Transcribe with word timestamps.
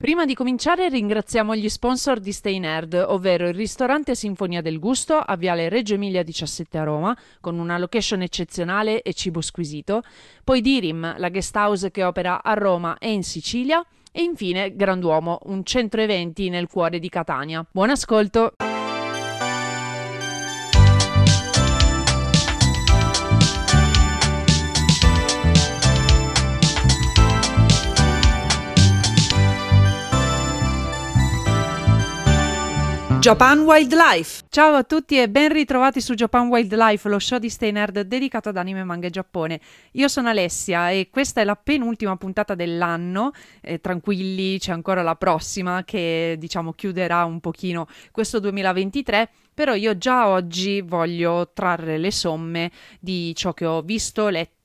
Prima 0.00 0.24
di 0.24 0.34
cominciare 0.34 0.88
ringraziamo 0.88 1.56
gli 1.56 1.68
sponsor 1.68 2.20
di 2.20 2.30
Stay 2.30 2.60
Nerd, 2.60 2.94
ovvero 3.08 3.48
il 3.48 3.54
ristorante 3.54 4.14
Sinfonia 4.14 4.62
del 4.62 4.78
Gusto 4.78 5.16
a 5.16 5.34
Viale 5.34 5.68
Reggio 5.68 5.94
Emilia 5.94 6.22
17 6.22 6.78
a 6.78 6.84
Roma, 6.84 7.18
con 7.40 7.58
una 7.58 7.78
location 7.78 8.22
eccezionale 8.22 9.02
e 9.02 9.12
cibo 9.12 9.40
squisito, 9.40 10.02
poi 10.44 10.60
Dirim, 10.60 11.18
la 11.18 11.30
guest 11.30 11.56
house 11.56 11.90
che 11.90 12.04
opera 12.04 12.44
a 12.44 12.54
Roma 12.54 12.96
e 12.98 13.10
in 13.10 13.24
Sicilia, 13.24 13.84
e 14.12 14.22
infine 14.22 14.76
Granduomo, 14.76 15.40
un 15.46 15.64
centro 15.64 16.00
eventi 16.00 16.48
nel 16.48 16.68
cuore 16.68 17.00
di 17.00 17.08
Catania. 17.08 17.66
Buon 17.68 17.90
ascolto! 17.90 18.52
Japan 33.20 33.60
Wildlife. 33.62 34.44
Ciao 34.48 34.74
a 34.74 34.84
tutti 34.84 35.20
e 35.20 35.28
ben 35.28 35.52
ritrovati 35.52 36.00
su 36.00 36.14
Japan 36.14 36.46
Wildlife, 36.46 37.08
lo 37.08 37.18
show 37.18 37.38
di 37.38 37.50
Stay 37.50 37.72
dedicato 38.06 38.48
ad 38.48 38.56
anime, 38.56 38.84
manga 38.84 39.08
e 39.08 39.10
Giappone. 39.10 39.60
Io 39.92 40.06
sono 40.06 40.28
Alessia 40.28 40.90
e 40.90 41.08
questa 41.10 41.40
è 41.40 41.44
la 41.44 41.56
penultima 41.56 42.16
puntata 42.16 42.54
dell'anno. 42.54 43.32
Eh, 43.60 43.80
tranquilli, 43.80 44.60
c'è 44.60 44.70
ancora 44.70 45.02
la 45.02 45.16
prossima 45.16 45.82
che 45.84 46.36
diciamo 46.38 46.72
chiuderà 46.72 47.24
un 47.24 47.40
pochino 47.40 47.88
questo 48.12 48.38
2023 48.38 49.30
però 49.58 49.74
io 49.74 49.98
già 49.98 50.28
oggi 50.28 50.80
voglio 50.82 51.50
trarre 51.52 51.98
le 51.98 52.12
somme 52.12 52.70
di 53.00 53.34
ciò 53.34 53.52
che 53.54 53.66
ho 53.66 53.82
visto, 53.82 54.28
letto 54.28 54.57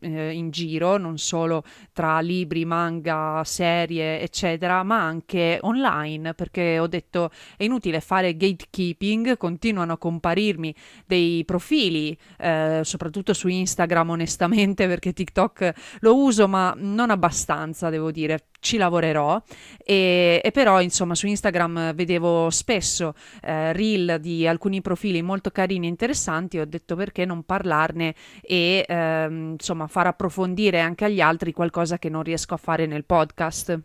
eh, 0.00 0.32
in 0.32 0.50
giro, 0.50 0.96
non 0.96 1.18
solo 1.18 1.62
tra 1.92 2.20
libri, 2.20 2.64
manga, 2.64 3.42
serie, 3.44 4.20
eccetera, 4.20 4.82
ma 4.82 5.02
anche 5.02 5.58
online, 5.62 6.34
perché 6.34 6.78
ho 6.78 6.86
detto 6.86 7.30
è 7.56 7.64
inutile 7.64 8.00
fare 8.00 8.36
gatekeeping, 8.36 9.36
continuano 9.36 9.92
a 9.92 9.98
comparirmi 9.98 10.74
dei 11.06 11.44
profili, 11.44 12.16
eh, 12.38 12.80
soprattutto 12.84 13.32
su 13.32 13.48
Instagram 13.48 14.10
onestamente, 14.10 14.86
perché 14.88 15.12
TikTok 15.12 15.72
lo 16.00 16.16
uso, 16.16 16.48
ma 16.48 16.74
non 16.76 17.10
abbastanza, 17.10 17.90
devo 17.90 18.10
dire. 18.10 18.46
Ci 18.60 18.76
lavorerò. 18.76 19.40
E, 19.84 20.40
e, 20.42 20.50
però 20.50 20.80
insomma 20.80 21.14
su 21.14 21.28
Instagram 21.28 21.94
vedevo 21.94 22.50
spesso 22.50 23.14
eh, 23.42 23.72
reel 23.72 24.18
di 24.20 24.48
alcuni 24.48 24.80
profili 24.80 25.22
molto 25.22 25.50
carini 25.50 25.86
e 25.86 25.90
interessanti. 25.90 26.58
Ho 26.58 26.66
detto 26.66 26.96
perché 26.96 27.24
non 27.24 27.44
parlarne? 27.44 28.14
E 28.42 28.84
ehm, 28.86 29.47
insomma 29.52 29.86
far 29.86 30.06
approfondire 30.06 30.80
anche 30.80 31.04
agli 31.04 31.20
altri 31.20 31.52
qualcosa 31.52 31.98
che 31.98 32.08
non 32.08 32.22
riesco 32.22 32.54
a 32.54 32.58
fare 32.58 32.86
nel 32.86 33.04
podcast 33.04 33.80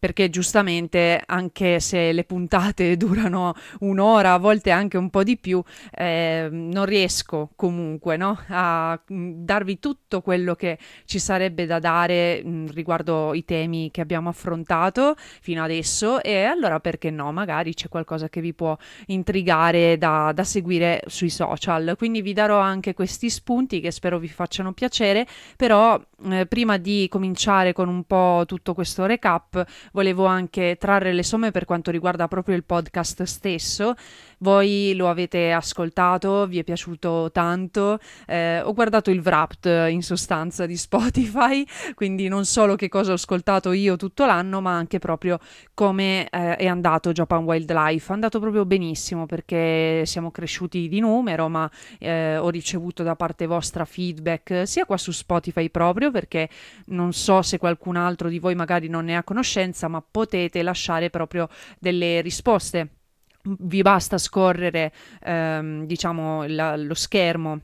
perché 0.00 0.30
giustamente 0.30 1.22
anche 1.26 1.78
se 1.78 2.10
le 2.10 2.24
puntate 2.24 2.96
durano 2.98 3.54
un'ora, 3.80 4.32
a 4.32 4.38
volte 4.38 4.70
anche 4.70 4.96
un 4.96 5.10
po' 5.10 5.22
di 5.22 5.36
più, 5.36 5.62
eh, 5.94 6.48
non 6.50 6.86
riesco 6.86 7.50
comunque 7.54 8.16
no? 8.16 8.38
a 8.48 8.98
mm, 9.12 9.44
darvi 9.44 9.78
tutto 9.78 10.22
quello 10.22 10.54
che 10.54 10.78
ci 11.04 11.18
sarebbe 11.18 11.66
da 11.66 11.78
dare 11.78 12.42
mh, 12.42 12.48
mm, 12.48 12.66
riguardo 12.68 13.34
i 13.34 13.44
temi 13.44 13.90
che 13.90 14.00
abbiamo 14.00 14.30
affrontato 14.30 15.14
fino 15.16 15.62
adesso 15.62 16.22
e 16.22 16.44
allora 16.44 16.80
perché 16.80 17.10
no, 17.10 17.30
magari 17.30 17.74
c'è 17.74 17.88
qualcosa 17.88 18.30
che 18.30 18.40
vi 18.40 18.54
può 18.54 18.76
intrigare 19.06 19.98
da, 19.98 20.32
da 20.34 20.44
seguire 20.44 21.02
sui 21.06 21.28
social, 21.30 21.94
quindi 21.98 22.22
vi 22.22 22.32
darò 22.32 22.58
anche 22.58 22.94
questi 22.94 23.28
spunti 23.28 23.80
che 23.80 23.90
spero 23.90 24.18
vi 24.18 24.28
facciano 24.28 24.72
piacere, 24.72 25.26
però 25.56 26.00
eh, 26.24 26.46
prima 26.46 26.78
di 26.78 27.06
cominciare 27.10 27.74
con 27.74 27.88
un 27.88 28.04
po' 28.04 28.44
tutto 28.46 28.72
questo 28.72 29.04
recap 29.04 29.62
volevo 29.92 30.24
anche 30.26 30.76
trarre 30.78 31.12
le 31.12 31.22
somme 31.22 31.50
per 31.50 31.64
quanto 31.64 31.90
riguarda 31.90 32.28
proprio 32.28 32.56
il 32.56 32.64
podcast 32.64 33.22
stesso. 33.22 33.94
Voi 34.42 34.94
lo 34.94 35.10
avete 35.10 35.52
ascoltato, 35.52 36.46
vi 36.46 36.58
è 36.58 36.64
piaciuto 36.64 37.30
tanto. 37.30 37.98
Eh, 38.26 38.62
ho 38.62 38.72
guardato 38.72 39.10
il 39.10 39.20
Wrapped 39.20 39.90
in 39.90 40.02
sostanza 40.02 40.64
di 40.64 40.76
Spotify, 40.80 41.62
quindi 41.94 42.26
non 42.28 42.46
solo 42.46 42.74
che 42.74 42.88
cosa 42.88 43.10
ho 43.10 43.16
ascoltato 43.16 43.72
io 43.72 43.96
tutto 43.96 44.24
l'anno, 44.24 44.62
ma 44.62 44.74
anche 44.74 44.98
proprio 44.98 45.38
come 45.74 46.26
eh, 46.30 46.56
è 46.56 46.66
andato 46.66 47.12
Japan 47.12 47.44
Wildlife. 47.44 48.08
È 48.08 48.14
andato 48.14 48.40
proprio 48.40 48.64
benissimo 48.64 49.26
perché 49.26 50.04
siamo 50.06 50.30
cresciuti 50.30 50.88
di 50.88 51.00
numero, 51.00 51.50
ma 51.50 51.70
eh, 51.98 52.38
ho 52.38 52.48
ricevuto 52.48 53.02
da 53.02 53.16
parte 53.16 53.44
vostra 53.44 53.84
feedback 53.84 54.66
sia 54.66 54.86
qua 54.86 54.96
su 54.96 55.10
Spotify 55.10 55.68
proprio 55.68 56.10
perché 56.10 56.48
non 56.86 57.12
so 57.12 57.42
se 57.42 57.58
qualcun 57.58 57.96
altro 57.96 58.30
di 58.30 58.38
voi 58.38 58.54
magari 58.54 58.88
non 58.88 59.04
ne 59.04 59.16
ha 59.16 59.22
conoscenza, 59.22 59.86
ma 59.88 60.02
potete 60.02 60.62
lasciare 60.62 61.10
proprio 61.10 61.46
delle 61.78 62.22
risposte. 62.22 62.99
Vi 63.42 63.82
basta 63.82 64.18
scorrere, 64.18 64.92
ehm, 65.22 65.84
diciamo, 65.86 66.44
la, 66.46 66.76
lo 66.76 66.94
schermo 66.94 67.60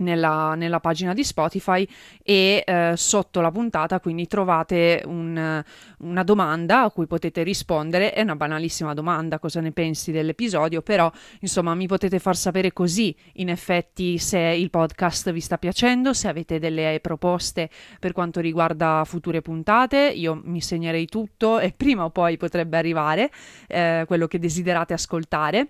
nella, 0.00 0.54
nella, 0.54 0.80
pagina 0.80 1.14
di 1.14 1.24
Spotify 1.24 1.86
e 2.22 2.62
eh, 2.66 2.92
sotto 2.96 3.40
la 3.40 3.50
puntata 3.50 4.00
quindi 4.00 4.26
trovate 4.26 5.02
un, 5.06 5.62
una 5.98 6.22
domanda 6.22 6.82
a 6.82 6.90
cui 6.90 7.06
potete 7.06 7.42
rispondere. 7.42 8.12
È 8.12 8.20
una 8.20 8.36
banalissima 8.36 8.94
domanda 8.94 9.38
cosa 9.38 9.60
ne 9.60 9.72
pensi 9.72 10.12
dell'episodio 10.12 10.82
però 10.82 11.10
insomma 11.40 11.74
mi 11.74 11.86
potete 11.86 12.18
far 12.18 12.36
sapere 12.36 12.72
così. 12.72 13.14
In 13.34 13.48
effetti 13.48 14.18
se 14.18 14.38
il 14.38 14.70
podcast 14.70 15.32
vi 15.32 15.40
sta 15.40 15.58
piacendo 15.58 16.12
se 16.12 16.28
avete 16.28 16.58
delle 16.58 16.98
proposte 17.00 17.70
per 17.98 18.12
quanto 18.12 18.40
riguarda 18.40 19.02
future 19.04 19.42
puntate 19.42 20.10
io 20.14 20.40
mi 20.44 20.60
segnerei 20.60 21.06
tutto 21.06 21.58
e 21.58 21.72
prima 21.72 22.04
o 22.04 22.10
poi 22.10 22.36
potrebbe 22.36 22.76
arrivare 22.76 23.30
eh, 23.66 24.04
quello 24.06 24.26
che 24.26 24.38
desiderate 24.38 24.92
ascoltare 24.92 25.68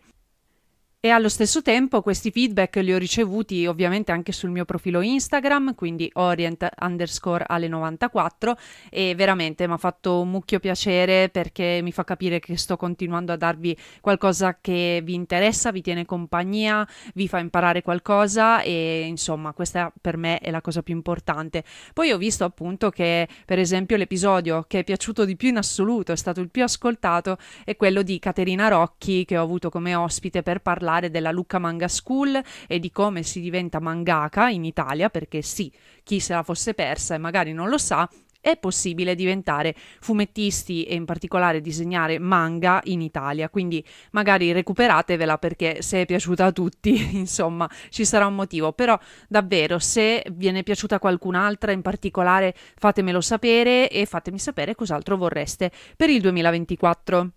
e 1.02 1.08
allo 1.08 1.30
stesso 1.30 1.62
tempo 1.62 2.02
questi 2.02 2.30
feedback 2.30 2.76
li 2.76 2.92
ho 2.92 2.98
ricevuti 2.98 3.66
ovviamente 3.66 4.12
anche 4.12 4.32
sul 4.32 4.50
mio 4.50 4.66
profilo 4.66 5.00
Instagram, 5.00 5.74
quindi 5.74 6.10
orient 6.12 6.68
underscore 6.78 7.42
alle 7.48 7.68
94 7.68 8.54
e 8.90 9.14
veramente 9.14 9.66
mi 9.66 9.72
ha 9.72 9.78
fatto 9.78 10.20
un 10.20 10.28
mucchio 10.28 10.58
piacere 10.60 11.30
perché 11.30 11.80
mi 11.82 11.90
fa 11.90 12.04
capire 12.04 12.38
che 12.38 12.58
sto 12.58 12.76
continuando 12.76 13.32
a 13.32 13.36
darvi 13.36 13.74
qualcosa 14.02 14.58
che 14.60 15.00
vi 15.02 15.14
interessa, 15.14 15.70
vi 15.70 15.80
tiene 15.80 16.04
compagnia, 16.04 16.86
vi 17.14 17.28
fa 17.28 17.38
imparare 17.38 17.80
qualcosa 17.80 18.60
e 18.60 19.06
insomma 19.06 19.54
questa 19.54 19.90
per 20.02 20.18
me 20.18 20.38
è 20.38 20.50
la 20.50 20.60
cosa 20.60 20.82
più 20.82 20.94
importante. 20.94 21.64
Poi 21.94 22.12
ho 22.12 22.18
visto 22.18 22.44
appunto 22.44 22.90
che 22.90 23.26
per 23.46 23.58
esempio 23.58 23.96
l'episodio 23.96 24.66
che 24.68 24.80
è 24.80 24.84
piaciuto 24.84 25.24
di 25.24 25.36
più 25.36 25.48
in 25.48 25.56
assoluto, 25.56 26.12
è 26.12 26.16
stato 26.16 26.42
il 26.42 26.50
più 26.50 26.62
ascoltato, 26.62 27.38
è 27.64 27.74
quello 27.76 28.02
di 28.02 28.18
Caterina 28.18 28.68
Rocchi 28.68 29.24
che 29.24 29.38
ho 29.38 29.42
avuto 29.42 29.70
come 29.70 29.94
ospite 29.94 30.42
per 30.42 30.60
parlare 30.60 30.88
parlare 30.90 31.10
della 31.10 31.30
Lucca 31.30 31.58
Manga 31.58 31.86
School 31.86 32.42
e 32.66 32.80
di 32.80 32.90
come 32.90 33.22
si 33.22 33.40
diventa 33.40 33.78
mangaka 33.80 34.48
in 34.48 34.64
Italia, 34.64 35.08
perché 35.08 35.40
sì, 35.40 35.72
chi 36.02 36.18
se 36.18 36.34
la 36.34 36.42
fosse 36.42 36.74
persa 36.74 37.14
e 37.14 37.18
magari 37.18 37.52
non 37.52 37.68
lo 37.68 37.78
sa, 37.78 38.08
è 38.42 38.56
possibile 38.56 39.14
diventare 39.14 39.74
fumettisti 40.00 40.84
e 40.84 40.94
in 40.94 41.04
particolare 41.04 41.60
disegnare 41.60 42.18
manga 42.18 42.80
in 42.84 43.02
Italia, 43.02 43.50
quindi 43.50 43.84
magari 44.12 44.50
recuperatevela 44.50 45.36
perché 45.38 45.82
se 45.82 46.02
è 46.02 46.06
piaciuta 46.06 46.46
a 46.46 46.52
tutti, 46.52 47.14
insomma, 47.16 47.70
ci 47.90 48.04
sarà 48.04 48.26
un 48.26 48.34
motivo, 48.34 48.72
però 48.72 48.98
davvero 49.28 49.78
se 49.78 50.24
viene 50.32 50.62
piaciuta 50.62 50.98
qualcun'altra 50.98 51.70
in 51.70 51.82
particolare 51.82 52.54
fatemelo 52.76 53.20
sapere 53.20 53.88
e 53.90 54.06
fatemi 54.06 54.38
sapere 54.38 54.74
cos'altro 54.74 55.16
vorreste 55.16 55.70
per 55.96 56.08
il 56.08 56.20
2024. 56.22 57.32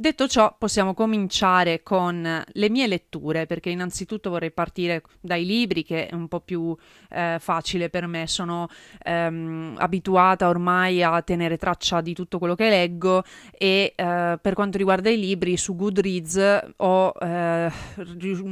Detto 0.00 0.28
ciò, 0.28 0.54
possiamo 0.56 0.94
cominciare 0.94 1.82
con 1.82 2.44
le 2.46 2.70
mie 2.70 2.86
letture, 2.86 3.46
perché 3.46 3.70
innanzitutto 3.70 4.30
vorrei 4.30 4.52
partire 4.52 5.02
dai 5.20 5.44
libri, 5.44 5.82
che 5.82 6.06
è 6.06 6.14
un 6.14 6.28
po' 6.28 6.38
più 6.38 6.72
eh, 7.10 7.38
facile 7.40 7.90
per 7.90 8.06
me. 8.06 8.28
Sono 8.28 8.68
ehm, 9.02 9.74
abituata 9.76 10.48
ormai 10.48 11.02
a 11.02 11.20
tenere 11.22 11.56
traccia 11.56 12.00
di 12.00 12.14
tutto 12.14 12.38
quello 12.38 12.54
che 12.54 12.68
leggo 12.68 13.24
e 13.50 13.92
eh, 13.96 14.38
per 14.40 14.54
quanto 14.54 14.78
riguarda 14.78 15.10
i 15.10 15.18
libri, 15.18 15.56
su 15.56 15.74
Goodreads 15.74 16.74
ho 16.76 17.12
eh, 17.20 17.72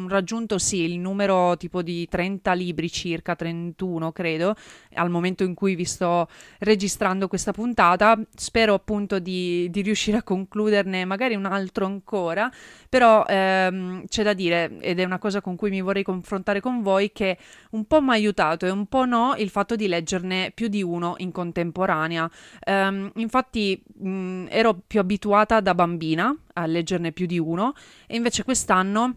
raggiunto 0.09 0.59
sì 0.59 0.81
il 0.81 0.99
numero 0.99 1.57
tipo 1.57 1.81
di 1.83 2.09
30 2.09 2.53
libri 2.55 2.91
circa, 2.91 3.37
31 3.37 4.11
credo, 4.11 4.57
al 4.95 5.11
momento 5.11 5.45
in 5.45 5.55
cui 5.55 5.77
vi 5.77 5.85
sto 5.85 6.27
registrando 6.59 7.29
questa 7.29 7.53
puntata. 7.53 8.19
Spero 8.35 8.75
appunto 8.75 9.21
di, 9.21 9.71
di 9.71 9.83
riuscire 9.83 10.17
a 10.17 10.23
concluderne 10.25 11.05
magari 11.05 11.35
un 11.37 11.47
altro 11.47 11.87
ancora, 11.87 12.51
però 12.89 13.25
ehm, 13.27 14.07
c'è 14.07 14.23
da 14.23 14.33
dire, 14.33 14.79
ed 14.81 14.99
è 14.99 15.05
una 15.05 15.19
cosa 15.19 15.41
con 15.41 15.57
cui 15.57 15.71
mi 15.71 15.81
vorrei 15.81 16.03
confrontare 16.03 16.61
con 16.61 16.83
voi, 16.83 17.13
che 17.13 17.39
un 17.71 17.85
po' 17.85 18.01
mi 18.01 18.11
ha 18.11 18.13
aiutato 18.13 18.67
e 18.67 18.71
un 18.71 18.87
po' 18.87 19.05
no 19.05 19.35
il 19.37 19.51
fatto 19.51 19.77
di 19.77 19.87
leggerne 19.87 20.51
più 20.55 20.69
di 20.69 20.83
uno 20.83 21.15
in 21.19 21.31
contemporanea. 21.31 22.29
Um, 22.67 23.11
infatti 23.17 23.83
mh, 23.99 24.47
ero 24.49 24.81
più 24.87 25.01
abituata 25.01 25.61
da 25.61 25.75
bambina 25.75 26.35
a 26.55 26.67
leggerne 26.67 27.13
più 27.13 27.27
di 27.27 27.39
uno 27.39 27.75
e 28.07 28.17
invece 28.17 28.45
quest'anno 28.45 29.15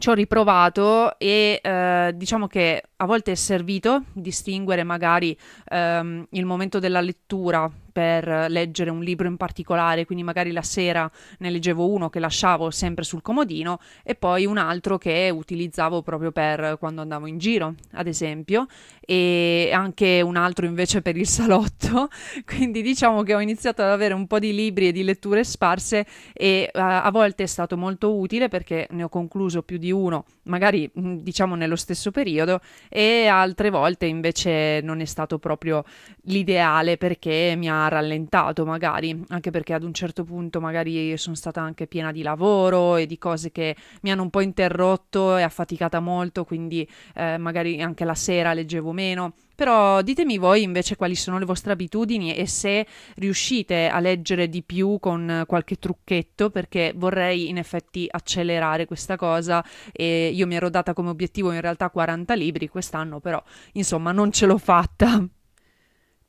ci 0.00 0.08
ho 0.08 0.14
riprovato 0.14 1.18
e 1.18 1.60
eh, 1.62 2.12
diciamo 2.14 2.46
che 2.46 2.82
a 2.96 3.04
volte 3.04 3.32
è 3.32 3.34
servito 3.34 4.04
distinguere 4.12 4.82
magari 4.82 5.36
ehm, 5.68 6.26
il 6.30 6.46
momento 6.46 6.78
della 6.78 7.02
lettura 7.02 7.70
per 7.90 8.46
leggere 8.48 8.90
un 8.90 9.02
libro 9.02 9.28
in 9.28 9.36
particolare, 9.36 10.04
quindi 10.04 10.24
magari 10.24 10.52
la 10.52 10.62
sera 10.62 11.10
ne 11.38 11.50
leggevo 11.50 11.88
uno 11.88 12.08
che 12.08 12.18
lasciavo 12.18 12.70
sempre 12.70 13.04
sul 13.04 13.22
comodino 13.22 13.78
e 14.02 14.14
poi 14.14 14.46
un 14.46 14.58
altro 14.58 14.98
che 14.98 15.30
utilizzavo 15.32 16.02
proprio 16.02 16.32
per 16.32 16.76
quando 16.78 17.00
andavo 17.00 17.26
in 17.26 17.38
giro, 17.38 17.74
ad 17.92 18.06
esempio, 18.06 18.66
e 19.00 19.70
anche 19.72 20.20
un 20.20 20.36
altro 20.36 20.66
invece 20.66 21.02
per 21.02 21.16
il 21.16 21.26
salotto. 21.26 22.08
Quindi 22.44 22.82
diciamo 22.82 23.22
che 23.22 23.34
ho 23.34 23.40
iniziato 23.40 23.82
ad 23.82 23.90
avere 23.90 24.14
un 24.14 24.26
po' 24.26 24.38
di 24.38 24.54
libri 24.54 24.88
e 24.88 24.92
di 24.92 25.02
letture 25.02 25.44
sparse 25.44 26.06
e 26.32 26.70
uh, 26.72 26.78
a 26.78 27.10
volte 27.10 27.42
è 27.42 27.46
stato 27.46 27.76
molto 27.76 28.16
utile 28.16 28.48
perché 28.48 28.86
ne 28.90 29.02
ho 29.02 29.08
concluso 29.08 29.62
più 29.62 29.78
di 29.78 29.90
uno, 29.90 30.24
magari 30.44 30.90
diciamo 30.92 31.54
nello 31.54 31.76
stesso 31.76 32.10
periodo 32.10 32.60
e 32.88 33.26
altre 33.26 33.70
volte 33.70 34.06
invece 34.06 34.80
non 34.82 35.00
è 35.00 35.04
stato 35.04 35.38
proprio 35.38 35.84
l'ideale 36.22 36.96
perché 36.96 37.54
mi 37.56 37.68
ha 37.68 37.79
rallentato 37.88 38.64
magari, 38.64 39.24
anche 39.28 39.50
perché 39.50 39.74
ad 39.74 39.82
un 39.82 39.92
certo 39.92 40.24
punto 40.24 40.60
magari 40.60 41.16
sono 41.16 41.34
stata 41.34 41.60
anche 41.60 41.86
piena 41.86 42.12
di 42.12 42.22
lavoro 42.22 42.96
e 42.96 43.06
di 43.06 43.18
cose 43.18 43.50
che 43.50 43.76
mi 44.02 44.10
hanno 44.10 44.22
un 44.22 44.30
po' 44.30 44.40
interrotto 44.40 45.36
e 45.36 45.42
affaticata 45.42 46.00
molto, 46.00 46.44
quindi 46.44 46.88
eh, 47.14 47.38
magari 47.38 47.80
anche 47.82 48.04
la 48.04 48.14
sera 48.14 48.52
leggevo 48.52 48.92
meno. 48.92 49.34
Però 49.60 50.00
ditemi 50.00 50.38
voi 50.38 50.62
invece 50.62 50.96
quali 50.96 51.14
sono 51.14 51.38
le 51.38 51.44
vostre 51.44 51.72
abitudini 51.72 52.34
e 52.34 52.46
se 52.46 52.86
riuscite 53.16 53.88
a 53.88 54.00
leggere 54.00 54.48
di 54.48 54.62
più 54.62 54.98
con 54.98 55.44
qualche 55.46 55.76
trucchetto, 55.76 56.48
perché 56.48 56.94
vorrei 56.96 57.50
in 57.50 57.58
effetti 57.58 58.06
accelerare 58.10 58.86
questa 58.86 59.16
cosa 59.16 59.62
e 59.92 60.30
io 60.32 60.46
mi 60.46 60.54
ero 60.54 60.70
data 60.70 60.94
come 60.94 61.10
obiettivo 61.10 61.52
in 61.52 61.60
realtà 61.60 61.90
40 61.90 62.32
libri 62.34 62.68
quest'anno, 62.68 63.20
però 63.20 63.42
insomma 63.72 64.12
non 64.12 64.32
ce 64.32 64.46
l'ho 64.46 64.56
fatta. 64.56 65.28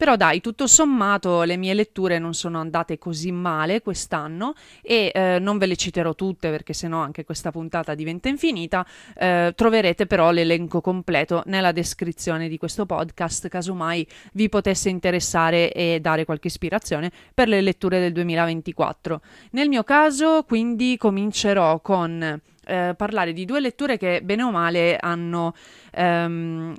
Però 0.01 0.15
dai, 0.15 0.42
tutto 0.42 0.65
sommato 0.65 1.44
le 1.44 1.57
mie 1.57 1.75
letture 1.75 2.18
non 2.18 2.33
sono 2.33 2.59
andate 2.59 2.98
così 2.98 3.31
male 3.31 3.83
quest'anno 3.83 4.56
e 4.81 5.12
eh, 5.13 5.38
non 5.39 5.59
ve 5.59 5.68
le 5.68 5.75
citerò 5.75 6.15
tutte 6.15 6.50
perché 6.50 6.74
sennò 6.74 6.98
anche 6.98 7.24
questa 7.24 7.51
puntata 7.51 7.94
diventa 7.94 8.27
infinita. 8.27 8.83
Eh, 9.15 9.53
troverete 9.56 10.07
però 10.07 10.31
l'elenco 10.31 10.81
completo 10.81 11.44
nella 11.45 11.71
descrizione 11.71 12.50
di 12.50 12.57
questo 12.57 12.88
podcast, 12.88 13.48
casomai 13.48 14.07
vi 14.33 14.50
potesse 14.50 14.89
interessare 14.89 15.71
e 15.71 16.00
dare 16.01 16.25
qualche 16.25 16.48
ispirazione 16.48 17.12
per 17.31 17.48
le 17.48 17.62
letture 17.62 18.00
del 18.00 18.12
2024. 18.12 19.21
Nel 19.51 19.69
mio 19.69 19.83
caso, 19.83 20.45
quindi, 20.48 20.98
comincerò 20.98 21.80
con 21.80 22.42
eh, 22.71 22.94
parlare 22.95 23.33
di 23.33 23.45
due 23.45 23.59
letture 23.59 23.98
che 23.98 24.21
bene 24.24 24.44
o 24.44 24.51
male 24.51 24.95
hanno 24.98 25.53
um, 25.97 26.73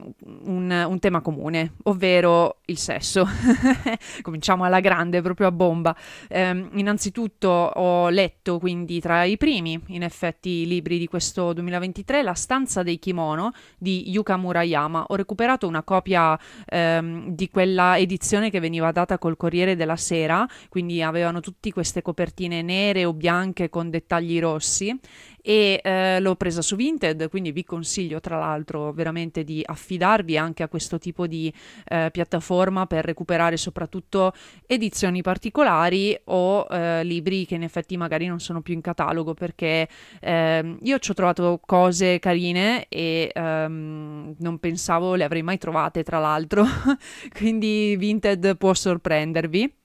un, 0.45 0.85
un, 0.89 0.99
tema 0.99 1.21
comune, 1.21 1.75
ovvero 1.85 2.59
il 2.67 2.79
sesso. 2.79 3.27
Cominciamo 4.23 4.65
alla 4.65 4.81
grande, 4.81 5.23
proprio 5.23 5.49
a 5.49 5.53
bomba. 5.53 5.97
Um, 6.31 6.71
innanzitutto 6.75 7.49
ho 7.49 8.09
letto 8.09 8.59
quindi 8.59 9.01
tra 9.01 9.25
i 9.25 9.37
primi, 9.37 9.81
in 9.89 10.03
effetti, 10.03 10.67
libri 10.67 10.99
di 10.99 11.07
questo 11.07 11.53
2023, 11.53 12.23
La 12.23 12.35
stanza 12.35 12.83
dei 12.83 12.99
kimono 12.99 13.53
di 13.79 14.11
Yuka 14.11 14.37
Murayama. 14.37 15.07
Ho 15.09 15.15
recuperato 15.15 15.67
una 15.67 15.83
copia 15.83 16.39
um, 16.71 17.31
di 17.31 17.51
quella 17.51 17.99
edizione 17.99 18.51
che 18.51 18.61
veniva 18.61 18.93
data 18.93 19.19
col 19.19 19.37
Corriere 19.37 19.77
della 19.77 19.97
Sera, 19.97 20.47
quindi 20.69 21.03
avevano 21.03 21.41
tutte 21.41 21.73
queste 21.73 22.03
copertine 22.03 22.63
nere 22.63 23.05
o 23.05 23.13
bianche 23.13 23.69
con 23.69 23.91
dettagli 23.91 24.41
rossi 24.41 24.99
e 25.45 25.81
eh, 25.83 26.21
l'ho 26.21 26.37
presa 26.37 26.63
su 26.63 26.77
Vinted, 26.77 27.29
quindi 27.29 27.51
vi 27.51 27.65
consiglio 27.65 28.21
tra 28.21 28.39
l'altro 28.39 28.93
veramente 29.03 29.43
di 29.43 29.63
affidarvi 29.65 30.39
anche 30.39 30.63
a 30.63 30.69
questo 30.69 30.99
tipo 30.99 31.27
di 31.27 31.53
eh, 31.89 32.11
piattaforma 32.13 32.87
per 32.87 33.05
recuperare 33.05 33.57
soprattutto 33.57 34.33
edizioni 34.67 35.23
particolari 35.23 36.17
o 36.25 36.67
eh, 36.71 37.03
libri 37.03 37.45
che 37.45 37.57
in 37.57 37.65
effetti 37.65 37.97
magari 37.97 38.27
non 38.27 38.39
sono 38.39 38.63
più 38.63 38.75
in 38.75 38.81
catalogo 38.81 39.35
perché 39.35 39.89
ehm, 40.21 40.79
io 40.83 40.99
ci 41.01 41.11
ho 41.11 41.15
trovato 41.15 41.61
cose 41.67 42.21
carine 42.21 42.87
e 42.89 43.31
ehm, 43.35 44.37
non 44.39 44.59
pensavo 44.59 45.17
le 45.17 45.25
avrei 45.25 45.43
mai 45.43 45.59
trovate 45.59 46.05
tra 46.05 46.21
l'altro, 46.21 46.65
quindi 47.37 47.97
Vinted 47.97 48.57
può 48.57 48.73
sorprendervi. 48.73 49.81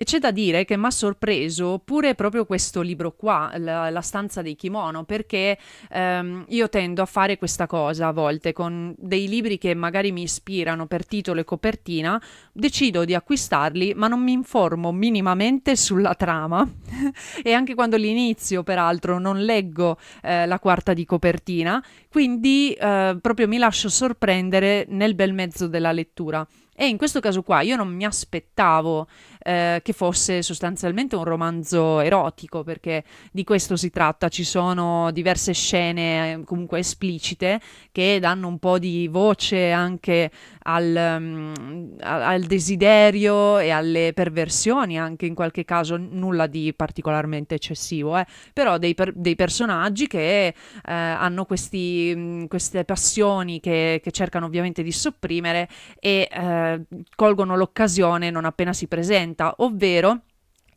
E 0.00 0.04
c'è 0.04 0.20
da 0.20 0.30
dire 0.30 0.64
che 0.64 0.76
mi 0.76 0.86
ha 0.86 0.92
sorpreso 0.92 1.82
pure 1.84 2.14
proprio 2.14 2.46
questo 2.46 2.82
libro 2.82 3.16
qua, 3.16 3.50
la, 3.56 3.90
la 3.90 4.00
stanza 4.00 4.42
dei 4.42 4.54
kimono, 4.54 5.02
perché 5.02 5.58
ehm, 5.90 6.44
io 6.50 6.68
tendo 6.68 7.02
a 7.02 7.04
fare 7.04 7.36
questa 7.36 7.66
cosa 7.66 8.06
a 8.06 8.12
volte 8.12 8.52
con 8.52 8.94
dei 8.96 9.26
libri 9.26 9.58
che 9.58 9.74
magari 9.74 10.12
mi 10.12 10.22
ispirano 10.22 10.86
per 10.86 11.04
titolo 11.04 11.40
e 11.40 11.44
copertina, 11.44 12.22
decido 12.52 13.04
di 13.04 13.12
acquistarli, 13.12 13.94
ma 13.94 14.06
non 14.06 14.22
mi 14.22 14.30
informo 14.30 14.92
minimamente 14.92 15.74
sulla 15.74 16.14
trama 16.14 16.64
e 17.42 17.52
anche 17.52 17.74
quando 17.74 17.96
li 17.96 18.10
inizio, 18.10 18.62
peraltro, 18.62 19.18
non 19.18 19.40
leggo 19.40 19.98
eh, 20.22 20.46
la 20.46 20.60
quarta 20.60 20.92
di 20.92 21.04
copertina, 21.04 21.84
quindi 22.08 22.72
eh, 22.72 23.18
proprio 23.20 23.48
mi 23.48 23.58
lascio 23.58 23.88
sorprendere 23.88 24.86
nel 24.90 25.16
bel 25.16 25.32
mezzo 25.32 25.66
della 25.66 25.90
lettura. 25.90 26.46
E 26.80 26.86
in 26.86 26.96
questo 26.96 27.18
caso 27.18 27.42
qua 27.42 27.62
io 27.62 27.74
non 27.74 27.88
mi 27.88 28.04
aspettavo 28.04 29.08
eh, 29.48 29.80
che 29.82 29.94
fosse 29.94 30.42
sostanzialmente 30.42 31.16
un 31.16 31.24
romanzo 31.24 32.00
erotico, 32.00 32.62
perché 32.62 33.02
di 33.32 33.44
questo 33.44 33.76
si 33.76 33.88
tratta. 33.88 34.28
Ci 34.28 34.44
sono 34.44 35.10
diverse 35.10 35.54
scene 35.54 36.32
eh, 36.32 36.44
comunque 36.44 36.80
esplicite 36.80 37.58
che 37.90 38.18
danno 38.20 38.46
un 38.46 38.58
po' 38.58 38.78
di 38.78 39.08
voce 39.08 39.70
anche 39.70 40.30
al, 40.64 41.16
um, 41.18 41.96
al, 42.00 42.42
desiderio 42.42 43.58
e 43.58 43.70
alle 43.70 44.12
perversioni, 44.12 44.98
anche 44.98 45.24
in 45.24 45.34
qualche 45.34 45.64
caso 45.64 45.96
nulla 45.96 46.46
di 46.46 46.74
particolarmente 46.74 47.54
eccessivo, 47.54 48.18
eh? 48.18 48.26
però 48.52 48.76
dei, 48.76 48.94
per, 48.94 49.12
dei, 49.14 49.34
personaggi 49.34 50.06
che 50.06 50.48
eh, 50.48 50.54
hanno 50.82 51.46
questi, 51.46 52.12
mh, 52.14 52.46
queste 52.48 52.84
passioni 52.84 53.60
che, 53.60 54.00
che, 54.02 54.10
cercano 54.10 54.46
ovviamente 54.46 54.82
di 54.82 54.92
sopprimere 54.92 55.68
e 55.98 56.28
eh, 56.30 56.80
colgono 57.14 57.56
l'occasione 57.56 58.30
non 58.30 58.44
appena 58.44 58.72
si 58.72 58.86
presenta, 58.88 59.37
ovvero 59.58 60.20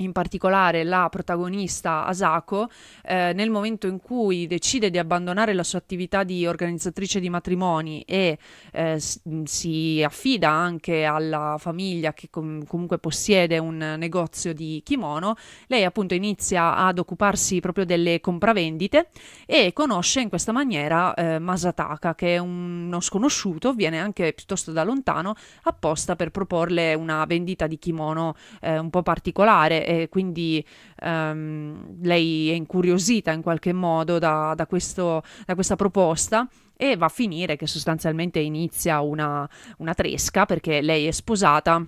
in 0.04 0.12
particolare 0.12 0.84
la 0.84 1.08
protagonista 1.10 2.06
Asako, 2.06 2.70
eh, 3.04 3.34
nel 3.34 3.50
momento 3.50 3.88
in 3.88 4.00
cui 4.00 4.48
decide 4.48 4.90
di 4.90 4.98
abbandonare 4.98 5.54
la 5.54 5.64
sua 5.64 5.80
attività 5.80 6.24
di 6.24 6.46
organizzatrice 6.46 7.20
di 7.20 7.30
matrimoni 7.30 8.02
e 8.02 8.38
eh, 8.72 9.02
si 9.44 10.04
affida 10.04 10.50
anche 10.50 11.04
alla 11.06 11.56
famiglia 11.58 12.14
che 12.14 12.30
com- 12.30 12.66
comunque 12.66 12.98
possiede 12.98 13.58
un 13.58 13.96
negozio 13.98 14.54
di 14.54 14.82
kimono, 14.84 15.36
lei 15.68 15.84
appunto 15.84 16.14
inizia 16.14 16.76
ad 16.76 17.00
occuparsi 17.00 17.60
proprio 17.60 17.86
delle 17.86 18.20
compravendite 18.20 19.10
e 19.46 19.72
conosce 19.74 20.22
in 20.22 20.30
questa 20.30 20.52
maniera 20.52 21.14
eh, 21.14 21.40
Masataka, 21.40 22.16
che 22.16 22.36
è 22.36 22.38
uno 22.38 23.00
sconosciuto, 23.00 23.74
viene 23.74 24.00
anche 24.00 24.34
piuttosto 24.34 24.72
da 24.72 24.84
lontano, 24.84 25.36
apposta 25.64 26.16
per 26.16 26.32
proporle 26.32 26.94
una 26.94 27.26
vendita 27.26 27.68
di 27.68 27.78
kimono 27.78 28.36
eh, 28.62 28.78
un 28.78 28.90
po' 28.90 29.04
particolare 29.04 29.86
e 29.92 30.08
quindi 30.10 30.66
um, 31.02 31.98
lei 32.02 32.50
è 32.50 32.54
incuriosita 32.54 33.32
in 33.32 33.42
qualche 33.42 33.74
modo 33.74 34.20
da, 34.20 34.54
da, 34.56 34.66
questo, 34.66 35.22
da 35.46 35.54
questa 35.54 35.76
proposta 35.76 36.48
e 36.78 36.96
va 36.96 37.08
a 37.08 37.10
finire 37.10 37.58
che 37.58 37.68
sostanzialmente 37.68 38.40
inizia 38.40 39.02
una, 39.02 39.48
una 39.80 39.94
tresca 39.94 40.46
perché 40.46 40.82
lei 40.82 41.08
è 41.08 41.12
sposata 41.12 41.86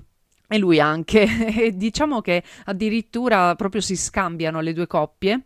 e 0.47 0.57
lui 0.57 0.79
anche. 0.79 1.25
E 1.63 1.75
diciamo 1.75 2.19
che 2.19 2.43
addirittura 2.65 3.55
proprio 3.55 3.79
si 3.79 3.95
scambiano 3.95 4.59
le 4.59 4.73
due 4.73 4.87
coppie 4.87 5.45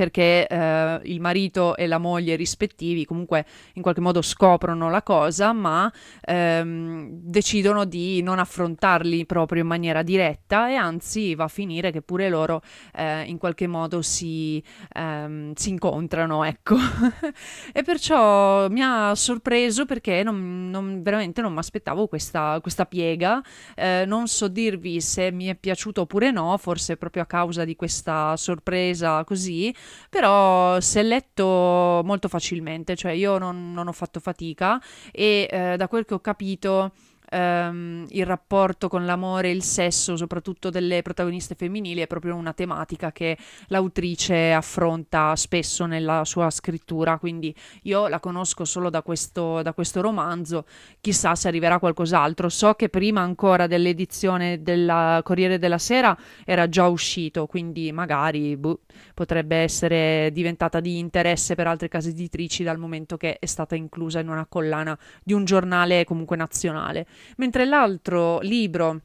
perché 0.00 0.46
eh, 0.46 1.00
il 1.02 1.20
marito 1.20 1.76
e 1.76 1.86
la 1.86 1.98
moglie 1.98 2.34
rispettivi 2.34 3.04
comunque 3.04 3.44
in 3.74 3.82
qualche 3.82 4.00
modo 4.00 4.22
scoprono 4.22 4.88
la 4.88 5.02
cosa, 5.02 5.52
ma 5.52 5.92
ehm, 6.22 7.10
decidono 7.10 7.84
di 7.84 8.22
non 8.22 8.38
affrontarli 8.38 9.26
proprio 9.26 9.60
in 9.60 9.68
maniera 9.68 10.00
diretta 10.00 10.70
e 10.70 10.74
anzi 10.74 11.34
va 11.34 11.44
a 11.44 11.48
finire 11.48 11.90
che 11.90 12.00
pure 12.00 12.30
loro 12.30 12.62
eh, 12.94 13.24
in 13.24 13.36
qualche 13.36 13.66
modo 13.66 14.00
si, 14.00 14.64
ehm, 14.94 15.52
si 15.52 15.68
incontrano, 15.68 16.44
ecco. 16.44 16.76
e 17.74 17.82
perciò 17.82 18.70
mi 18.70 18.80
ha 18.80 19.14
sorpreso 19.14 19.84
perché 19.84 20.22
non, 20.22 20.70
non, 20.70 21.02
veramente 21.02 21.42
non 21.42 21.52
mi 21.52 21.58
aspettavo 21.58 22.06
questa, 22.06 22.58
questa 22.62 22.86
piega. 22.86 23.42
Eh, 23.76 24.04
non 24.06 24.28
so 24.28 24.48
dirvi 24.48 25.02
se 25.02 25.30
mi 25.30 25.48
è 25.48 25.56
piaciuto 25.56 26.00
oppure 26.00 26.30
no, 26.30 26.56
forse 26.56 26.96
proprio 26.96 27.24
a 27.24 27.26
causa 27.26 27.66
di 27.66 27.76
questa 27.76 28.34
sorpresa 28.38 29.24
così 29.24 29.74
però 30.08 30.80
si 30.80 30.98
è 30.98 31.02
letto 31.02 32.02
molto 32.04 32.28
facilmente, 32.28 32.96
cioè 32.96 33.12
io 33.12 33.38
non, 33.38 33.72
non 33.72 33.88
ho 33.88 33.92
fatto 33.92 34.20
fatica 34.20 34.80
e 35.10 35.48
eh, 35.50 35.76
da 35.76 35.88
quel 35.88 36.04
che 36.04 36.14
ho 36.14 36.20
capito 36.20 36.92
ehm, 37.30 38.06
il 38.10 38.26
rapporto 38.26 38.88
con 38.88 39.06
l'amore 39.06 39.48
e 39.48 39.52
il 39.52 39.62
sesso, 39.62 40.16
soprattutto 40.16 40.68
delle 40.70 41.02
protagoniste 41.02 41.54
femminili, 41.54 42.00
è 42.00 42.06
proprio 42.06 42.34
una 42.34 42.52
tematica 42.52 43.12
che 43.12 43.38
l'autrice 43.68 44.52
affronta 44.52 45.34
spesso 45.36 45.86
nella 45.86 46.24
sua 46.24 46.50
scrittura, 46.50 47.18
quindi 47.18 47.54
io 47.82 48.08
la 48.08 48.20
conosco 48.20 48.64
solo 48.64 48.90
da 48.90 49.02
questo, 49.02 49.62
da 49.62 49.72
questo 49.72 50.00
romanzo, 50.00 50.66
chissà 51.00 51.34
se 51.34 51.48
arriverà 51.48 51.78
qualcos'altro. 51.78 52.48
So 52.48 52.74
che 52.74 52.88
prima 52.88 53.20
ancora 53.20 53.66
dell'edizione 53.66 54.62
del 54.62 55.20
Corriere 55.22 55.58
della 55.58 55.78
Sera 55.78 56.16
era 56.44 56.68
già 56.68 56.88
uscito, 56.88 57.46
quindi 57.46 57.92
magari 57.92 58.56
boh, 58.56 58.80
potrebbe 59.14 59.56
essere 59.56 60.30
diventata 60.32 60.80
di 60.80 60.98
interesse 60.98 61.54
per 61.54 61.66
altre 61.66 61.88
case 61.88 62.10
editrici 62.10 62.62
dal 62.62 62.78
momento 62.78 63.16
che 63.16 63.38
è 63.38 63.46
stata 63.46 63.74
inclusa 63.74 64.20
in 64.20 64.28
una 64.28 64.46
collana 64.46 64.98
di 65.22 65.32
un 65.32 65.44
giornale 65.44 66.04
comunque 66.04 66.36
nazionale. 66.36 67.06
Mentre 67.36 67.64
l'altro 67.64 68.40
libro 68.40 69.02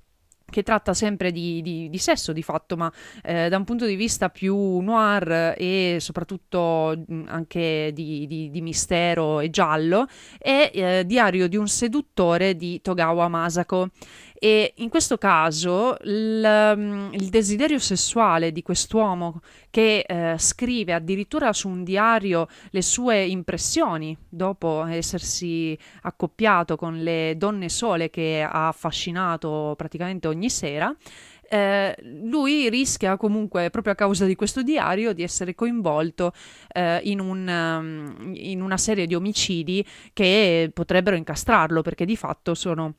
che 0.49 0.63
tratta 0.63 0.93
sempre 0.93 1.31
di, 1.31 1.61
di, 1.61 1.89
di, 1.89 1.97
sesso 1.97 2.31
di 2.31 2.43
fatto, 2.43 2.77
ma 2.77 2.91
eh, 3.23 3.49
da 3.49 3.57
un 3.57 3.63
punto 3.63 3.85
di 3.85 3.95
vista 3.95 4.29
più 4.29 4.79
noir 4.79 5.55
e 5.57 5.97
soprattutto 5.99 6.95
anche 7.25 7.91
di, 7.93 8.27
di, 8.27 8.61
mistero 8.61 9.39
e 9.39 9.49
giallo, 9.49 10.07
è 10.37 10.71
eh, 10.73 11.03
Diario 11.05 11.47
di 11.47 11.57
un 11.57 11.67
seduttore 11.67 12.55
di 12.55 12.79
Togawa 12.81 13.27
Masako. 13.27 13.89
E 14.37 14.73
in 14.77 14.89
questo 14.89 15.17
caso 15.17 15.97
il, 16.03 16.73
mm, 16.75 17.13
il 17.13 17.29
desiderio 17.29 17.79
sessuale 17.79 18.51
di 18.51 18.61
quest'uomo 18.61 19.41
che 19.69 20.03
eh, 20.05 20.35
scrive 20.37 20.93
addirittura 20.93 21.53
su 21.53 21.69
un 21.69 21.83
diario 21.83 22.47
le 22.71 22.81
sue 22.81 23.25
impressioni 23.25 24.15
dopo 24.27 24.85
essersi 24.85 25.77
accoppiato 26.01 26.75
con 26.75 27.01
le 27.01 27.35
donne 27.37 27.69
sole 27.69 28.09
che 28.09 28.45
ha 28.47 28.67
affascinato 28.67 29.73
praticamente 29.77 30.27
ogni 30.27 30.49
sera, 30.49 30.93
eh, 31.49 31.95
lui 32.01 32.69
rischia 32.69 33.17
comunque, 33.17 33.69
proprio 33.69 33.93
a 33.93 33.95
causa 33.95 34.25
di 34.25 34.35
questo 34.35 34.61
diario, 34.63 35.13
di 35.13 35.23
essere 35.23 35.55
coinvolto 35.55 36.33
eh, 36.73 36.99
in, 37.03 37.19
un, 37.19 37.47
um, 37.47 38.31
in 38.35 38.61
una 38.61 38.77
serie 38.77 39.05
di 39.07 39.15
omicidi 39.15 39.85
che 40.13 40.69
potrebbero 40.73 41.15
incastrarlo, 41.15 41.81
perché 41.81 42.05
di 42.05 42.15
fatto 42.15 42.53
sono 42.55 42.95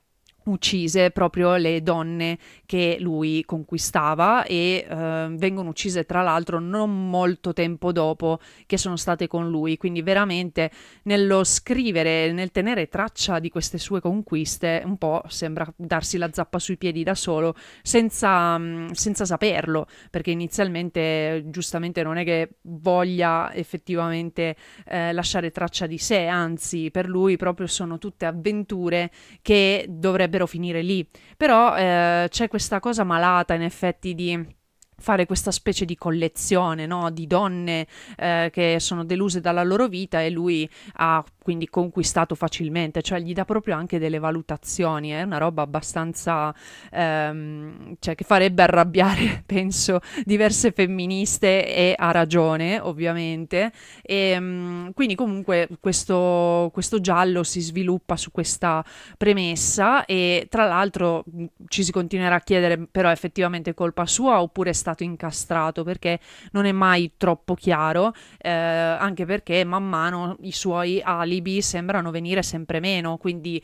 uccise 0.47 1.11
proprio 1.11 1.57
le 1.57 1.83
donne 1.83 2.39
che 2.67 2.97
lui 3.01 3.45
conquistava 3.45 4.45
e 4.45 4.87
eh, 4.89 5.27
vengono 5.31 5.71
uccise 5.71 6.05
tra 6.05 6.23
l'altro 6.23 6.59
non 6.59 7.09
molto 7.09 7.53
tempo 7.53 7.93
dopo 7.93 8.41
che 8.67 8.77
sono 8.77 8.97
state 8.97 9.27
con 9.27 9.49
lui. 9.49 9.77
Quindi 9.77 10.03
veramente 10.03 10.71
nello 11.05 11.45
scrivere 11.45 12.33
nel 12.33 12.51
tenere 12.51 12.89
traccia 12.89 13.39
di 13.39 13.51
queste 13.51 13.79
sue 13.79 14.01
conquiste 14.01 14.83
un 14.85 14.97
po' 14.99 15.23
sembra 15.29 15.71
darsi 15.77 16.19
la 16.19 16.31
zappa 16.33 16.59
sui 16.59 16.77
piedi 16.77 17.03
da 17.03 17.15
solo 17.15 17.55
senza, 17.83 18.59
mm, 18.59 18.91
senza 18.91 19.25
saperlo. 19.25 19.87
Perché 20.11 20.31
inizialmente 20.31 21.45
giustamente 21.47 22.03
non 22.03 22.17
è 22.17 22.25
che 22.25 22.57
voglia 22.63 23.53
effettivamente 23.53 24.57
eh, 24.87 25.13
lasciare 25.13 25.51
traccia 25.51 25.87
di 25.87 25.99
sé. 25.99 26.27
Anzi 26.27 26.91
per 26.91 27.09
lui 27.09 27.37
proprio 27.37 27.67
sono 27.67 27.99
tutte 27.99 28.27
avventure 28.27 29.11
che 29.43 29.87
dovrebbe 29.89 30.36
dovrebbero 30.37 30.47
finire 30.47 30.83
lì. 30.83 31.07
Però 31.37 31.75
eh, 31.75 32.27
c'è 32.29 32.49
questa 32.49 32.79
cosa 32.81 33.05
malata 33.05 33.55
in 33.55 33.63
effetti 33.63 34.15
di 34.15 34.55
fare 34.99 35.27
questa 35.27 35.51
specie 35.51 35.85
di 35.85 35.95
collezione 35.97 36.87
no? 36.87 37.11
di 37.11 37.27
donne 37.27 37.87
eh, 38.17 38.49
che 38.51 38.77
sono 38.81 39.05
deluse 39.05 39.41
dalla 39.41 39.63
loro 39.63 39.89
vita 39.89 40.23
e 40.23 40.31
lui 40.31 40.69
ha 40.95 41.23
quindi 41.47 41.69
conquistato 41.69 42.35
facilmente, 42.35 43.03
cioè 43.03 43.21
gli 43.21 43.33
dà 43.33 43.45
proprio 43.45 43.77
anche 43.77 44.01
delle 44.01 44.19
valutazioni, 44.19 45.11
è 45.11 45.23
una 45.23 45.39
roba 45.39 45.63
abbastanza, 45.63 46.53
ehm, 46.91 47.95
cioè 48.01 48.17
che 48.17 48.25
farebbe 48.25 48.63
arrabbiare, 48.63 49.45
penso, 49.47 50.01
diverse 50.25 50.73
femministe 50.73 51.73
e 51.73 51.95
ha 51.97 52.11
ragione, 52.11 52.81
ovviamente. 52.81 53.71
E, 54.03 54.31
ehm, 54.31 54.93
quindi 54.93 55.15
comunque 55.15 55.69
questo, 55.79 56.69
questo 56.73 57.01
giallo 57.01 57.45
si 57.45 57.61
sviluppa 57.61 58.17
su 58.17 58.33
questa 58.33 58.85
premessa 59.17 60.05
e 60.05 60.49
tra 60.51 60.67
l'altro 60.67 61.23
ci 61.69 61.85
si 61.85 61.93
continuerà 61.93 62.35
a 62.35 62.41
chiedere 62.41 62.89
però 62.91 63.09
effettivamente 63.09 63.73
colpa 63.73 64.05
sua 64.07 64.43
oppure 64.43 64.71
è 64.71 64.73
stato 64.73 65.05
incastrato 65.05 65.85
perché 65.85 66.19
non 66.51 66.65
è 66.65 66.73
mai 66.73 67.13
troppo 67.17 67.55
chiaro, 67.55 68.13
eh, 68.39 68.51
anche 68.51 69.25
perché 69.25 69.63
man 69.63 69.85
mano 69.85 70.37
i 70.41 70.51
suoi 70.51 71.01
ali 71.01 71.36
alibi 71.37 71.63
sembrano 71.63 72.11
venire 72.11 72.43
sempre 72.43 72.81
meno, 72.81 73.17
quindi 73.19 73.63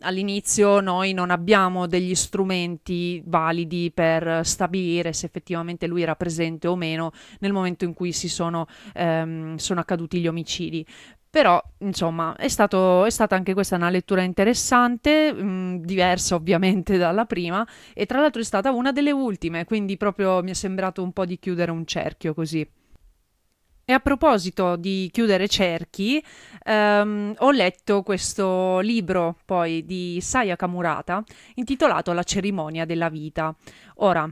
all'inizio 0.00 0.80
noi 0.80 1.12
non 1.12 1.30
abbiamo 1.30 1.86
degli 1.86 2.14
strumenti 2.14 3.22
validi 3.24 3.90
per 3.92 4.44
stabilire 4.44 5.12
se 5.12 5.26
effettivamente 5.26 5.86
lui 5.86 6.02
era 6.02 6.16
presente 6.16 6.66
o 6.66 6.76
meno 6.76 7.12
nel 7.40 7.52
momento 7.52 7.84
in 7.84 7.94
cui 7.94 8.12
si 8.12 8.28
sono, 8.28 8.66
ehm, 8.94 9.56
sono 9.56 9.80
accaduti 9.80 10.20
gli 10.20 10.26
omicidi. 10.26 10.84
Però, 11.30 11.60
insomma, 11.78 12.36
è, 12.36 12.46
stato, 12.46 13.04
è, 13.04 13.10
stata 13.10 13.34
anche 13.34 13.54
questa 13.54 13.74
una 13.74 13.90
lettura 13.90 14.22
interessante, 14.22 15.32
mh, 15.32 15.80
diversa 15.80 16.36
ovviamente 16.36 16.96
dalla 16.98 17.24
prima, 17.24 17.66
e 17.92 18.06
tra 18.06 18.20
l'altro 18.20 18.40
è 18.40 18.44
stata 18.44 18.70
una 18.70 18.92
delle 18.92 19.10
ultime, 19.10 19.64
quindi 19.64 19.96
proprio 19.96 20.42
mi 20.44 20.50
è 20.50 20.54
sembrato 20.54 21.02
un 21.02 21.12
po' 21.12 21.24
di 21.24 21.38
chiudere 21.40 21.72
un 21.72 21.84
cerchio 21.86 22.34
così. 22.34 22.64
E 23.86 23.92
a 23.92 24.00
proposito 24.00 24.76
di 24.76 25.10
chiudere 25.12 25.46
cerchi, 25.46 26.24
ehm, 26.62 27.34
ho 27.36 27.50
letto 27.50 28.02
questo 28.02 28.78
libro 28.78 29.36
poi 29.44 29.84
di 29.84 30.18
Saya 30.22 30.56
Kamurata 30.56 31.22
intitolato 31.56 32.12
La 32.14 32.22
cerimonia 32.22 32.86
della 32.86 33.10
vita. 33.10 33.54
Ora, 33.96 34.26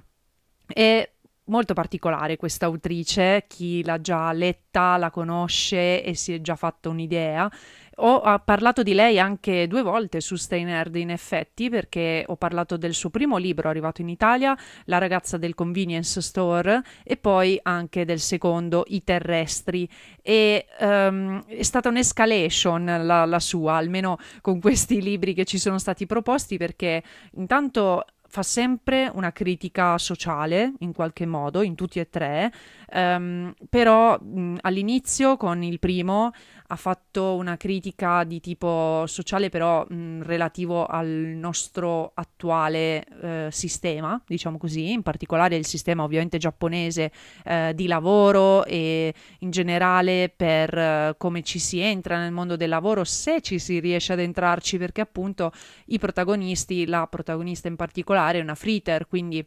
è 0.66 1.11
molto 1.46 1.74
particolare 1.74 2.36
questa 2.36 2.66
autrice, 2.66 3.44
chi 3.48 3.82
l'ha 3.84 4.00
già 4.00 4.32
letta, 4.32 4.96
la 4.96 5.10
conosce 5.10 6.02
e 6.02 6.14
si 6.14 6.34
è 6.34 6.40
già 6.40 6.56
fatto 6.56 6.90
un'idea. 6.90 7.50
Ho 7.96 8.22
parlato 8.42 8.82
di 8.82 8.94
lei 8.94 9.20
anche 9.20 9.68
due 9.68 9.82
volte 9.82 10.22
su 10.22 10.34
Stay 10.36 10.64
Nerd 10.64 10.96
in 10.96 11.10
effetti 11.10 11.68
perché 11.68 12.24
ho 12.26 12.36
parlato 12.36 12.78
del 12.78 12.94
suo 12.94 13.10
primo 13.10 13.36
libro 13.36 13.68
arrivato 13.68 14.00
in 14.00 14.08
Italia, 14.08 14.56
La 14.86 14.96
ragazza 14.96 15.36
del 15.36 15.54
convenience 15.54 16.22
store 16.22 16.82
e 17.04 17.18
poi 17.18 17.60
anche 17.62 18.06
del 18.06 18.18
secondo, 18.18 18.84
I 18.86 19.04
terrestri 19.04 19.86
e 20.22 20.66
um, 20.80 21.44
è 21.46 21.62
stata 21.62 21.90
un'escalation 21.90 22.84
la, 23.02 23.26
la 23.26 23.40
sua, 23.40 23.74
almeno 23.74 24.16
con 24.40 24.58
questi 24.58 25.02
libri 25.02 25.34
che 25.34 25.44
ci 25.44 25.58
sono 25.58 25.78
stati 25.78 26.06
proposti 26.06 26.56
perché 26.56 27.02
intanto 27.32 28.04
fa 28.32 28.42
sempre 28.42 29.10
una 29.12 29.30
critica 29.30 29.98
sociale 29.98 30.72
in 30.78 30.94
qualche 30.94 31.26
modo, 31.26 31.60
in 31.60 31.74
tutti 31.74 31.98
e 31.98 32.08
tre, 32.08 32.50
um, 32.94 33.52
però 33.68 34.18
mh, 34.18 34.56
all'inizio 34.62 35.36
con 35.36 35.62
il 35.62 35.78
primo 35.78 36.30
ha 36.72 36.76
fatto 36.76 37.34
una 37.34 37.58
critica 37.58 38.24
di 38.24 38.40
tipo 38.40 39.04
sociale 39.06 39.50
però 39.50 39.84
mh, 39.86 40.22
relativo 40.22 40.86
al 40.86 41.06
nostro 41.06 42.12
attuale 42.14 43.04
eh, 43.20 43.48
sistema, 43.50 44.20
diciamo 44.26 44.56
così, 44.56 44.90
in 44.90 45.02
particolare 45.02 45.56
il 45.56 45.66
sistema 45.66 46.02
ovviamente 46.02 46.38
giapponese 46.38 47.12
eh, 47.44 47.72
di 47.74 47.86
lavoro 47.86 48.64
e 48.64 49.12
in 49.40 49.50
generale 49.50 50.32
per 50.34 50.76
eh, 50.76 51.14
come 51.18 51.42
ci 51.42 51.58
si 51.58 51.78
entra 51.78 52.18
nel 52.18 52.32
mondo 52.32 52.56
del 52.56 52.70
lavoro, 52.70 53.04
se 53.04 53.42
ci 53.42 53.58
si 53.58 53.78
riesce 53.78 54.14
ad 54.14 54.20
entrarci, 54.20 54.78
perché 54.78 55.02
appunto 55.02 55.52
i 55.86 55.98
protagonisti, 55.98 56.86
la 56.86 57.06
protagonista 57.06 57.68
in 57.68 57.76
particolare 57.76 58.38
è 58.38 58.42
una 58.42 58.54
fritter, 58.54 59.06
quindi 59.06 59.46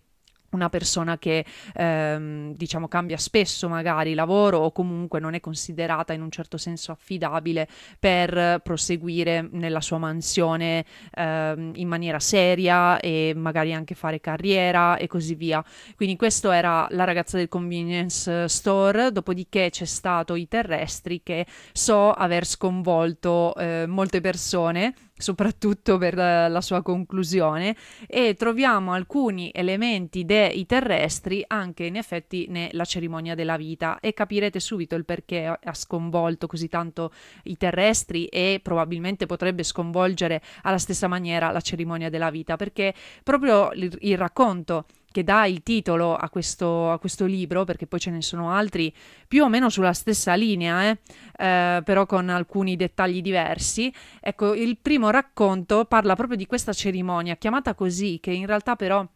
una 0.55 0.69
persona 0.69 1.17
che 1.17 1.45
ehm, 1.73 2.55
diciamo 2.55 2.87
cambia 2.87 3.17
spesso 3.17 3.69
magari 3.69 4.13
lavoro 4.13 4.59
o 4.59 4.71
comunque 4.71 5.19
non 5.19 5.33
è 5.33 5.39
considerata 5.39 6.13
in 6.13 6.21
un 6.21 6.31
certo 6.31 6.57
senso 6.57 6.91
affidabile 6.91 7.67
per 7.99 8.61
proseguire 8.63 9.47
nella 9.51 9.81
sua 9.81 9.97
mansione 9.97 10.85
ehm, 11.13 11.73
in 11.75 11.87
maniera 11.87 12.19
seria 12.19 12.99
e 12.99 13.33
magari 13.35 13.73
anche 13.73 13.95
fare 13.95 14.19
carriera 14.19 14.97
e 14.97 15.07
così 15.07 15.35
via. 15.35 15.63
Quindi 15.95 16.15
questo 16.15 16.51
era 16.51 16.87
la 16.91 17.03
ragazza 17.03 17.37
del 17.37 17.47
convenience 17.47 18.47
store, 18.47 19.11
dopodiché 19.11 19.69
c'è 19.69 19.85
stato 19.85 20.35
i 20.35 20.47
terrestri 20.47 21.21
che 21.21 21.45
so 21.71 22.11
aver 22.11 22.45
sconvolto 22.45 23.53
eh, 23.55 23.85
molte 23.87 24.21
persone 24.21 24.93
soprattutto 25.17 25.97
per 25.97 26.15
la 26.15 26.61
sua 26.61 26.81
conclusione, 26.81 27.75
e 28.07 28.35
troviamo 28.35 28.93
alcuni 28.93 29.49
elementi 29.53 30.25
dei 30.25 30.65
terrestri 30.65 31.43
anche 31.47 31.85
in 31.85 31.95
effetti 31.95 32.47
nella 32.49 32.85
cerimonia 32.85 33.35
della 33.35 33.57
vita. 33.57 33.99
E 33.99 34.13
capirete 34.13 34.59
subito 34.59 34.95
il 34.95 35.05
perché 35.05 35.45
ha 35.45 35.73
sconvolto 35.73 36.47
così 36.47 36.67
tanto 36.67 37.11
i 37.43 37.57
terrestri 37.57 38.25
e 38.25 38.59
probabilmente 38.61 39.25
potrebbe 39.25 39.63
sconvolgere 39.63 40.41
alla 40.63 40.77
stessa 40.77 41.07
maniera 41.07 41.51
la 41.51 41.61
cerimonia 41.61 42.09
della 42.09 42.29
vita, 42.29 42.55
perché 42.55 42.93
proprio 43.23 43.71
il, 43.73 43.95
il 44.01 44.17
racconto 44.17 44.85
che 45.15 45.23
dà 45.23 45.45
il 45.45 45.63
titolo 45.63 46.13
a 46.13 46.29
questo, 46.29 46.91
a 46.91 46.99
questo, 46.99 47.25
libro, 47.25 47.63
perché 47.63 47.87
poi 47.87 48.01
ce 48.01 48.11
ne 48.11 48.21
sono 48.21 48.51
altri 48.51 48.93
più 49.29 49.43
o 49.43 49.47
meno 49.47 49.69
sulla 49.69 49.93
stessa 49.93 50.33
linea, 50.33 50.89
eh? 50.89 50.97
Eh, 51.37 51.81
però 51.85 52.05
con 52.05 52.27
alcuni 52.27 52.75
dettagli 52.75 53.21
diversi. 53.21 53.93
Ecco, 54.19 54.53
il 54.53 54.77
primo 54.77 55.11
racconto 55.11 55.85
parla 55.85 56.15
proprio 56.15 56.35
di 56.35 56.45
questa 56.45 56.73
cerimonia, 56.73 57.37
chiamata 57.37 57.75
così, 57.75 58.19
che 58.19 58.31
in 58.31 58.45
realtà 58.45 58.75
però 58.75 59.07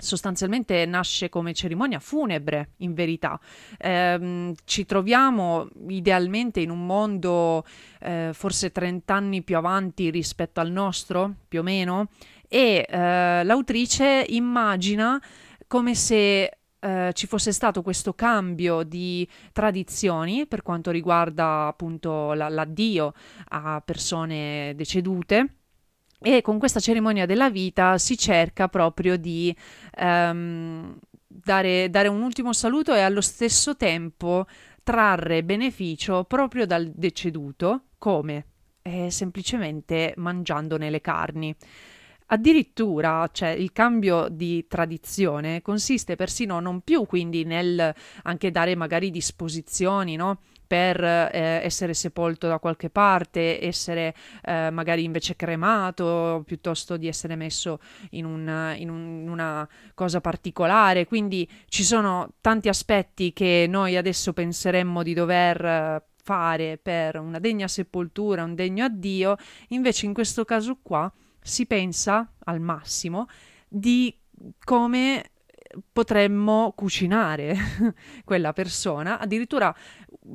sostanzialmente 0.00 0.84
nasce 0.86 1.28
come 1.28 1.54
cerimonia 1.54 1.98
funebre, 2.00 2.70
in 2.78 2.94
verità. 2.94 3.38
Eh, 3.78 4.54
ci 4.64 4.84
troviamo 4.84 5.68
idealmente 5.88 6.60
in 6.60 6.70
un 6.70 6.86
mondo 6.86 7.64
eh, 8.00 8.30
forse 8.32 8.72
30 8.72 9.14
anni 9.14 9.42
più 9.42 9.56
avanti 9.56 10.10
rispetto 10.10 10.60
al 10.60 10.70
nostro, 10.70 11.34
più 11.48 11.60
o 11.60 11.62
meno, 11.62 12.08
e 12.48 12.84
eh, 12.88 13.44
l'autrice 13.44 14.24
immagina 14.28 15.22
come 15.66 15.94
se 15.94 16.58
eh, 16.80 17.10
ci 17.12 17.26
fosse 17.26 17.52
stato 17.52 17.82
questo 17.82 18.14
cambio 18.14 18.82
di 18.82 19.28
tradizioni 19.52 20.46
per 20.46 20.62
quanto 20.62 20.90
riguarda 20.90 21.66
appunto 21.66 22.32
la, 22.32 22.48
l'addio 22.48 23.12
a 23.50 23.80
persone 23.84 24.72
decedute. 24.74 25.59
E 26.22 26.42
con 26.42 26.58
questa 26.58 26.80
cerimonia 26.80 27.24
della 27.24 27.48
vita 27.48 27.96
si 27.96 28.18
cerca 28.18 28.68
proprio 28.68 29.16
di 29.16 29.56
ehm, 29.96 30.98
dare, 31.26 31.88
dare 31.88 32.08
un 32.08 32.20
ultimo 32.20 32.52
saluto 32.52 32.94
e 32.94 33.00
allo 33.00 33.22
stesso 33.22 33.74
tempo 33.74 34.46
trarre 34.82 35.42
beneficio 35.42 36.24
proprio 36.24 36.66
dal 36.66 36.90
deceduto. 36.94 37.84
Come? 37.96 38.44
Eh, 38.82 39.10
semplicemente 39.10 40.12
mangiandone 40.16 40.90
le 40.90 41.00
carni. 41.00 41.56
Addirittura, 42.32 43.28
cioè, 43.32 43.48
il 43.48 43.72
cambio 43.72 44.28
di 44.28 44.66
tradizione 44.68 45.62
consiste 45.62 46.16
persino 46.16 46.60
non 46.60 46.82
più 46.82 47.04
quindi 47.06 47.44
nel 47.44 47.92
anche 48.22 48.50
dare 48.50 48.76
magari 48.76 49.10
disposizioni, 49.10 50.16
no? 50.16 50.40
Per 50.70 51.02
eh, 51.02 51.30
essere 51.64 51.94
sepolto 51.94 52.46
da 52.46 52.60
qualche 52.60 52.90
parte, 52.90 53.60
essere 53.60 54.14
eh, 54.44 54.70
magari 54.70 55.02
invece 55.02 55.34
cremato 55.34 56.44
piuttosto 56.46 56.96
di 56.96 57.08
essere 57.08 57.34
messo 57.34 57.80
in, 58.10 58.24
un, 58.24 58.76
in, 58.76 58.88
un, 58.88 59.26
una 59.26 59.68
cosa 59.94 60.20
particolare. 60.20 61.06
Quindi 61.06 61.50
ci 61.66 61.82
sono 61.82 62.34
tanti 62.40 62.68
aspetti 62.68 63.32
che 63.32 63.66
noi 63.68 63.96
adesso 63.96 64.32
penseremmo 64.32 65.02
di 65.02 65.12
dover 65.12 65.64
eh, 65.64 66.02
fare 66.22 66.78
per 66.80 67.18
una 67.18 67.40
degna 67.40 67.66
sepoltura, 67.66 68.44
un 68.44 68.54
degno 68.54 68.84
addio, 68.84 69.34
invece 69.70 70.06
in 70.06 70.14
questo 70.14 70.44
caso 70.44 70.78
qua 70.80 71.12
si 71.42 71.66
pensa 71.66 72.30
al 72.44 72.60
massimo 72.60 73.26
di 73.66 74.16
come 74.64 75.30
potremmo 75.92 76.72
cucinare 76.76 77.56
quella 78.24 78.52
persona. 78.52 79.18
Addirittura 79.18 79.74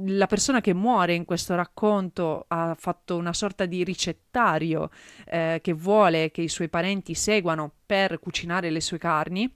la 0.08 0.26
persona 0.26 0.62
che 0.62 0.74
muore 0.74 1.14
in 1.14 1.26
questo 1.26 1.56
racconto 1.56 2.46
ha 2.48 2.76
fatto 2.78 3.18
una 3.18 3.34
sorta 3.34 3.66
di 3.66 3.84
ricettario 3.84 4.90
eh, 5.26 5.60
che 5.62 5.74
vuole 5.74 6.32
che 6.32 6.42
i 6.42 6.50
suoi 6.50 6.70
parenti 6.70 7.14
seguano 7.14 7.72
per 7.86 8.20
cucinare 8.20 8.70
le 8.70 8.82
sue 8.82 8.98
carni. 8.98 9.54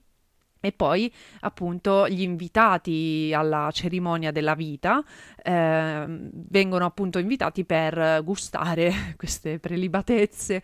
E 0.62 0.72
poi 0.72 1.10
appunto 1.40 2.06
gli 2.06 2.20
invitati 2.20 3.32
alla 3.34 3.70
cerimonia 3.72 4.30
della 4.30 4.54
vita 4.54 5.02
eh, 5.42 6.04
vengono 6.06 6.84
appunto 6.84 7.18
invitati 7.18 7.64
per 7.64 8.20
gustare 8.22 9.14
queste 9.16 9.58
prelibatezze 9.58 10.62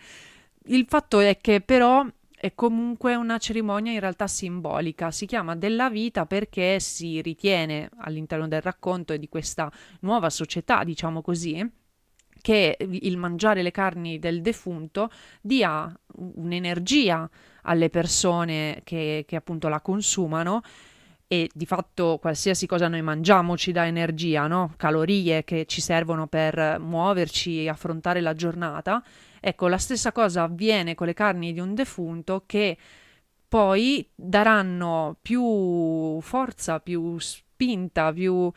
il 0.67 0.87
fatto 0.89 1.21
è 1.21 1.39
che 1.41 1.61
però 1.61 2.05
è 2.39 2.55
comunque 2.55 3.15
una 3.15 3.39
cerimonia 3.39 3.93
in 3.93 4.01
realtà 4.01 4.27
simbolica, 4.27 5.11
si 5.11 5.27
chiama 5.27 5.57
della 5.57 5.89
vita 5.89 6.27
perché 6.27 6.79
si 6.81 7.23
ritiene 7.23 7.89
all'interno 7.99 8.47
del 8.47 8.61
racconto 8.61 9.15
e 9.15 9.19
di 9.19 9.29
questa 9.29 9.73
nuova 10.01 10.29
società, 10.29 10.85
diciamo 10.85 11.23
così, 11.23 11.67
che 12.43 12.77
il 12.79 13.17
mangiare 13.17 13.63
le 13.63 13.71
carni 13.71 14.19
del 14.19 14.43
defunto 14.43 15.11
dia 15.41 15.93
un'energia 16.17 17.29
alle 17.63 17.89
persone 17.89 18.83
che, 18.85 19.25
che 19.27 19.37
appunto 19.37 19.69
la 19.69 19.81
consumano 19.81 20.61
e 21.27 21.51
di 21.53 21.67
fatto 21.67 22.19
qualsiasi 22.21 22.67
cosa 22.67 22.87
noi 22.87 23.03
mangiamo 23.03 23.57
ci 23.57 23.73
dà 23.73 23.87
energia, 23.87 24.47
no? 24.47 24.75
calorie 24.77 25.43
che 25.43 25.65
ci 25.67 25.81
servono 25.81 26.29
per 26.29 26.79
muoverci 26.79 27.65
e 27.65 27.69
affrontare 27.69 28.21
la 28.21 28.35
giornata 28.35 29.03
Ecco, 29.49 29.69
la 29.69 29.79
stessa 29.79 30.11
cosa 30.11 30.43
avviene 30.43 30.97
con 30.97 31.07
le 31.07 31.15
carni 31.15 31.53
di 31.53 31.61
un 31.61 31.73
defunto 31.73 32.43
che 32.47 32.77
poi 33.47 34.05
daranno 34.13 35.19
più 35.23 36.19
forza, 36.21 36.81
più 36.81 37.17
spinta, 37.21 38.13
più 38.13 38.51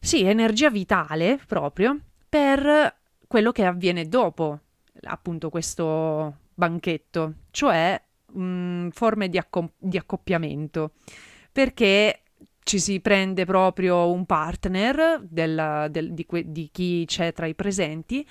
sì, 0.00 0.24
energia 0.24 0.70
vitale 0.70 1.38
proprio 1.46 1.96
per 2.28 2.96
quello 3.28 3.52
che 3.52 3.64
avviene 3.64 4.08
dopo 4.08 4.58
appunto 5.02 5.50
questo 5.50 6.38
banchetto, 6.52 7.34
cioè 7.52 8.02
mh, 8.32 8.88
forme 8.88 9.28
di, 9.28 9.38
accom- 9.38 9.70
di 9.78 9.98
accoppiamento, 9.98 10.94
perché 11.52 12.22
ci 12.64 12.80
si 12.80 12.98
prende 12.98 13.44
proprio 13.44 14.10
un 14.10 14.26
partner 14.26 15.20
del, 15.22 15.86
del, 15.90 16.12
di, 16.12 16.26
que- 16.26 16.50
di 16.50 16.70
chi 16.72 17.04
c'è 17.06 17.32
tra 17.32 17.46
i 17.46 17.54
presenti 17.54 18.26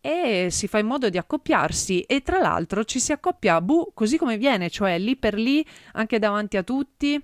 e 0.00 0.48
si 0.50 0.68
fa 0.68 0.78
in 0.78 0.86
modo 0.86 1.08
di 1.08 1.18
accoppiarsi 1.18 2.02
e 2.02 2.22
tra 2.22 2.38
l'altro 2.38 2.84
ci 2.84 3.00
si 3.00 3.12
accoppia 3.12 3.60
buh, 3.60 3.92
così 3.94 4.16
come 4.16 4.36
viene, 4.38 4.70
cioè 4.70 4.98
lì 4.98 5.16
per 5.16 5.34
lì, 5.34 5.64
anche 5.92 6.18
davanti 6.18 6.56
a 6.56 6.62
tutti, 6.62 7.22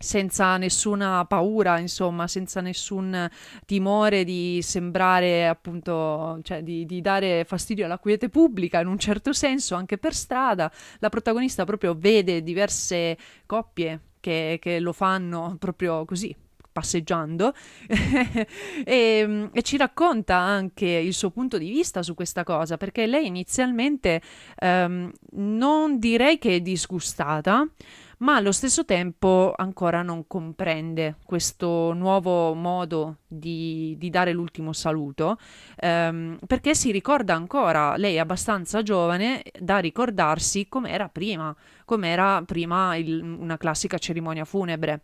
senza 0.00 0.56
nessuna 0.56 1.24
paura, 1.26 1.78
insomma, 1.78 2.28
senza 2.28 2.60
nessun 2.60 3.28
timore 3.66 4.24
di 4.24 4.60
sembrare 4.62 5.48
appunto, 5.48 6.38
cioè 6.42 6.62
di, 6.62 6.86
di, 6.86 7.00
dare 7.00 7.44
fastidio 7.44 7.84
alla 7.84 7.98
quiete 7.98 8.28
pubblica 8.28 8.80
in 8.80 8.86
un 8.86 8.98
certo 8.98 9.32
senso, 9.32 9.74
anche 9.74 9.98
per 9.98 10.14
strada. 10.14 10.70
La 11.00 11.08
protagonista 11.08 11.64
proprio 11.64 11.94
vede 11.98 12.42
diverse 12.42 13.18
coppie 13.46 14.00
che, 14.20 14.58
che 14.60 14.78
lo 14.78 14.92
fanno 14.92 15.56
proprio 15.58 16.04
così, 16.04 16.34
passeggiando 16.78 17.52
e, 18.84 19.50
e, 19.52 19.62
ci 19.62 19.76
racconta 19.76 20.36
anche 20.36 20.86
il 20.86 21.12
suo 21.12 21.30
punto 21.30 21.58
di 21.58 21.68
vista 21.68 22.04
su 22.04 22.14
questa 22.14 22.44
cosa 22.44 22.76
perché 22.76 23.06
lei 23.06 23.26
inizialmente 23.26 24.22
um, 24.60 25.10
non 25.32 25.98
direi 25.98 26.38
che 26.38 26.56
è 26.56 26.60
disgustata 26.60 27.66
ma 28.18 28.36
allo 28.36 28.52
stesso 28.52 28.84
tempo 28.84 29.52
ancora 29.56 30.02
non 30.02 30.26
comprende 30.26 31.16
questo 31.24 31.92
nuovo 31.92 32.52
modo 32.54 33.18
di, 33.28 33.94
di 33.96 34.10
dare 34.10 34.32
l'ultimo 34.32 34.72
saluto, 34.72 35.38
ehm, 35.76 36.38
perché 36.46 36.74
si 36.74 36.90
ricorda 36.90 37.34
ancora, 37.34 37.96
lei 37.96 38.16
è 38.16 38.18
abbastanza 38.18 38.82
giovane 38.82 39.44
da 39.60 39.78
ricordarsi 39.78 40.68
com'era 40.68 41.08
prima, 41.08 41.54
com'era 41.84 42.42
prima 42.44 42.96
il, 42.96 43.22
una 43.22 43.56
classica 43.56 43.98
cerimonia 43.98 44.44
funebre. 44.44 45.02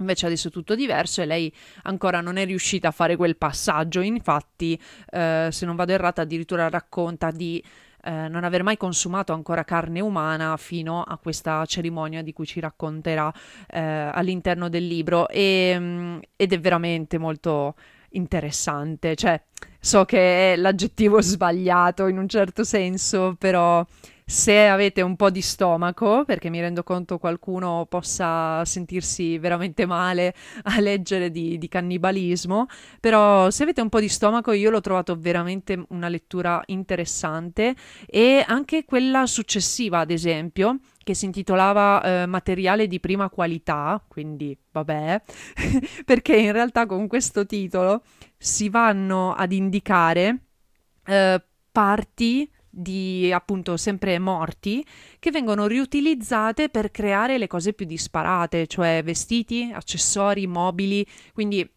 Invece 0.00 0.26
adesso 0.26 0.48
è 0.48 0.50
tutto 0.50 0.74
diverso 0.74 1.22
e 1.22 1.26
lei 1.26 1.52
ancora 1.82 2.20
non 2.20 2.36
è 2.36 2.44
riuscita 2.44 2.88
a 2.88 2.92
fare 2.92 3.16
quel 3.16 3.36
passaggio. 3.36 4.00
Infatti, 4.00 4.80
eh, 5.10 5.48
se 5.50 5.66
non 5.66 5.76
vado 5.76 5.92
errata, 5.92 6.22
addirittura 6.22 6.68
racconta 6.68 7.30
di 7.30 7.62
eh, 8.02 8.28
non 8.28 8.44
aver 8.44 8.62
mai 8.62 8.76
consumato 8.76 9.32
ancora 9.32 9.64
carne 9.64 10.00
umana 10.00 10.56
fino 10.56 11.02
a 11.02 11.18
questa 11.18 11.64
cerimonia 11.66 12.22
di 12.22 12.32
cui 12.32 12.46
ci 12.46 12.60
racconterà 12.60 13.32
eh, 13.68 13.80
all'interno 13.80 14.68
del 14.68 14.86
libro. 14.86 15.28
E, 15.28 15.76
mm, 15.78 16.18
ed 16.36 16.52
è 16.52 16.60
veramente 16.60 17.18
molto 17.18 17.74
interessante. 18.10 19.14
Cioè, 19.14 19.40
so 19.78 20.04
che 20.04 20.54
è 20.54 20.56
l'aggettivo 20.56 21.20
sbagliato 21.20 22.06
in 22.06 22.18
un 22.18 22.28
certo 22.28 22.64
senso, 22.64 23.36
però 23.38 23.84
se 24.30 24.68
avete 24.68 25.02
un 25.02 25.16
po' 25.16 25.28
di 25.28 25.42
stomaco, 25.42 26.24
perché 26.24 26.50
mi 26.50 26.60
rendo 26.60 26.84
conto 26.84 27.18
qualcuno 27.18 27.86
possa 27.88 28.64
sentirsi 28.64 29.38
veramente 29.38 29.86
male 29.86 30.36
a 30.62 30.78
leggere 30.78 31.32
di, 31.32 31.58
di, 31.58 31.66
cannibalismo, 31.66 32.66
però 33.00 33.50
se 33.50 33.64
avete 33.64 33.80
un 33.80 33.88
po' 33.88 33.98
di 33.98 34.08
stomaco 34.08 34.52
io 34.52 34.70
l'ho 34.70 34.80
trovato 34.80 35.16
veramente 35.18 35.84
una 35.88 36.06
lettura 36.06 36.62
interessante 36.66 37.74
e 38.06 38.44
anche 38.46 38.84
quella 38.84 39.26
successiva, 39.26 39.98
ad 39.98 40.12
esempio, 40.12 40.78
che 41.02 41.14
si 41.14 41.24
intitolava 41.24 42.22
eh, 42.22 42.26
Materiale 42.26 42.86
di 42.86 43.00
prima 43.00 43.28
qualità, 43.30 44.00
quindi 44.06 44.56
vabbè, 44.70 45.22
perché 46.06 46.36
in 46.36 46.52
realtà 46.52 46.86
con 46.86 47.08
questo 47.08 47.46
titolo 47.46 48.04
si 48.38 48.68
vanno 48.68 49.34
ad 49.34 49.50
indicare 49.50 50.38
eh, 51.04 51.42
parti 51.72 52.48
di 52.70 53.32
appunto 53.32 53.76
sempre 53.76 54.18
morti 54.18 54.86
che 55.18 55.30
vengono 55.30 55.66
riutilizzate 55.66 56.68
per 56.68 56.90
creare 56.90 57.36
le 57.36 57.48
cose 57.48 57.72
più 57.72 57.84
disparate, 57.84 58.66
cioè 58.66 59.02
vestiti, 59.04 59.70
accessori, 59.74 60.46
mobili, 60.46 61.04
quindi 61.32 61.68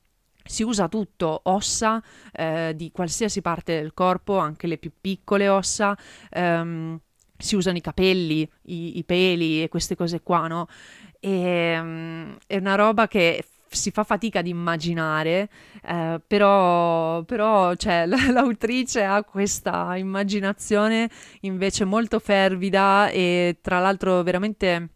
si 0.46 0.64
usa 0.64 0.88
tutto, 0.88 1.42
ossa 1.44 2.04
eh, 2.32 2.74
di 2.76 2.92
qualsiasi 2.92 3.42
parte 3.42 3.80
del 3.80 3.94
corpo, 3.94 4.38
anche 4.38 4.68
le 4.68 4.78
più 4.78 4.92
piccole 5.00 5.48
ossa. 5.50 5.98
Ehm, 6.30 7.00
si 7.36 7.56
usano 7.56 7.78
i 7.78 7.82
capelli, 7.82 8.50
i, 8.68 8.98
i 9.00 9.04
peli 9.04 9.64
e 9.64 9.68
queste 9.68 9.96
cose 9.96 10.22
qua, 10.22 10.48
no? 10.48 10.68
E, 11.20 11.78
um, 11.80 12.38
è 12.48 12.58
una 12.58 12.76
roba 12.76 13.08
che 13.08 13.44
si 13.76 13.92
fa 13.92 14.04
fatica 14.04 14.40
ad 14.40 14.48
immaginare, 14.48 15.50
eh, 15.86 16.22
però, 16.26 17.24
però 17.24 17.76
cioè, 17.76 18.06
l'autrice 18.32 19.04
ha 19.04 19.24
questa 19.24 19.96
immaginazione 19.96 21.10
invece 21.42 21.86
molto 21.86 22.20
fervida 22.20 23.10
e 23.10 23.58
tra 23.62 23.80
l'altro 23.80 24.24
veramente 24.24 24.90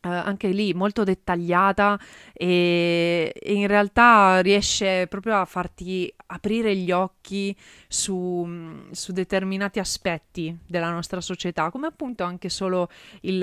Uh, 0.00 0.10
anche 0.10 0.46
lì 0.50 0.74
molto 0.74 1.02
dettagliata 1.02 1.98
e, 2.32 3.32
e, 3.34 3.52
in 3.52 3.66
realtà 3.66 4.38
riesce 4.42 5.08
proprio 5.08 5.40
a 5.40 5.44
farti 5.44 6.14
aprire 6.26 6.76
gli 6.76 6.92
occhi 6.92 7.54
su, 7.88 8.46
su, 8.92 9.10
determinati 9.12 9.80
aspetti 9.80 10.56
della 10.68 10.90
nostra 10.90 11.20
società, 11.20 11.70
come 11.70 11.88
appunto 11.88 12.22
anche 12.22 12.48
solo 12.48 12.88
il, 13.22 13.42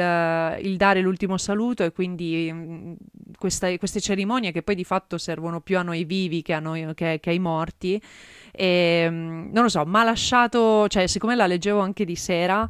il 0.61 0.77
dare 0.77 1.01
l'ultimo 1.01 1.37
saluto 1.37 1.83
e 1.83 1.91
quindi 1.91 2.49
mh, 2.49 2.57
mm, 2.57 2.93
questa, 3.37 3.75
queste 3.77 3.99
cerimonie 3.99 4.53
che 4.53 4.63
poi 4.63 4.75
di 4.75 4.85
fatto 4.85 5.17
servono 5.17 5.59
più 5.59 5.77
a 5.77 5.81
noi 5.81 6.05
vivi 6.05 6.41
che, 6.41 6.53
a 6.53 6.59
noi, 6.59 6.93
che, 6.93 7.19
che 7.19 7.29
ai 7.31 7.39
morti. 7.39 8.01
E, 8.51 9.09
mh, 9.09 9.13
mm, 9.13 9.51
non 9.51 9.63
lo 9.63 9.69
so, 9.69 9.83
ma 9.85 10.01
ha 10.01 10.05
lasciato, 10.05 10.87
cioè 10.87 11.07
siccome 11.07 11.35
la 11.35 11.47
leggevo 11.47 11.79
anche 11.79 12.05
di 12.05 12.15
sera, 12.15 12.65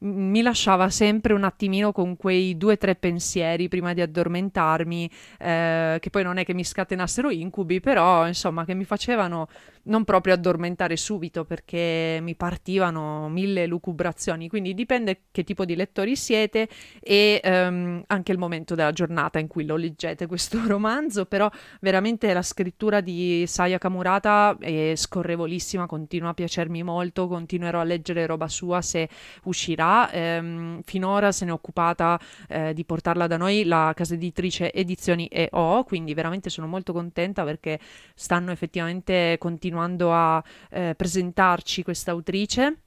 mi 0.00 0.42
lasciava 0.42 0.90
sempre 0.90 1.32
un 1.32 1.44
attimino 1.44 1.92
con 1.92 2.16
quei 2.16 2.56
due 2.56 2.74
o 2.74 2.76
tre 2.78 2.94
pensieri 2.94 3.68
prima 3.68 3.92
di 3.94 4.00
addormentarmi, 4.00 5.10
eh, 5.38 5.98
che 6.00 6.10
poi 6.10 6.22
non 6.22 6.36
è 6.36 6.44
che 6.44 6.54
mi 6.54 6.64
scatenassero 6.64 7.30
incubi, 7.30 7.80
però 7.80 8.26
insomma 8.26 8.64
che 8.64 8.74
mi 8.74 8.84
facevano 8.84 9.48
non 9.88 10.04
proprio 10.04 10.34
addormentare 10.34 10.96
subito 10.96 11.44
perché 11.44 12.18
mi 12.22 12.34
partivano 12.34 13.28
mille 13.28 13.66
lucubrazioni, 13.66 14.48
quindi 14.48 14.74
dipende 14.74 15.22
che 15.30 15.44
tipo 15.44 15.64
di 15.64 15.74
lettori 15.74 16.16
siete 16.16 16.68
e 17.00 17.40
um, 17.44 18.02
anche 18.06 18.32
il 18.32 18.38
momento 18.38 18.74
della 18.74 18.92
giornata 18.92 19.38
in 19.38 19.46
cui 19.46 19.64
lo 19.64 19.76
leggete 19.76 20.26
questo 20.26 20.60
romanzo, 20.66 21.26
però 21.26 21.50
veramente 21.80 22.32
la 22.32 22.42
scrittura 22.42 23.00
di 23.00 23.44
Saya 23.46 23.78
Kamurata 23.78 24.56
è 24.60 24.92
scorrevolissima, 24.94 25.86
continua 25.86 26.30
a 26.30 26.34
piacermi 26.34 26.82
molto, 26.82 27.26
continuerò 27.26 27.80
a 27.80 27.84
leggere 27.84 28.26
roba 28.26 28.48
sua 28.48 28.82
se 28.82 29.08
uscirà, 29.44 30.10
um, 30.12 30.80
finora 30.82 31.32
se 31.32 31.44
ne 31.44 31.50
è 31.50 31.54
occupata 31.54 32.18
uh, 32.48 32.72
di 32.72 32.84
portarla 32.84 33.26
da 33.26 33.36
noi 33.36 33.64
la 33.64 33.92
casa 33.94 34.14
editrice 34.14 34.72
Edizioni 34.72 35.28
EO, 35.30 35.84
quindi 35.84 36.12
veramente 36.14 36.50
sono 36.50 36.66
molto 36.66 36.92
contenta 36.92 37.44
perché 37.44 37.78
stanno 38.14 38.50
effettivamente 38.50 39.36
continuando 39.38 39.77
continuando 39.78 40.12
a 40.12 40.42
eh, 40.70 40.94
presentarci 40.96 41.82
questa 41.82 42.10
autrice. 42.10 42.82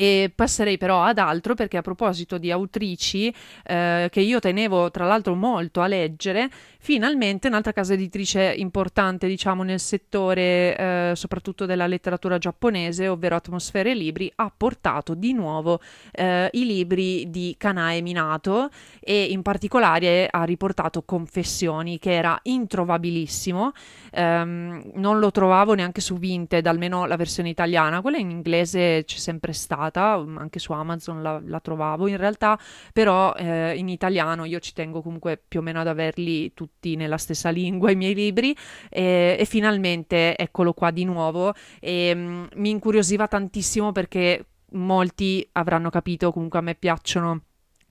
E 0.00 0.30
passerei 0.32 0.78
però 0.78 1.02
ad 1.02 1.18
altro 1.18 1.56
perché 1.56 1.76
a 1.76 1.82
proposito 1.82 2.38
di 2.38 2.52
autrici 2.52 3.34
eh, 3.64 4.06
che 4.12 4.20
io 4.20 4.38
tenevo 4.38 4.92
tra 4.92 5.04
l'altro 5.04 5.34
molto 5.34 5.80
a 5.80 5.88
leggere, 5.88 6.48
finalmente 6.78 7.48
un'altra 7.48 7.72
casa 7.72 7.94
editrice 7.94 8.54
importante 8.58 9.26
diciamo 9.26 9.64
nel 9.64 9.80
settore 9.80 10.76
eh, 10.76 11.12
soprattutto 11.16 11.66
della 11.66 11.88
letteratura 11.88 12.38
giapponese, 12.38 13.08
ovvero 13.08 13.34
Atmosfere 13.34 13.92
Libri, 13.92 14.30
ha 14.36 14.52
portato 14.56 15.14
di 15.14 15.32
nuovo 15.32 15.80
eh, 16.12 16.48
i 16.52 16.64
libri 16.64 17.28
di 17.28 17.56
Kanae 17.58 18.00
Minato 18.00 18.70
e 19.00 19.24
in 19.24 19.42
particolare 19.42 20.28
ha 20.30 20.44
riportato 20.44 21.02
Confessioni 21.02 21.98
che 21.98 22.12
era 22.12 22.38
introvabilissimo, 22.40 23.72
ehm, 24.12 24.92
non 24.94 25.18
lo 25.18 25.32
trovavo 25.32 25.74
neanche 25.74 26.00
su 26.00 26.16
Vinted, 26.18 26.64
almeno 26.68 27.04
la 27.04 27.16
versione 27.16 27.48
italiana, 27.48 28.00
quella 28.00 28.18
in 28.18 28.30
inglese 28.30 29.02
c'è 29.04 29.18
sempre 29.18 29.52
stata 29.52 29.86
trovata, 29.90 30.18
mm, 30.18 30.38
anche 30.38 30.58
su 30.58 30.72
Amazon 30.72 31.22
la, 31.22 31.40
la 31.44 31.60
trovavo. 31.60 32.06
In 32.06 32.16
realtà, 32.16 32.58
però 32.92 33.34
eh, 33.34 33.76
in 33.76 33.88
italiano 33.88 34.44
io 34.44 34.58
ci 34.60 34.72
tengo 34.72 35.02
comunque 35.02 35.42
più 35.46 35.60
o 35.60 35.62
meno 35.62 35.80
ad 35.80 35.88
averli 35.88 36.52
tutti 36.54 36.96
nella 36.96 37.18
stessa 37.18 37.50
lingua 37.50 37.90
i 37.90 37.96
miei 37.96 38.14
libri 38.14 38.56
e, 38.88 39.36
e 39.38 39.44
finalmente 39.44 40.36
eccolo 40.36 40.72
qua 40.72 40.90
di 40.90 41.04
nuovo. 41.04 41.54
E 41.80 42.14
mh, 42.14 42.18
mm, 42.20 42.44
mi 42.56 42.70
incuriosiva 42.70 43.26
tantissimo 43.26 43.92
perché 43.92 44.44
molti 44.72 45.46
avranno 45.52 45.90
capito 45.90 46.30
comunque 46.30 46.58
a 46.58 46.62
me 46.62 46.74
piacciono 46.74 47.42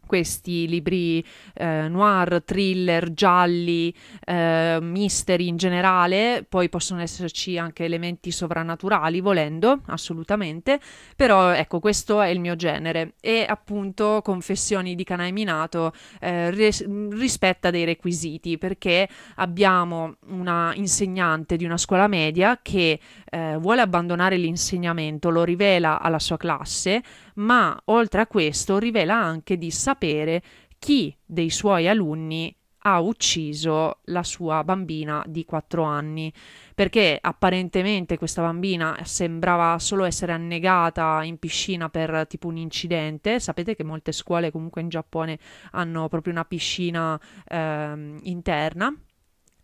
questi 0.08 0.68
libri 0.68 1.24
eh, 1.54 1.88
noir, 1.88 2.42
thriller, 2.44 3.14
gialli, 3.14 3.94
eh, 4.26 4.80
mystery 4.82 5.48
in 5.48 5.58
generale, 5.58 6.44
poi 6.50 6.70
possono 6.70 7.02
esserci 7.02 7.60
anche 7.60 7.86
elementi 7.86 8.32
sovrannaturali 8.32 9.20
volendo, 9.20 9.82
assolutamente, 9.88 10.80
però 11.16 11.52
ecco 11.52 11.80
questo 11.80 12.22
è 12.22 12.30
il 12.30 12.40
mio 12.40 12.56
genere. 12.56 13.14
E 13.22 13.46
appunto 13.48 14.22
Confessioni 14.24 14.96
di 14.96 15.04
Canai 15.04 15.32
Minato 15.32 15.94
eh, 16.20 16.50
ris- 16.50 16.86
rispetta 17.12 17.70
dei 17.70 17.86
requisiti 17.86 18.58
perché 18.58 19.08
abbiamo 19.36 20.16
una 20.30 20.74
insegnante 20.74 21.58
di 21.58 21.66
una 21.66 21.78
scuola 21.78 22.08
media 22.08 22.60
che 22.62 23.00
eh, 23.30 23.58
vuole 23.58 23.82
abbandonare 23.82 24.38
l'insegnamento, 24.38 25.30
lo 25.30 25.44
rivela 25.44 26.00
alla 26.00 26.20
sua 26.20 26.38
classe, 26.38 27.04
ma 27.38 27.80
oltre 27.86 28.22
a 28.22 28.28
questo 28.28 28.78
rivela 28.78 29.16
anche 29.16 29.58
di 29.58 29.72
sapere 29.72 30.42
chi 30.80 31.16
dei 31.26 31.50
suoi 31.50 31.88
alunni 31.88 32.56
ha 32.90 33.02
ucciso 33.02 34.00
la 34.06 34.24
sua 34.24 34.64
bambina 34.64 35.22
di 35.28 35.44
4 35.44 35.84
anni, 35.84 36.32
perché 36.74 37.18
apparentemente 37.20 38.18
questa 38.18 38.42
bambina 38.42 38.98
sembrava 39.04 39.78
solo 39.80 40.06
essere 40.06 40.32
annegata 40.32 41.22
in 41.24 41.38
piscina 41.38 41.90
per 41.90 42.26
tipo 42.28 42.48
un 42.48 42.56
incidente. 42.56 43.42
Sapete 43.42 43.76
che 43.76 43.84
molte 43.84 44.14
scuole 44.14 44.52
comunque 44.52 44.82
in 44.82 44.88
Giappone 44.88 45.38
hanno 45.72 46.08
proprio 46.08 46.32
una 46.32 46.46
piscina 46.46 47.20
eh, 47.46 48.16
interna 48.22 48.96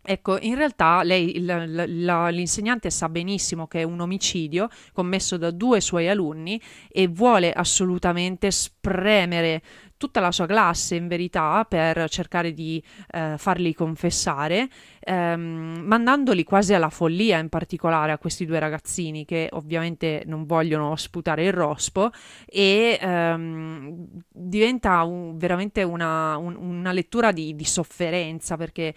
Ecco, 0.06 0.38
in 0.38 0.54
realtà 0.54 1.02
lei, 1.02 1.42
la, 1.42 1.64
la, 1.66 2.28
l'insegnante 2.28 2.90
sa 2.90 3.08
benissimo 3.08 3.66
che 3.66 3.80
è 3.80 3.82
un 3.84 4.00
omicidio 4.00 4.68
commesso 4.92 5.38
da 5.38 5.50
due 5.50 5.80
suoi 5.80 6.08
alunni 6.10 6.60
e 6.90 7.06
vuole 7.06 7.50
assolutamente 7.50 8.50
spremere 8.50 9.62
tutta 9.96 10.20
la 10.20 10.32
sua 10.32 10.46
classe 10.46 10.96
in 10.96 11.08
verità 11.08 11.64
per 11.68 12.08
cercare 12.08 12.52
di 12.52 12.82
eh, 13.10 13.34
farli 13.38 13.74
confessare, 13.74 14.68
ehm, 15.00 15.82
mandandoli 15.84 16.44
quasi 16.44 16.74
alla 16.74 16.90
follia 16.90 17.38
in 17.38 17.48
particolare 17.48 18.12
a 18.12 18.18
questi 18.18 18.44
due 18.44 18.58
ragazzini 18.58 19.24
che 19.24 19.48
ovviamente 19.52 20.22
non 20.26 20.44
vogliono 20.44 20.96
sputare 20.96 21.44
il 21.44 21.52
rospo 21.52 22.10
e 22.46 22.98
ehm, 23.00 24.06
diventa 24.28 25.02
un, 25.04 25.36
veramente 25.38 25.82
una, 25.82 26.36
un, 26.36 26.56
una 26.56 26.92
lettura 26.92 27.32
di, 27.32 27.54
di 27.54 27.64
sofferenza 27.64 28.56
perché 28.56 28.94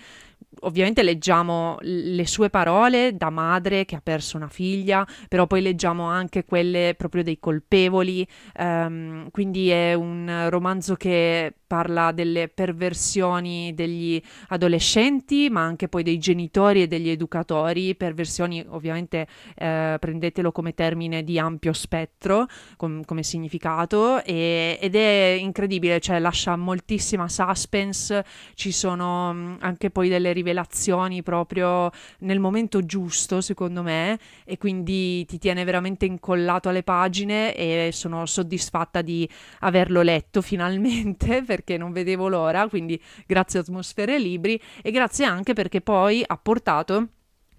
ovviamente 0.61 1.03
leggiamo 1.03 1.77
le 1.81 2.25
sue 2.25 2.49
parole 2.49 3.15
da 3.15 3.29
madre 3.29 3.85
che 3.85 3.95
ha 3.95 4.01
perso 4.01 4.37
una 4.37 4.47
figlia, 4.47 5.05
però 5.27 5.45
poi 5.47 5.61
leggiamo 5.61 6.05
anche 6.05 6.45
quelle 6.45 6.95
proprio 6.97 7.23
dei 7.23 7.39
colpevoli, 7.39 8.27
um, 8.59 9.29
quindi 9.31 9.69
è 9.69 9.93
un 9.93 10.47
romanzo 10.49 10.86
che 10.95 11.53
parla 11.67 12.11
delle 12.13 12.47
perversioni 12.47 13.73
degli 13.73 14.19
adolescenti, 14.47 15.49
ma 15.49 15.61
anche 15.61 15.89
poi 15.89 16.01
dei 16.01 16.17
genitori 16.17 16.81
e 16.81 16.87
degli 16.87 17.09
educatori, 17.09 17.93
perversioni 17.95 18.65
ovviamente 18.69 19.27
eh, 19.55 19.97
prendetelo 19.99 20.51
come 20.51 20.73
termine 20.73 21.23
di 21.23 21.37
ampio 21.37 21.73
spettro, 21.73 22.47
com- 22.77 23.03
come 23.03 23.21
significato, 23.23 24.23
e- 24.23 24.79
ed 24.81 24.95
è 24.95 25.37
incredibile, 25.39 25.99
cioè 25.99 26.19
lascia 26.19 26.55
moltissima 26.55 27.27
suspense, 27.27 28.23
ci 28.55 28.71
sono 28.71 29.33
mm, 29.33 29.55
anche 29.59 29.89
poi 29.89 30.09
delle 30.09 30.31
rivelazioni 30.31 31.21
proprio 31.21 31.91
nel 32.19 32.39
momento 32.39 32.85
giusto, 32.85 33.41
secondo 33.41 33.83
me, 33.83 34.17
e 34.45 34.57
quindi 34.57 35.25
ti 35.25 35.37
tiene 35.37 35.63
veramente 35.65 36.05
incollato 36.05 36.69
alle 36.69 36.83
pagine 36.83 37.53
e 37.53 37.89
sono 37.91 38.25
soddisfatta 38.25 39.01
di 39.01 39.29
averlo 39.59 40.01
letto 40.01 40.41
finalmente 40.41 41.41
perché 41.57 41.77
non 41.77 41.91
vedevo 41.91 42.27
l'ora, 42.27 42.67
quindi 42.67 43.01
grazie 43.25 43.59
a 43.59 43.61
Atmosfere 43.63 44.19
Libri 44.19 44.61
e 44.83 44.91
grazie 44.91 45.25
anche 45.25 45.53
perché 45.53 45.81
poi 45.81 46.23
ha 46.25 46.37
portato 46.37 47.07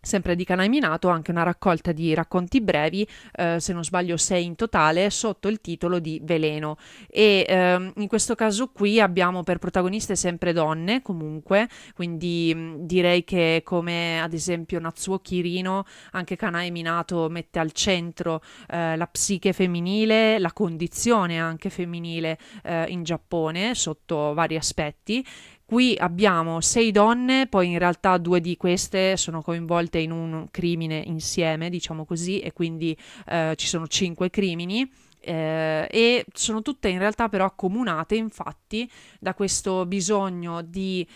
sempre 0.01 0.37
di 0.37 0.45
Canai 0.45 0.69
Minato, 0.69 1.09
anche 1.09 1.31
una 1.31 1.43
raccolta 1.43 1.93
di 1.93 2.15
racconti 2.15 2.61
brevi, 2.61 3.07
eh, 3.35 3.61
se 3.61 3.73
non 3.73 3.85
sbaglio 3.85 4.17
sei 4.17 4.45
in 4.45 4.55
totale, 4.55 5.11
sotto 5.11 5.49
il 5.49 5.61
titolo 5.61 5.99
di 5.99 6.21
Veleno. 6.23 6.77
E 7.09 7.45
ehm, 7.49 7.93
in 7.97 8.09
questo 8.09 8.35
caso 8.35 8.69
qui 8.69 9.01
abbiamo 9.01 9.43
per 9.43 9.59
protagoniste 9.59 10.17
sempre 10.17 10.53
donne, 10.53 11.03
comunque, 11.03 11.69
quindi 11.95 12.55
mh, 12.55 12.87
direi 12.87 13.25
che 13.25 13.63
come 13.65 14.21
ad 14.21 14.33
esempio 14.33 14.79
Natsuo 14.79 15.19
Kirino, 15.19 15.85
anche 16.13 16.37
Kanai 16.37 16.71
Minato 16.71 17.29
mette 17.29 17.59
al 17.59 17.73
centro 17.73 18.41
eh, 18.69 18.97
la 18.97 19.07
psiche 19.07 19.53
femminile, 19.53 20.39
la 20.39 20.53
condizione 20.53 21.39
anche 21.39 21.71
femminile 21.71 22.39
eh, 22.63 22.87
in 22.89 23.03
Giappone, 23.03 23.75
sotto 23.75 24.35
vari 24.35 24.57
aspetti. 24.57 25.25
Qui 25.71 25.95
abbiamo 25.99 26.63
sei 26.63 26.91
donne, 26.93 27.47
poi 27.47 27.73
in 27.73 27.79
realtà 27.79 28.17
due 28.17 28.41
di 28.41 28.57
queste 28.57 29.19
sono 29.19 29.43
coinvolte 29.43 29.99
in 29.99 30.13
un 30.13 30.47
crimine 30.51 31.03
insieme, 31.05 31.69
diciamo 31.69 32.07
così, 32.07 32.41
e 32.41 32.55
quindi 32.55 32.97
eh, 33.27 33.53
ci 33.55 33.67
sono 33.67 33.87
cinque 33.87 34.31
crimini. 34.31 34.91
eh, 35.21 35.87
e 35.91 36.25
sono 36.33 36.63
tutte 36.63 36.89
in 36.89 36.99
realtà 36.99 37.29
però 37.29 37.45
accomunate 37.45 38.15
infatti 38.15 38.89
da 39.19 39.35
questo 39.35 39.85
bisogno 39.85 40.63
di 40.63 41.07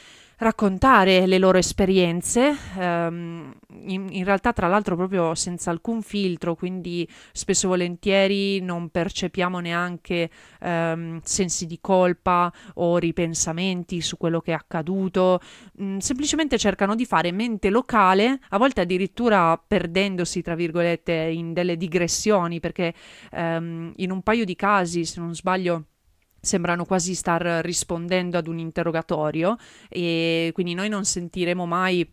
raccontare 0.42 1.26
le 1.26 1.38
loro 1.38 1.56
esperienze, 1.56 2.56
ehm, 2.76 3.54
in, 3.84 4.08
in, 4.10 4.24
realtà 4.24 4.52
tra 4.52 4.66
l'altro 4.66 4.96
proprio 4.96 5.34
senza 5.36 5.70
alcun 5.70 6.02
filtro, 6.02 6.56
quindi 6.56 7.08
spesso 7.30 7.66
e 7.66 7.68
volentieri 7.68 8.60
non 8.60 8.88
percepiamo 8.88 9.60
neanche 9.60 10.28
ehm, 10.60 11.20
sensi 11.22 11.66
di 11.66 11.78
colpa 11.80 12.52
o 12.74 12.98
ripensamenti 12.98 14.00
su 14.00 14.16
quello 14.16 14.40
che 14.40 14.50
è 14.50 14.54
accaduto, 14.54 15.40
mm, 15.80 15.98
semplicemente 15.98 16.58
cercano 16.58 16.96
di 16.96 17.06
fare 17.06 17.30
mente 17.30 17.70
locale, 17.70 18.40
a 18.48 18.58
volte 18.58 18.80
addirittura 18.80 19.56
perdendosi 19.56 20.42
tra 20.42 20.56
virgolette 20.56 21.12
in 21.12 21.52
delle 21.52 21.76
digressioni, 21.76 22.58
perché 22.58 22.92
ehm, 23.30 23.92
in 23.96 24.10
un 24.10 24.22
paio 24.22 24.44
di 24.44 24.56
casi, 24.56 25.04
se 25.04 25.20
non 25.20 25.34
sbaglio, 25.34 25.84
sembrano 26.42 26.84
quasi 26.84 27.14
star 27.14 27.64
rispondendo 27.64 28.36
ad 28.36 28.48
un 28.48 28.58
interrogatorio 28.58 29.56
e 29.88 30.50
quindi 30.52 30.74
noi 30.74 30.88
non 30.88 31.04
sentiremo 31.04 31.66
mai 31.66 32.12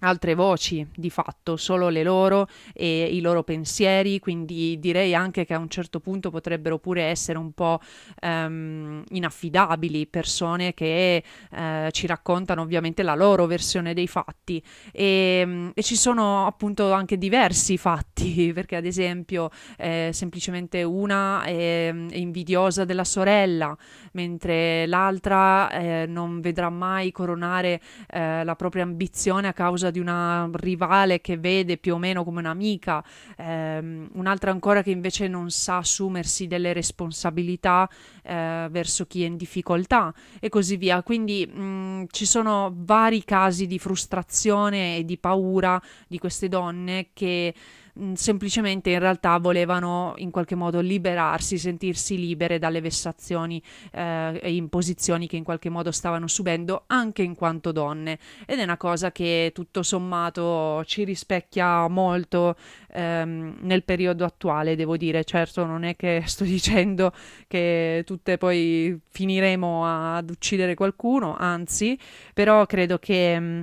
altre 0.00 0.34
voci 0.34 0.86
di 0.94 1.10
fatto, 1.10 1.56
solo 1.56 1.88
le 1.88 2.02
loro 2.02 2.46
e 2.72 3.04
i 3.04 3.20
loro 3.20 3.42
pensieri, 3.42 4.20
quindi 4.20 4.78
direi 4.78 5.14
anche 5.14 5.44
che 5.44 5.54
a 5.54 5.58
un 5.58 5.68
certo 5.68 5.98
punto 6.00 6.30
potrebbero 6.30 6.78
pure 6.78 7.02
essere 7.02 7.38
un 7.38 7.52
po' 7.52 7.80
um, 8.22 9.02
inaffidabili, 9.08 10.06
persone 10.06 10.74
che 10.74 11.22
uh, 11.50 11.90
ci 11.90 12.06
raccontano 12.06 12.62
ovviamente 12.62 13.02
la 13.02 13.14
loro 13.14 13.46
versione 13.46 13.92
dei 13.94 14.06
fatti. 14.06 14.62
E, 14.92 15.42
um, 15.44 15.70
e, 15.74 15.82
ci 15.82 15.96
sono 15.96 16.46
appunto 16.46 16.92
anche 16.92 17.18
diversi 17.18 17.76
fatti, 17.76 18.52
perché 18.54 18.76
ad 18.76 18.84
esempio 18.84 19.50
eh, 19.76 20.10
semplicemente 20.12 20.82
una 20.82 21.42
è, 21.42 21.88
è, 21.88 22.16
invidiosa 22.16 22.84
della 22.84 23.04
sorella, 23.04 23.76
mentre 24.12 24.86
l'altra 24.86 25.70
eh, 25.70 26.06
non 26.06 26.40
vedrà 26.40 26.70
mai 26.70 27.10
coronare 27.10 27.80
eh, 28.10 28.44
la 28.44 28.54
propria 28.54 28.84
ambizione 28.84 29.48
a 29.48 29.52
causa 29.52 29.87
di 29.90 29.98
una 29.98 30.48
rivale 30.54 31.20
che 31.20 31.36
vede 31.36 31.76
più 31.78 31.94
o 31.94 31.98
meno 31.98 32.24
come 32.24 32.40
un'amica, 32.40 33.04
ehm, 33.36 34.10
un'altra 34.14 34.50
ancora 34.50 34.82
che 34.82 34.90
invece 34.90 35.28
non 35.28 35.50
sa 35.50 35.78
assumersi 35.78 36.46
delle 36.46 36.72
responsabilità 36.72 37.88
eh, 38.22 38.68
verso 38.70 39.06
chi 39.06 39.22
è 39.22 39.26
in 39.26 39.36
difficoltà 39.36 40.12
e 40.40 40.48
così 40.48 40.76
via. 40.76 41.02
Quindi 41.02 41.46
mh, 41.46 41.62
mm, 41.62 42.04
ci 42.10 42.26
sono 42.26 42.72
vari 42.76 43.24
casi 43.24 43.66
di 43.66 43.78
frustrazione 43.78 44.96
e 44.98 45.04
di 45.04 45.18
paura 45.18 45.80
di 46.06 46.18
queste 46.18 46.48
donne 46.48 47.08
che 47.12 47.54
Mm, 48.00 48.12
semplicemente 48.12 48.90
in 48.90 49.00
realtà 49.00 49.38
volevano 49.38 50.14
in 50.18 50.30
qualche 50.30 50.54
modo 50.54 50.80
liberarsi, 50.80 51.58
sentirsi 51.58 52.16
libere 52.16 52.58
dalle 52.58 52.80
vessazioni 52.80 53.60
eh, 53.92 54.38
e 54.40 54.54
imposizioni 54.54 55.26
che 55.26 55.36
in 55.36 55.42
qualche 55.42 55.68
modo 55.68 55.90
stavano 55.90 56.28
subendo 56.28 56.84
anche 56.86 57.22
in 57.22 57.34
quanto 57.34 57.72
donne. 57.72 58.18
Ed 58.46 58.60
è 58.60 58.62
una 58.62 58.76
cosa 58.76 59.10
che 59.10 59.50
tutto 59.52 59.82
sommato 59.82 60.84
ci 60.84 61.02
rispecchia 61.02 61.88
molto 61.88 62.54
ehm, 62.92 63.58
nel 63.62 63.82
periodo 63.82 64.24
attuale, 64.24 64.76
devo 64.76 64.96
dire, 64.96 65.24
certo 65.24 65.64
non 65.64 65.82
è 65.82 65.96
che 65.96 66.22
sto 66.26 66.44
dicendo 66.44 67.12
che 67.48 68.04
tutte 68.06 68.38
poi 68.38 68.98
finiremo 69.10 69.84
ad 69.86 70.30
uccidere 70.30 70.74
qualcuno, 70.74 71.34
anzi, 71.36 71.98
però 72.32 72.64
credo 72.66 72.98
che... 72.98 73.38
Mh, 73.40 73.44
mm, 73.44 73.62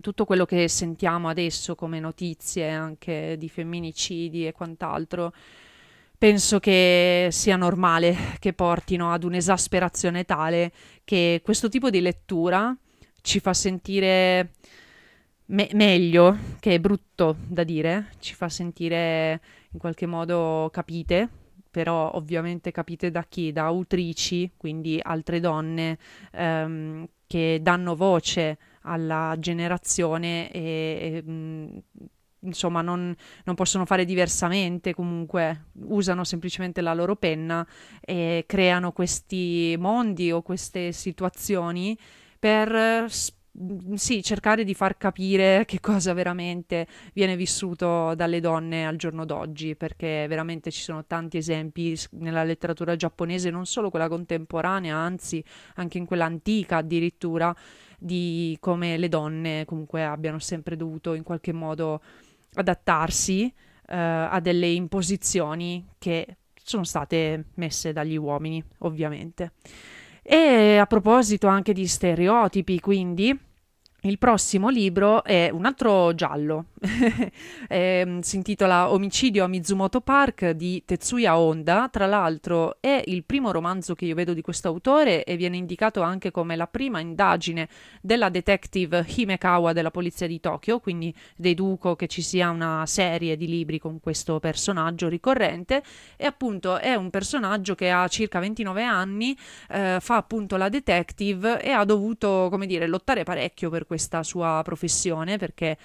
tutto 0.00 0.24
quello 0.24 0.44
che 0.44 0.68
sentiamo 0.68 1.28
adesso 1.28 1.74
come 1.74 2.00
notizie 2.00 2.70
anche 2.70 3.36
di 3.38 3.48
femminicidi 3.48 4.46
e 4.46 4.52
quant'altro, 4.52 5.32
penso 6.16 6.58
che 6.58 7.28
sia 7.30 7.56
normale 7.56 8.16
che 8.38 8.52
portino 8.52 9.12
ad 9.12 9.24
un'esasperazione 9.24 10.24
tale 10.24 10.72
che 11.04 11.40
questo 11.44 11.68
tipo 11.68 11.90
di 11.90 12.00
lettura 12.00 12.76
ci 13.20 13.40
fa 13.40 13.54
sentire 13.54 14.52
me- 15.46 15.70
meglio, 15.72 16.36
che 16.60 16.74
è 16.74 16.78
brutto 16.78 17.36
da 17.46 17.64
dire, 17.64 18.10
ci 18.18 18.34
fa 18.34 18.48
sentire 18.48 19.40
in 19.72 19.78
qualche 19.78 20.06
modo 20.06 20.68
capite, 20.72 21.28
però 21.70 22.12
ovviamente 22.14 22.70
capite 22.70 23.10
da 23.10 23.24
chi? 23.24 23.52
Da 23.52 23.64
autrici, 23.64 24.52
quindi 24.56 25.00
altre 25.02 25.40
donne 25.40 25.98
ehm, 26.32 27.06
che 27.26 27.58
danno 27.60 27.96
voce 27.96 28.58
alla 28.84 29.36
generazione 29.38 30.50
e, 30.50 31.22
e 31.26 31.30
mh, 31.30 31.82
insomma 32.40 32.82
non, 32.82 33.14
non, 33.44 33.54
possono 33.54 33.84
fare 33.84 34.04
diversamente, 34.04 34.94
comunque 34.94 35.66
usano 35.86 36.24
semplicemente 36.24 36.80
la 36.80 36.94
loro 36.94 37.16
penna 37.16 37.66
e 38.00 38.44
creano 38.46 38.92
questi 38.92 39.76
mondi 39.78 40.30
o 40.30 40.42
queste 40.42 40.92
situazioni 40.92 41.96
per 42.38 43.06
sì, 43.94 44.22
cercare 44.22 44.64
di 44.64 44.74
far 44.74 44.96
capire 44.96 45.64
che 45.66 45.78
cosa 45.80 46.12
veramente 46.12 46.86
viene 47.12 47.36
vissuto 47.36 48.14
dalle 48.14 48.40
donne 48.40 48.86
al 48.86 48.96
giorno 48.96 49.24
d'oggi, 49.24 49.76
perché 49.76 50.26
veramente 50.28 50.70
ci 50.70 50.82
sono 50.82 51.04
tanti 51.04 51.36
esempi 51.36 51.96
nella 52.12 52.42
letteratura 52.42 52.96
giapponese, 52.96 53.50
non 53.50 53.66
solo 53.66 53.90
quella 53.90 54.08
contemporanea, 54.08 54.96
anzi 54.96 55.42
anche 55.76 55.98
in 55.98 56.06
quella 56.06 56.24
antica 56.24 56.78
addirittura, 56.78 57.54
di 57.98 58.56
come 58.60 58.98
le 58.98 59.08
donne 59.08 59.64
comunque 59.64 60.04
abbiano 60.04 60.38
sempre 60.38 60.76
dovuto 60.76 61.14
in 61.14 61.22
qualche 61.22 61.52
modo 61.52 62.02
adattarsi 62.54 63.46
eh, 63.46 63.96
a 63.96 64.40
delle 64.40 64.68
imposizioni 64.68 65.86
che 65.98 66.36
sono 66.62 66.84
state 66.84 67.44
messe 67.54 67.92
dagli 67.92 68.16
uomini, 68.16 68.62
ovviamente. 68.78 69.52
E 70.26 70.78
a 70.78 70.86
proposito 70.86 71.46
anche 71.48 71.74
di 71.74 71.86
stereotipi, 71.86 72.80
quindi 72.80 73.38
il 74.04 74.18
prossimo 74.18 74.68
libro 74.68 75.24
è 75.24 75.48
un 75.50 75.64
altro 75.64 76.14
giallo, 76.14 76.66
eh, 77.68 78.18
si 78.20 78.36
intitola 78.36 78.92
Omicidio 78.92 79.44
a 79.44 79.46
Mizumoto 79.46 80.02
Park 80.02 80.50
di 80.50 80.82
Tetsuya 80.84 81.38
Honda, 81.38 81.88
tra 81.90 82.04
l'altro 82.04 82.76
è 82.80 83.02
il 83.06 83.24
primo 83.24 83.50
romanzo 83.50 83.94
che 83.94 84.04
io 84.04 84.14
vedo 84.14 84.34
di 84.34 84.42
questo 84.42 84.68
autore 84.68 85.24
e 85.24 85.36
viene 85.36 85.56
indicato 85.56 86.02
anche 86.02 86.30
come 86.30 86.54
la 86.54 86.66
prima 86.66 87.00
indagine 87.00 87.66
della 88.02 88.28
detective 88.28 89.06
Himekawa 89.08 89.72
della 89.72 89.90
polizia 89.90 90.26
di 90.26 90.38
Tokyo, 90.38 90.80
quindi 90.80 91.14
deduco 91.34 91.96
che 91.96 92.06
ci 92.06 92.20
sia 92.20 92.50
una 92.50 92.84
serie 92.84 93.38
di 93.38 93.46
libri 93.46 93.78
con 93.78 94.00
questo 94.00 94.38
personaggio 94.38 95.08
ricorrente. 95.08 95.82
E 96.16 96.26
appunto 96.26 96.78
è 96.78 96.94
un 96.94 97.08
personaggio 97.08 97.74
che 97.74 97.90
ha 97.90 98.06
circa 98.08 98.38
29 98.38 98.82
anni, 98.82 99.34
eh, 99.70 99.96
fa 100.00 100.16
appunto 100.16 100.58
la 100.58 100.68
detective 100.68 101.62
e 101.62 101.70
ha 101.70 101.84
dovuto, 101.84 102.48
come 102.50 102.66
dire, 102.66 102.86
lottare 102.86 103.24
parecchio 103.24 103.70
per 103.70 103.86
questo 103.86 103.92
questa 103.94 104.24
sua 104.24 104.60
professione 104.64 105.38
perché 105.38 105.78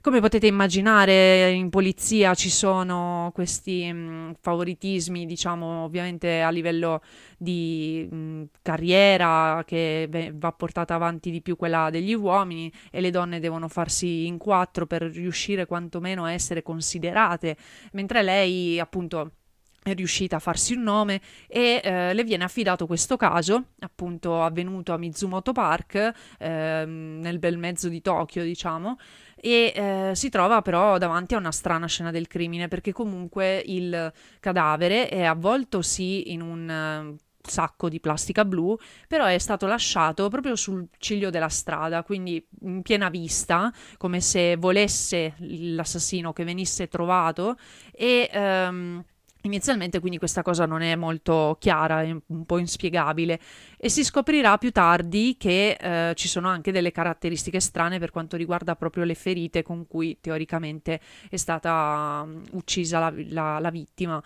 come 0.00 0.20
potete 0.20 0.46
immaginare 0.46 1.50
in 1.50 1.68
polizia 1.68 2.32
ci 2.34 2.48
sono 2.48 3.30
questi 3.34 3.92
mh, 3.92 3.98
mm, 3.98 4.30
favoritismi, 4.40 5.26
diciamo 5.26 5.84
ovviamente 5.84 6.40
a 6.40 6.48
livello 6.48 7.02
di 7.36 8.08
mh, 8.10 8.16
mm, 8.16 8.42
carriera 8.62 9.62
che 9.66 10.06
beh, 10.08 10.32
va 10.36 10.52
portata 10.52 10.94
avanti 10.94 11.30
di 11.30 11.42
più 11.42 11.56
quella 11.56 11.90
degli 11.90 12.14
uomini 12.14 12.72
e 12.90 13.02
le 13.02 13.10
donne 13.10 13.40
devono 13.40 13.68
farsi 13.68 14.26
in 14.26 14.38
quattro 14.38 14.86
per 14.86 15.02
riuscire 15.02 15.66
quantomeno 15.66 16.24
a 16.24 16.32
essere 16.32 16.62
considerate, 16.62 17.58
mentre 17.92 18.22
lei 18.22 18.80
appunto 18.80 19.32
è 19.82 19.94
riuscita 19.94 20.36
a 20.36 20.38
farsi 20.40 20.74
un 20.74 20.82
nome 20.82 21.20
e 21.46 21.80
eh, 21.82 22.12
le 22.14 22.24
viene 22.24 22.44
affidato 22.44 22.86
questo 22.86 23.16
caso, 23.16 23.64
appunto 23.80 24.42
avvenuto 24.42 24.92
a 24.92 24.98
Mizumoto 24.98 25.52
Park, 25.52 26.12
eh, 26.38 26.84
nel 26.86 27.38
bel 27.38 27.56
mezzo 27.56 27.88
di 27.88 28.02
Tokyo, 28.02 28.42
diciamo, 28.42 28.98
e 29.36 29.72
eh, 29.74 30.10
si 30.14 30.28
trova 30.28 30.60
però 30.60 30.98
davanti 30.98 31.34
a 31.34 31.38
una 31.38 31.52
strana 31.52 31.86
scena 31.86 32.10
del 32.10 32.26
crimine 32.26 32.68
perché 32.68 32.92
comunque 32.92 33.62
il 33.64 34.12
cadavere 34.38 35.08
è 35.08 35.22
avvolto 35.22 35.80
sì 35.80 36.32
in 36.32 36.42
un 36.42 37.16
sacco 37.42 37.88
di 37.88 38.00
plastica 38.00 38.44
blu, 38.44 38.76
però 39.08 39.24
è 39.24 39.38
stato 39.38 39.66
lasciato 39.66 40.28
proprio 40.28 40.56
sul 40.56 40.86
ciglio 40.98 41.30
della 41.30 41.48
strada, 41.48 42.02
quindi 42.02 42.44
in 42.62 42.82
piena 42.82 43.08
vista, 43.08 43.72
come 43.96 44.20
se 44.20 44.56
volesse 44.56 45.34
l'assassino 45.38 46.32
che 46.32 46.44
venisse 46.44 46.88
trovato 46.88 47.56
e 47.92 48.28
ehm, 48.30 49.04
Inizialmente 49.42 50.00
quindi 50.00 50.18
questa 50.18 50.42
cosa 50.42 50.66
non 50.66 50.82
è 50.82 50.94
molto 50.96 51.56
chiara, 51.58 52.02
è 52.02 52.10
un 52.26 52.44
po' 52.44 52.58
inspiegabile 52.58 53.40
e 53.78 53.88
si 53.88 54.04
scoprirà 54.04 54.58
più 54.58 54.70
tardi 54.70 55.36
che 55.38 55.78
eh, 55.80 56.14
ci 56.14 56.28
sono 56.28 56.48
anche 56.48 56.72
delle 56.72 56.92
caratteristiche 56.92 57.60
strane 57.60 57.98
per 57.98 58.10
quanto 58.10 58.36
riguarda 58.36 58.76
proprio 58.76 59.04
le 59.04 59.14
ferite 59.14 59.62
con 59.62 59.86
cui 59.86 60.18
teoricamente 60.20 61.00
è 61.30 61.36
stata 61.36 62.22
um, 62.24 62.42
uccisa 62.52 62.98
la, 62.98 63.12
la, 63.28 63.58
la 63.58 63.70
vittima. 63.70 64.22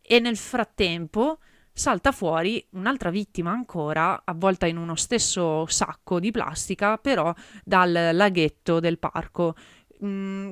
E 0.00 0.20
nel 0.20 0.36
frattempo 0.36 1.38
salta 1.72 2.12
fuori 2.12 2.64
un'altra 2.72 3.10
vittima 3.10 3.50
ancora, 3.50 4.22
avvolta 4.24 4.66
in 4.66 4.76
uno 4.76 4.94
stesso 4.94 5.66
sacco 5.66 6.20
di 6.20 6.30
plastica, 6.30 6.98
però 6.98 7.34
dal 7.64 8.10
laghetto 8.12 8.78
del 8.78 8.98
parco 8.98 9.54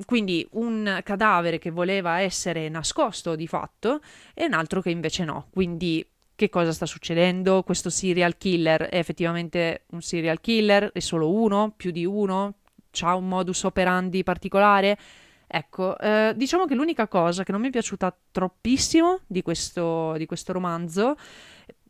quindi 0.05 0.47
un 0.51 1.01
cadavere 1.03 1.59
che 1.59 1.71
voleva 1.71 2.19
essere 2.21 2.69
nascosto 2.69 3.35
di 3.35 3.47
fatto 3.47 3.99
e 4.33 4.45
un 4.45 4.53
altro 4.53 4.81
che 4.81 4.89
invece 4.89 5.25
no. 5.25 5.47
Quindi 5.51 6.05
che 6.35 6.49
cosa 6.49 6.71
sta 6.71 6.85
succedendo? 6.85 7.61
Questo 7.63 7.89
serial 7.89 8.37
killer 8.37 8.83
è 8.83 8.97
effettivamente 8.97 9.83
un 9.91 10.01
serial 10.01 10.39
killer? 10.39 10.91
È 10.93 10.99
solo 10.99 11.31
uno? 11.31 11.73
Più 11.75 11.91
di 11.91 12.05
uno? 12.05 12.55
Ha 13.01 13.15
un 13.15 13.27
modus 13.27 13.63
operandi 13.63 14.23
particolare? 14.23 14.97
Ecco, 15.45 15.97
eh, 15.99 16.31
diciamo 16.33 16.65
che 16.65 16.75
l'unica 16.75 17.09
cosa 17.09 17.43
che 17.43 17.51
non 17.51 17.59
mi 17.59 17.67
è 17.67 17.71
piaciuta 17.71 18.15
troppissimo 18.31 19.19
di 19.27 19.41
questo, 19.41 20.13
di 20.17 20.25
questo 20.25 20.53
romanzo 20.53 21.17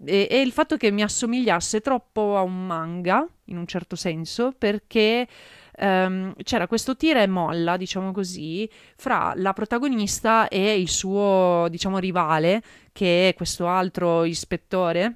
è, 0.03 0.27
è, 0.27 0.35
il 0.35 0.51
fatto 0.51 0.77
che 0.77 0.89
mi 0.89 1.03
assomigliasse 1.03 1.79
troppo 1.79 2.37
a 2.37 2.41
un 2.41 2.65
manga, 2.65 3.23
in 3.45 3.57
un 3.57 3.67
certo 3.67 3.95
senso, 3.95 4.51
perché 4.57 5.27
ehm, 5.81 6.33
c'era 6.43 6.67
questo 6.67 6.95
tira 6.95 7.21
e 7.21 7.27
molla, 7.27 7.75
diciamo 7.75 8.11
così, 8.11 8.69
fra 8.95 9.33
la 9.35 9.53
protagonista 9.53 10.47
e 10.47 10.79
il 10.79 10.89
suo, 10.89 11.67
diciamo, 11.69 11.97
rivale, 11.97 12.61
che 12.91 13.29
è 13.29 13.33
questo 13.33 13.67
altro 13.67 14.23
ispettore. 14.23 15.15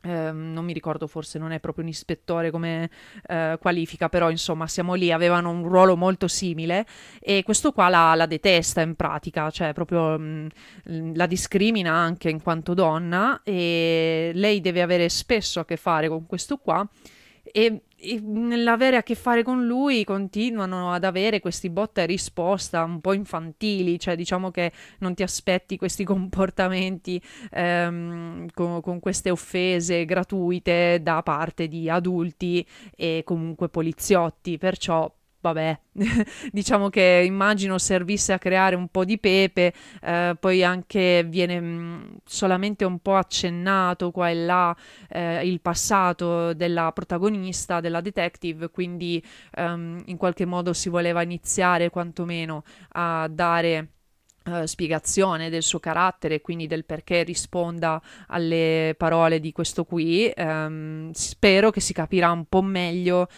Eh, 0.00 0.30
non 0.30 0.64
mi 0.64 0.72
ricordo, 0.72 1.08
forse 1.08 1.40
non 1.40 1.50
è 1.50 1.58
proprio 1.58 1.82
un 1.82 1.90
ispettore 1.90 2.52
come 2.52 2.88
eh, 3.26 3.58
qualifica, 3.60 4.08
però 4.08 4.30
insomma 4.30 4.68
siamo 4.68 4.94
lì, 4.94 5.10
avevano 5.10 5.50
un 5.50 5.66
ruolo 5.66 5.96
molto 5.96 6.28
simile 6.28 6.86
e 7.18 7.42
questo 7.42 7.72
qua 7.72 7.88
la, 7.88 8.14
la 8.14 8.26
detesta 8.26 8.80
in 8.80 8.94
pratica, 8.94 9.50
cioè 9.50 9.72
proprio 9.72 10.16
mh, 10.16 10.48
mm, 10.88 11.14
la 11.14 11.26
discrimina 11.26 11.92
anche 11.92 12.30
in 12.30 12.40
quanto 12.40 12.74
donna 12.74 13.40
e 13.42 14.30
lei 14.34 14.60
deve 14.60 14.82
avere 14.82 15.08
spesso 15.08 15.58
a 15.58 15.64
che 15.64 15.76
fare 15.76 16.08
con 16.08 16.26
questo 16.26 16.58
qua 16.58 16.88
e 17.42 17.82
nell'avere 18.22 18.96
a 18.96 19.02
che 19.02 19.14
fare 19.14 19.42
con 19.42 19.66
lui 19.66 20.04
continuano 20.04 20.92
ad 20.92 21.04
avere 21.04 21.40
questi 21.40 21.68
botta 21.68 22.02
e 22.02 22.06
risposta 22.06 22.84
un 22.84 23.00
po' 23.00 23.12
infantili, 23.12 23.98
cioè 23.98 24.14
diciamo 24.16 24.50
che 24.50 24.72
non 24.98 25.14
ti 25.14 25.22
aspetti 25.22 25.76
questi 25.76 26.04
comportamenti 26.04 27.20
ehm, 27.50 28.46
con, 28.54 28.80
con, 28.80 29.00
queste 29.00 29.30
offese 29.30 30.04
gratuite 30.04 31.00
da 31.02 31.22
parte 31.22 31.66
di 31.68 31.90
adulti 31.90 32.64
e 32.94 33.22
comunque 33.24 33.68
poliziotti, 33.68 34.58
perciò 34.58 35.12
vabbè, 35.40 35.80
diciamo 36.52 36.88
che 36.88 37.22
immagino 37.24 37.78
servisse 37.78 38.32
a 38.32 38.38
creare 38.38 38.74
un 38.74 38.88
po' 38.88 39.04
di 39.04 39.18
pepe, 39.18 39.72
eh, 40.02 40.36
poi 40.38 40.64
anche 40.64 41.24
viene 41.26 41.60
mm, 41.60 42.02
solamente 42.24 42.84
un 42.84 42.98
po' 42.98 43.14
accennato 43.16 44.10
qua 44.10 44.28
e 44.30 44.34
là 44.34 44.76
eh, 45.08 45.46
il 45.46 45.60
passato 45.60 46.52
della 46.54 46.90
protagonista, 46.92 47.80
della 47.80 48.00
detective, 48.00 48.70
quindi 48.70 49.22
um, 49.56 50.02
in 50.06 50.16
qualche 50.16 50.44
modo 50.44 50.72
si 50.72 50.88
voleva 50.88 51.22
iniziare 51.22 51.90
quantomeno 51.90 52.64
a 52.90 53.28
dare 53.30 53.92
Uh, 54.48 54.64
spiegazione 54.64 55.50
del 55.50 55.62
suo 55.62 55.78
carattere, 55.78 56.40
quindi 56.40 56.66
del 56.66 56.86
perché 56.86 57.22
risponda 57.22 58.00
alle 58.28 58.94
parole 58.96 59.40
di 59.40 59.52
questo 59.52 59.84
qui. 59.84 60.32
Um, 60.34 61.10
spero 61.10 61.70
che 61.70 61.80
si 61.80 61.92
capirà 61.92 62.30
un 62.30 62.46
po' 62.46 62.62
meglio 62.62 63.28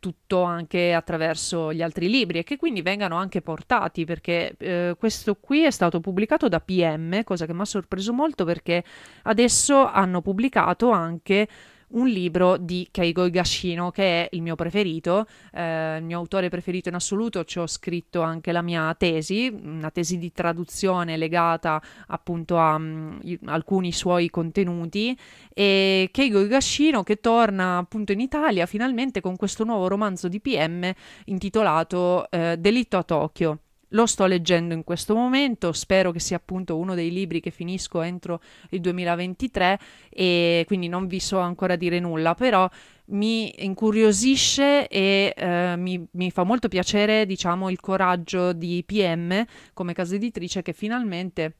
tutto 0.00 0.42
anche 0.42 0.92
attraverso 0.92 1.72
gli 1.72 1.82
altri 1.82 2.08
libri 2.08 2.38
e 2.38 2.42
che 2.44 2.56
quindi 2.56 2.82
vengano 2.82 3.16
anche 3.16 3.42
portati 3.42 4.04
perché 4.04 4.54
eh, 4.58 4.96
questo 4.98 5.36
qui 5.36 5.64
è 5.64 5.70
stato 5.70 6.00
pubblicato 6.00 6.48
da 6.48 6.60
PM, 6.60 7.22
cosa 7.24 7.46
che 7.46 7.52
mi 7.52 7.60
ha 7.60 7.66
sorpreso 7.66 8.12
molto 8.12 8.44
perché 8.44 8.84
adesso 9.24 9.86
hanno 9.86 10.22
pubblicato 10.22 10.90
anche 10.90 11.48
un 11.88 12.08
libro 12.08 12.56
di 12.56 12.88
Keigo 12.90 13.24
Higashino 13.26 13.90
che 13.90 14.24
è 14.24 14.28
il 14.32 14.42
mio 14.42 14.54
preferito, 14.54 15.26
eh, 15.52 15.98
il 15.98 16.04
mio 16.04 16.18
autore 16.18 16.48
preferito 16.48 16.88
in 16.88 16.94
assoluto, 16.94 17.44
ci 17.44 17.58
ho 17.58 17.66
scritto 17.66 18.22
anche 18.22 18.52
la 18.52 18.62
mia 18.62 18.94
tesi, 18.98 19.48
una 19.48 19.90
tesi 19.90 20.18
di 20.18 20.32
traduzione 20.32 21.16
legata 21.16 21.80
appunto 22.08 22.58
a 22.58 22.74
um, 22.74 23.20
alcuni 23.46 23.92
suoi 23.92 24.30
contenuti 24.30 25.16
e 25.52 26.08
Keigo 26.10 26.40
Higashino 26.40 27.02
che 27.02 27.20
torna 27.20 27.78
appunto 27.78 28.12
in 28.12 28.20
Italia 28.20 28.66
finalmente 28.66 29.20
con 29.20 29.36
questo 29.36 29.64
nuovo 29.64 29.88
romanzo 29.88 30.28
di 30.28 30.40
PM 30.40 30.90
intitolato 31.26 32.30
eh, 32.30 32.56
Delitto 32.58 32.96
a 32.96 33.02
Tokyo. 33.02 33.60
Lo 33.90 34.06
sto 34.06 34.26
leggendo 34.26 34.74
in 34.74 34.82
questo 34.82 35.14
momento, 35.14 35.72
spero 35.72 36.10
che 36.10 36.18
sia 36.18 36.36
appunto 36.36 36.76
uno 36.76 36.94
dei 36.94 37.12
libri 37.12 37.40
che 37.40 37.50
finisco 37.50 38.02
entro 38.02 38.40
il 38.70 38.80
2023 38.80 39.78
e 40.10 40.64
quindi 40.66 40.88
non 40.88 41.06
vi 41.06 41.20
so 41.20 41.38
ancora 41.38 41.76
dire 41.76 42.00
nulla, 42.00 42.34
però 42.34 42.68
mi 43.06 43.64
incuriosisce 43.64 44.88
e 44.88 45.32
eh, 45.36 45.76
mi, 45.76 46.04
mi, 46.12 46.30
fa 46.32 46.42
molto 46.42 46.66
piacere, 46.66 47.26
diciamo, 47.26 47.70
il 47.70 47.78
coraggio 47.78 48.52
di 48.52 48.82
PM 48.84 49.44
come 49.72 49.92
casa 49.92 50.16
editrice 50.16 50.62
che 50.62 50.72
finalmente 50.72 51.54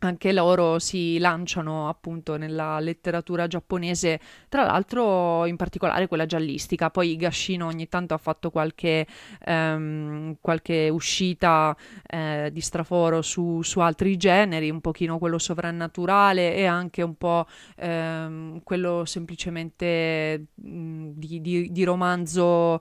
anche 0.00 0.32
loro 0.32 0.78
si 0.78 1.18
lanciano 1.18 1.88
appunto 1.88 2.36
nella 2.36 2.78
letteratura 2.78 3.46
giapponese, 3.46 4.20
tra 4.48 4.64
l'altro 4.64 5.46
in 5.46 5.56
particolare 5.56 6.08
quella 6.08 6.26
giallistica. 6.26 6.90
Poi 6.90 7.16
Gashino 7.16 7.66
ogni 7.66 7.88
tanto 7.88 8.14
ha 8.14 8.18
fatto 8.18 8.50
qualche, 8.50 9.06
ehm, 9.44 10.36
qualche 10.40 10.88
uscita 10.90 11.76
eh, 12.06 12.50
di 12.52 12.60
straforo 12.60 13.22
su, 13.22 13.62
su, 13.62 13.80
altri 13.80 14.16
generi, 14.16 14.70
un 14.70 14.80
pochino 14.80 15.18
quello 15.18 15.38
sovrannaturale 15.38 16.54
e 16.54 16.66
anche 16.66 17.02
un 17.02 17.16
po' 17.16 17.46
ehm, 17.76 18.60
quello 18.62 19.04
semplicemente 19.04 20.46
di, 20.54 21.40
di, 21.40 21.72
di 21.72 21.84
romanzo 21.84 22.80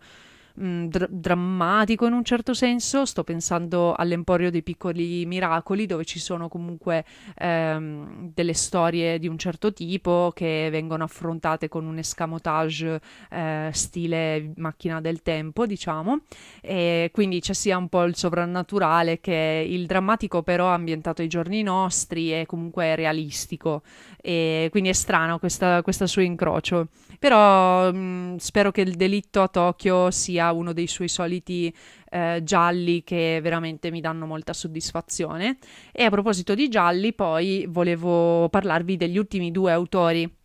mh, 0.54 0.66
mm, 0.66 0.86
dr- 0.86 1.10
drammatico 1.10 2.06
in 2.06 2.14
un 2.14 2.24
certo 2.24 2.54
senso. 2.54 3.06
Sto 3.06 3.24
pensando 3.24 3.94
all'Emporio 3.94 4.52
dei 4.52 4.64
piccoli 4.64 5.26
miracoli, 5.26 5.86
dove 5.86 6.06
ci 6.06 6.20
sono 6.20 6.48
comunque 6.48 7.06
ehm, 7.36 8.32
delle 8.34 8.54
storie 8.54 9.20
di 9.20 9.28
un 9.28 9.38
certo 9.38 9.74
tipo 9.74 10.32
che 10.34 10.70
vengono 10.72 11.04
affrontate 11.04 11.70
con 11.70 11.86
un 11.86 11.98
escamotage 11.98 13.02
eh, 13.30 13.70
stile 13.74 14.54
macchina 14.58 15.02
del 15.02 15.22
tempo, 15.22 15.66
diciamo. 15.66 16.22
E 16.62 17.10
quindi 17.14 17.40
c'è 17.40 17.54
sia 17.54 17.78
un 17.78 17.90
po' 17.90 18.04
il 18.04 18.16
sovrannaturale 18.16 19.20
che 19.20 19.66
il 19.68 19.86
drammatico, 19.86 20.44
però 20.44 20.68
ambientato 20.68 21.22
ai 21.22 21.28
giorni 21.28 21.64
nostri 21.64 22.34
e 22.34 22.46
comunque 22.46 22.96
realistico. 22.96 23.82
E 24.22 24.70
quindi 24.72 24.90
è 24.90 24.94
strano 24.94 25.40
questa 25.40 25.82
suo 26.08 26.22
incrocio. 26.22 26.88
Però 27.20 27.92
mh, 27.92 27.98
mm, 27.98 28.36
spero 28.38 28.72
che 28.72 28.82
il 28.82 28.96
delitto 28.96 29.42
a 29.42 29.48
Tokyo 29.48 30.12
sia 30.12 30.43
uno 30.52 30.74
dei 30.74 30.88
suoi 30.88 31.08
soliti 31.08 31.74
eh, 32.10 32.42
gialli 32.44 33.04
che 33.04 33.40
veramente 33.42 33.92
mi 33.92 34.02
danno 34.02 34.26
molta 34.26 34.54
soddisfazione. 34.54 35.58
E 35.92 36.04
a 36.04 36.10
proposito 36.10 36.56
di 36.56 36.68
gialli, 36.70 37.14
poi 37.14 37.66
volevo 37.70 38.50
parlarvi 38.50 38.98
degli 38.98 39.18
ultimi 39.18 39.52
due 39.52 39.72
autori 39.72 40.42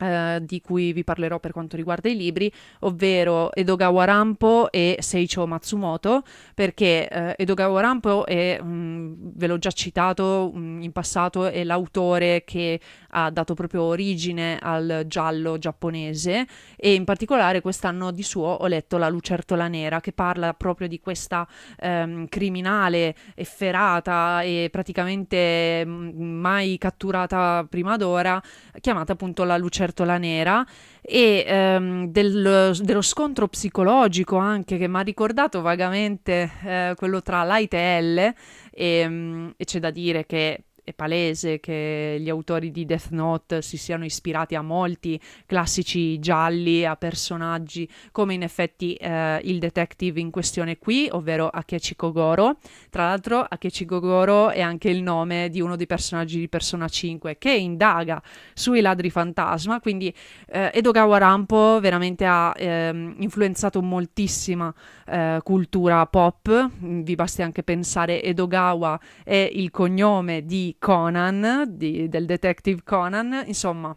Uh, 0.00 0.38
di 0.40 0.62
cui 0.62 0.94
vi 0.94 1.04
parlerò 1.04 1.38
per 1.40 1.52
quanto 1.52 1.76
riguarda 1.76 2.08
i 2.08 2.16
libri, 2.16 2.50
ovvero 2.80 3.52
Edogawa 3.52 4.06
Rampo 4.06 4.72
e 4.72 4.96
Seicho 5.00 5.46
Matsumoto, 5.46 6.22
perché 6.54 7.06
uh, 7.12 7.34
Edogawa 7.36 7.82
Rampo 7.82 8.24
è, 8.24 8.58
um, 8.62 9.14
ve 9.18 9.46
l'ho 9.46 9.58
già 9.58 9.70
citato 9.70 10.52
um, 10.54 10.80
in 10.80 10.90
passato, 10.92 11.44
è 11.44 11.64
l'autore 11.64 12.44
che 12.46 12.80
ha 13.10 13.28
dato 13.28 13.52
proprio 13.52 13.82
origine 13.82 14.56
al 14.58 15.04
giallo 15.06 15.58
giapponese 15.58 16.46
e 16.76 16.94
in 16.94 17.04
particolare 17.04 17.60
quest'anno 17.60 18.10
di 18.10 18.22
suo 18.22 18.46
ho 18.46 18.66
letto 18.68 18.96
La 18.96 19.10
Lucertola 19.10 19.68
Nera 19.68 20.00
che 20.00 20.12
parla 20.12 20.54
proprio 20.54 20.88
di 20.88 20.98
questa 20.98 21.46
um, 21.82 22.26
criminale 22.26 23.14
efferata 23.34 24.40
e 24.40 24.68
praticamente 24.70 25.84
mai 25.84 26.78
catturata 26.78 27.66
prima 27.68 27.98
d'ora, 27.98 28.40
chiamata 28.80 29.12
appunto 29.12 29.44
La 29.44 29.58
Lucertola 29.58 29.88
Lucertola 29.90 30.18
Nera 30.18 30.66
e 31.02 31.44
ehm, 31.46 32.06
del, 32.08 32.78
dello 32.80 33.02
scontro 33.02 33.48
psicologico 33.48 34.36
anche 34.36 34.78
che 34.78 34.88
mi 34.88 34.98
ha 34.98 35.00
ricordato 35.00 35.60
vagamente 35.60 36.50
eh, 36.64 36.94
quello 36.96 37.22
tra 37.22 37.44
Light 37.44 37.74
e 37.74 38.02
L 38.02 38.18
e, 38.18 38.34
ehm, 38.72 39.54
e 39.56 39.64
c'è 39.64 39.78
da 39.80 39.90
dire 39.90 40.24
che 40.26 40.64
è 40.90 40.92
palese 40.92 41.60
che 41.60 42.18
gli 42.20 42.28
autori 42.28 42.70
di 42.70 42.84
Death 42.84 43.10
Note 43.10 43.62
si 43.62 43.76
siano 43.76 44.04
ispirati 44.04 44.54
a 44.54 44.62
molti 44.62 45.20
classici 45.46 46.18
gialli, 46.18 46.84
a 46.84 46.96
personaggi 46.96 47.88
come 48.12 48.34
in 48.34 48.42
effetti 48.42 48.94
eh, 48.94 49.40
il 49.44 49.58
detective 49.58 50.20
in 50.20 50.30
questione 50.30 50.78
qui, 50.78 51.08
ovvero 51.10 51.48
Akechi 51.48 51.96
Kogoro. 51.96 52.58
Tra 52.90 53.06
l'altro 53.06 53.40
Akechi 53.40 53.84
Kogoro 53.84 54.50
è 54.50 54.60
anche 54.60 54.90
il 54.90 55.02
nome 55.02 55.48
di 55.48 55.60
uno 55.60 55.76
dei 55.76 55.86
personaggi 55.86 56.38
di 56.38 56.48
Persona 56.48 56.88
5 56.88 57.38
che 57.38 57.52
indaga 57.52 58.22
sui 58.52 58.80
ladri 58.80 59.10
fantasma, 59.10 59.80
quindi 59.80 60.12
eh, 60.48 60.70
Edogawa 60.74 61.18
Rampo 61.18 61.78
veramente 61.80 62.26
ha 62.26 62.52
eh, 62.56 62.90
influenzato 63.18 63.80
moltissima 63.80 64.72
eh, 65.06 65.40
cultura 65.42 66.04
pop, 66.06 66.70
vi 66.78 67.14
basti 67.14 67.42
anche 67.42 67.62
pensare 67.62 68.22
Edogawa 68.22 68.98
è 69.24 69.48
il 69.52 69.70
cognome 69.70 70.44
di 70.44 70.76
Conan, 70.80 71.66
di, 71.76 72.08
del 72.08 72.24
detective 72.24 72.82
Conan, 72.82 73.44
insomma 73.46 73.94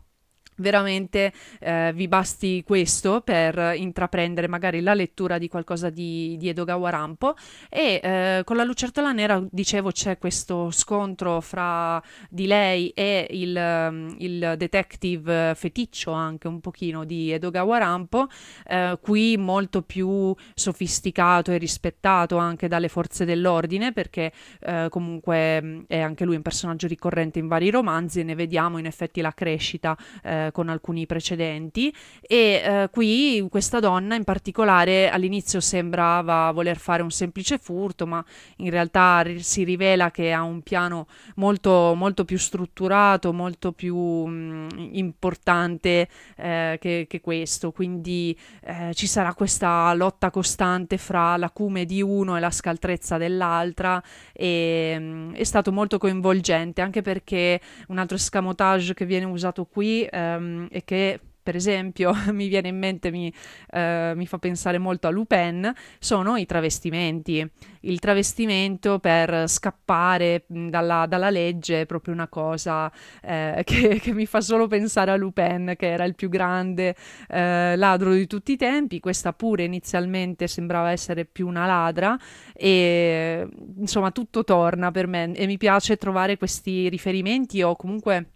veramente 0.63 1.31
eh, 1.60 1.92
vi 1.94 2.08
basti 2.08 2.63
questo 2.65 3.21
per 3.21 3.73
intraprendere 3.75 4.48
magari 4.48 4.81
la 4.81 4.96
lettura 4.96 5.37
di 5.37 5.48
qualcosa 5.48 5.92
di, 5.92 6.35
di 6.40 6.50
Edogawa 6.50 6.90
Rampo 6.90 7.35
e 7.69 8.00
eh, 8.02 8.42
con 8.44 8.56
la 8.56 8.63
lucertola 8.63 9.12
nera 9.12 9.44
dicevo 9.52 9.92
c'è 9.92 10.17
questo 10.17 10.71
scontro 10.71 11.42
fra 11.42 12.02
di 12.29 12.48
lei 12.48 12.90
e 12.90 13.27
il, 13.29 13.56
um, 13.56 14.15
il 14.19 14.56
detective 14.58 15.54
feticcio 15.56 16.12
anche 16.12 16.48
un 16.48 16.62
pochino 16.62 17.04
di 17.04 17.31
Edogawa 17.31 17.77
Rampo 17.77 18.27
eh, 18.65 18.98
qui 19.02 19.37
molto 19.37 19.81
più 19.81 20.33
sofisticato 20.56 21.52
e 21.52 21.58
rispettato 21.58 22.37
anche 22.37 22.67
dalle 22.67 22.87
forze 22.87 23.25
dell'ordine 23.25 23.92
perché 23.92 24.31
eh, 24.62 24.87
comunque 24.90 25.62
mm, 25.62 25.79
è 25.87 26.00
anche 26.00 26.23
lui 26.23 26.37
un 26.37 26.42
personaggio 26.42 26.87
ricorrente 26.87 27.40
in 27.40 27.48
vari 27.48 27.69
romanzi 27.69 28.21
e 28.21 28.23
ne 28.23 28.35
vediamo 28.35 28.77
in 28.77 28.85
effetti 28.85 29.19
la 29.19 29.33
crescita 29.33 29.98
eh, 30.23 30.50
con 30.54 30.69
alcuni 30.69 31.06
precedenti 31.06 31.93
e 32.21 32.62
eh, 32.63 32.89
qui 32.89 33.45
questa 33.49 33.81
donna 33.81 34.15
in 34.15 34.23
particolare 34.23 35.10
all'inizio 35.10 35.60
sembrava 35.60 36.49
voler 36.51 36.77
fare 36.77 37.01
un 37.01 37.12
semplice 37.12 37.58
furto 37.58 38.08
ma 38.08 38.23
in 38.58 38.69
realtà 38.69 39.25
si 39.39 39.65
rivela 39.65 40.12
che 40.12 40.31
ha 40.31 40.43
un 40.43 40.62
piano 40.62 41.08
molto, 41.35 41.93
molto 41.95 42.23
più 42.23 42.37
strutturato, 42.37 43.33
molto 43.33 43.71
più 43.73 43.97
mh, 43.97 44.31
mm, 44.33 44.69
importante 44.93 46.08
eh, 46.37 46.77
che, 46.79 47.06
che, 47.10 47.21
questo, 47.21 47.71
quindi 47.71 48.37
eh, 48.63 48.91
ci 48.93 49.08
sarà 49.08 49.33
questa 49.33 49.93
lotta 49.93 50.29
costante 50.29 50.97
fra 50.97 51.35
l'acume 51.37 51.85
di 51.85 52.01
uno 52.01 52.37
e 52.37 52.39
la 52.39 52.51
scaltrezza 52.51 53.17
dell'altra 53.17 54.01
e 54.31 54.97
mh, 54.97 55.04
mm, 55.04 55.33
è 55.33 55.43
stato 55.43 55.71
molto 55.71 55.97
coinvolgente 55.97 56.81
anche 56.81 57.01
perché 57.01 57.60
un 57.87 57.97
altro 57.97 58.15
escamotage 58.15 58.93
che 58.93 59.06
viene 59.06 59.25
usato 59.25 59.65
qui 59.65 60.04
eh, 60.04 60.33
ehm, 60.36 60.67
e 60.71 60.84
che 60.84 61.19
per 61.44 61.56
esempio 61.56 62.13
mi 62.31 62.48
viene 62.48 62.69
in 62.69 62.79
mente, 62.79 63.12
mi, 63.12 63.31
eh, 63.71 64.13
mi, 64.15 64.25
fa 64.25 64.40
pensare 64.40 64.77
molto 64.77 65.08
a 65.08 65.12
Lupin, 65.12 65.71
sono 66.00 66.38
i 66.38 66.46
travestimenti. 66.46 67.48
Il 67.81 68.00
travestimento 68.00 69.00
per 69.00 69.50
scappare 69.50 70.46
dalla, 70.48 71.06
dalla 71.06 71.29
legge 71.29 71.81
è 71.81 71.86
proprio 71.86 72.13
una 72.13 72.29
cosa 72.29 72.90
eh, 73.21 73.62
che, 73.65 74.00
che, 74.00 74.13
mi 74.13 74.25
fa 74.25 74.40
solo 74.40 74.67
pensare 74.67 75.12
a 75.12 75.17
Lupin, 75.17 75.73
che 75.77 75.92
era 75.92 76.06
il 76.06 76.15
più 76.15 76.29
grande 76.29 76.96
eh, 77.27 77.75
ladro 77.75 78.13
di 78.13 78.25
tutti 78.25 78.54
i 78.54 78.58
tempi. 78.58 79.02
Questa 79.02 79.34
pure 79.34 79.65
inizialmente 79.65 80.48
sembrava 80.48 80.92
essere 80.92 81.25
più 81.25 81.46
una 81.48 81.65
ladra 81.65 82.17
e 82.54 83.46
insomma 83.77 84.12
tutto 84.12 84.46
torna 84.46 84.92
per 84.92 85.08
me 85.08 85.34
e 85.34 85.46
mi 85.46 85.58
piace 85.58 85.98
trovare 85.98 86.38
questi 86.38 86.88
riferimenti 86.88 87.62
o 87.62 87.75
comunque... 87.75 88.29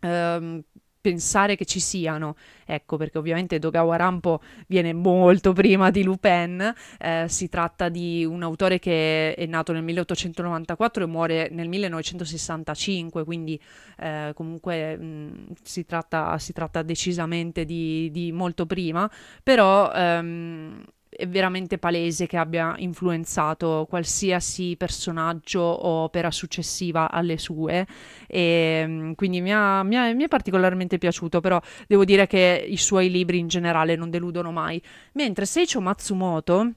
Um, 0.00 0.62
pensare 1.08 1.56
che 1.56 1.64
ci 1.64 1.80
siano. 1.80 2.36
Ecco, 2.66 2.98
perché 2.98 3.16
ovviamente 3.16 3.58
Dogawa 3.58 3.96
Rampo 3.96 4.42
viene 4.66 4.92
molto 4.92 5.54
prima 5.54 5.90
di 5.90 6.02
Lupin, 6.02 6.74
eh, 6.98 7.24
si 7.26 7.48
tratta 7.48 7.88
di 7.88 8.26
un 8.26 8.42
autore 8.42 8.78
che 8.78 9.34
è 9.34 9.46
nato 9.46 9.72
nel 9.72 9.82
1894 9.82 11.04
e 11.04 11.06
muore 11.06 11.48
nel 11.50 11.68
1965, 11.68 13.24
quindi 13.24 13.58
eh, 13.98 14.32
comunque 14.34 14.98
mh, 14.98 15.54
si, 15.62 15.86
tratta, 15.86 16.38
si, 16.38 16.52
tratta, 16.52 16.82
decisamente 16.82 17.64
di, 17.64 18.10
di 18.12 18.30
molto 18.30 18.66
prima, 18.66 19.10
però... 19.42 19.90
Ehm, 19.92 20.84
è 21.18 21.26
veramente 21.26 21.78
palese 21.78 22.28
che 22.28 22.36
abbia 22.36 22.76
influenzato 22.78 23.86
qualsiasi 23.88 24.76
personaggio 24.76 25.58
o 25.58 26.04
opera 26.04 26.30
successiva 26.30 27.10
alle 27.10 27.38
sue. 27.38 27.84
E 28.28 28.84
mm, 28.86 29.12
quindi 29.14 29.40
mi, 29.40 29.52
ha, 29.52 29.82
mi, 29.82 29.96
ha, 29.96 30.14
mi, 30.14 30.22
è 30.22 30.28
particolarmente 30.28 30.96
piaciuto 30.96 31.40
però 31.40 31.60
devo 31.88 32.04
dire 32.04 32.28
che 32.28 32.64
i 32.68 32.76
suoi 32.76 33.10
libri 33.10 33.38
in 33.38 33.48
generale 33.48 33.96
non 33.96 34.10
deludono 34.10 34.52
mai. 34.52 34.80
Mentre 35.14 35.44
Seicho 35.44 35.80
Matsumoto 35.80 36.72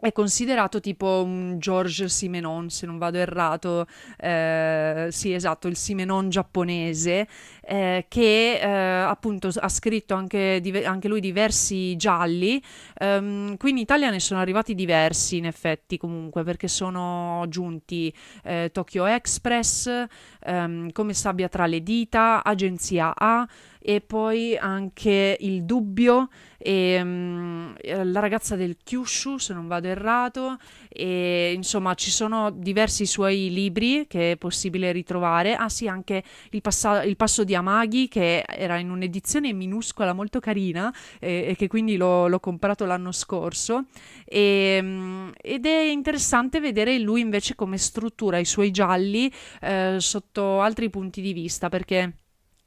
è 0.00 0.12
considerato 0.12 0.80
tipo 0.80 1.22
un 1.22 1.58
George 1.58 2.08
Simenon, 2.08 2.70
se 2.70 2.86
non 2.86 2.96
vado 2.96 3.18
errato, 3.18 3.86
eh, 4.16 5.08
sì 5.10 5.34
esatto, 5.34 5.68
il 5.68 5.76
Simenon 5.76 6.30
giapponese, 6.30 7.28
eh, 7.70 8.06
che 8.08 8.58
eh, 8.58 8.66
appunto 8.66 9.48
ha 9.54 9.68
scritto 9.68 10.14
anche, 10.14 10.58
div- 10.60 10.84
anche 10.84 11.06
lui 11.06 11.20
diversi 11.20 11.94
gialli, 11.94 12.60
um, 12.98 13.56
qui 13.56 13.70
in 13.70 13.78
Italia 13.78 14.10
ne 14.10 14.18
sono 14.18 14.40
arrivati 14.40 14.74
diversi 14.74 15.36
in 15.36 15.46
effetti 15.46 15.96
comunque, 15.96 16.42
perché 16.42 16.66
sono 16.66 17.44
giunti 17.46 18.12
eh, 18.42 18.70
Tokyo 18.72 19.06
Express, 19.06 20.04
um, 20.46 20.90
Come 20.90 21.14
sabbia 21.14 21.48
tra 21.48 21.66
le 21.66 21.80
dita, 21.84 22.42
Agenzia 22.42 23.14
A, 23.16 23.46
e 23.78 24.00
poi 24.00 24.56
anche 24.56 25.36
Il 25.38 25.62
Dubbio, 25.62 26.28
e, 26.58 27.00
um, 27.00 27.72
La 27.82 28.18
ragazza 28.18 28.56
del 28.56 28.78
Kyushu, 28.82 29.38
se 29.38 29.54
non 29.54 29.68
vado 29.68 29.86
errato, 29.86 30.58
e 30.92 31.52
insomma 31.54 31.94
ci 31.94 32.10
sono 32.10 32.50
diversi 32.50 33.06
suoi 33.06 33.50
libri 33.52 34.06
che 34.08 34.32
è 34.32 34.36
possibile 34.36 34.90
ritrovare. 34.90 35.54
Ah 35.54 35.68
sì, 35.68 35.86
anche 35.86 36.22
Il, 36.50 36.60
passa- 36.60 37.04
il 37.04 37.16
Passo 37.16 37.44
di 37.44 37.54
Amaghi, 37.54 38.08
che 38.08 38.44
era 38.46 38.78
in 38.78 38.90
un'edizione 38.90 39.52
minuscola 39.52 40.12
molto 40.12 40.40
carina 40.40 40.92
e, 41.20 41.46
e 41.48 41.56
che 41.56 41.68
quindi 41.68 41.96
l'ho, 41.96 42.26
l'ho, 42.26 42.40
comprato 42.40 42.84
l'anno 42.84 43.12
scorso. 43.12 43.84
E, 44.24 44.78
um, 44.82 45.32
ed 45.40 45.64
è 45.66 45.90
interessante 45.90 46.60
vedere 46.60 46.98
lui 46.98 47.20
invece 47.20 47.54
come 47.54 47.78
struttura 47.78 48.38
i 48.38 48.44
suoi 48.44 48.70
gialli 48.72 49.32
eh, 49.60 49.96
sotto 49.98 50.60
altri 50.60 50.90
punti 50.90 51.20
di 51.20 51.32
vista, 51.32 51.68
perché 51.68 52.14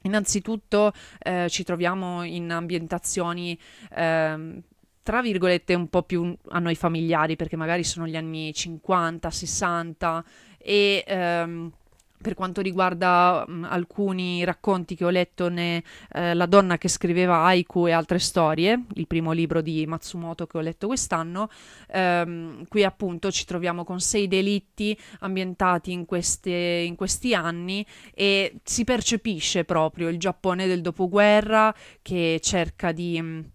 Innanzitutto 0.04 0.92
eh, 1.18 1.48
ci 1.48 1.64
troviamo 1.64 2.24
in 2.24 2.52
ambientazioni 2.52 3.58
eh, 3.96 4.62
tra 5.04 5.20
virgolette 5.20 5.74
un 5.74 5.88
po' 5.88 6.02
più 6.02 6.34
a 6.48 6.58
noi 6.58 6.74
familiari 6.74 7.36
perché 7.36 7.56
magari 7.56 7.84
sono 7.84 8.06
gli 8.08 8.16
anni 8.16 8.52
50, 8.52 9.30
60 9.30 10.24
e 10.58 11.04
ehm, 11.06 11.70
per 12.24 12.32
quanto 12.32 12.62
riguarda 12.62 13.44
mh, 13.46 13.66
alcuni 13.68 14.44
racconti 14.44 14.94
che 14.94 15.04
ho 15.04 15.10
letto, 15.10 15.50
ne, 15.50 15.84
eh, 16.10 16.32
La 16.32 16.46
donna 16.46 16.78
che 16.78 16.88
scriveva 16.88 17.44
haiku 17.44 17.86
e 17.86 17.92
altre 17.92 18.18
storie, 18.18 18.86
il 18.94 19.06
primo 19.06 19.32
libro 19.32 19.60
di 19.60 19.84
Matsumoto 19.84 20.46
che 20.46 20.56
ho 20.56 20.62
letto 20.62 20.86
quest'anno, 20.86 21.50
ehm, 21.88 22.66
qui 22.68 22.82
appunto 22.82 23.30
ci 23.30 23.44
troviamo 23.44 23.84
con 23.84 24.00
sei 24.00 24.26
delitti 24.26 24.98
ambientati 25.18 25.92
in, 25.92 26.06
queste, 26.06 26.50
in 26.50 26.94
questi 26.94 27.34
anni 27.34 27.84
e 28.14 28.54
si 28.64 28.84
percepisce 28.84 29.64
proprio 29.64 30.08
il 30.08 30.18
Giappone 30.18 30.66
del 30.66 30.80
dopoguerra 30.80 31.74
che 32.00 32.40
cerca 32.42 32.92
di 32.92 33.20
mh, 33.20 33.50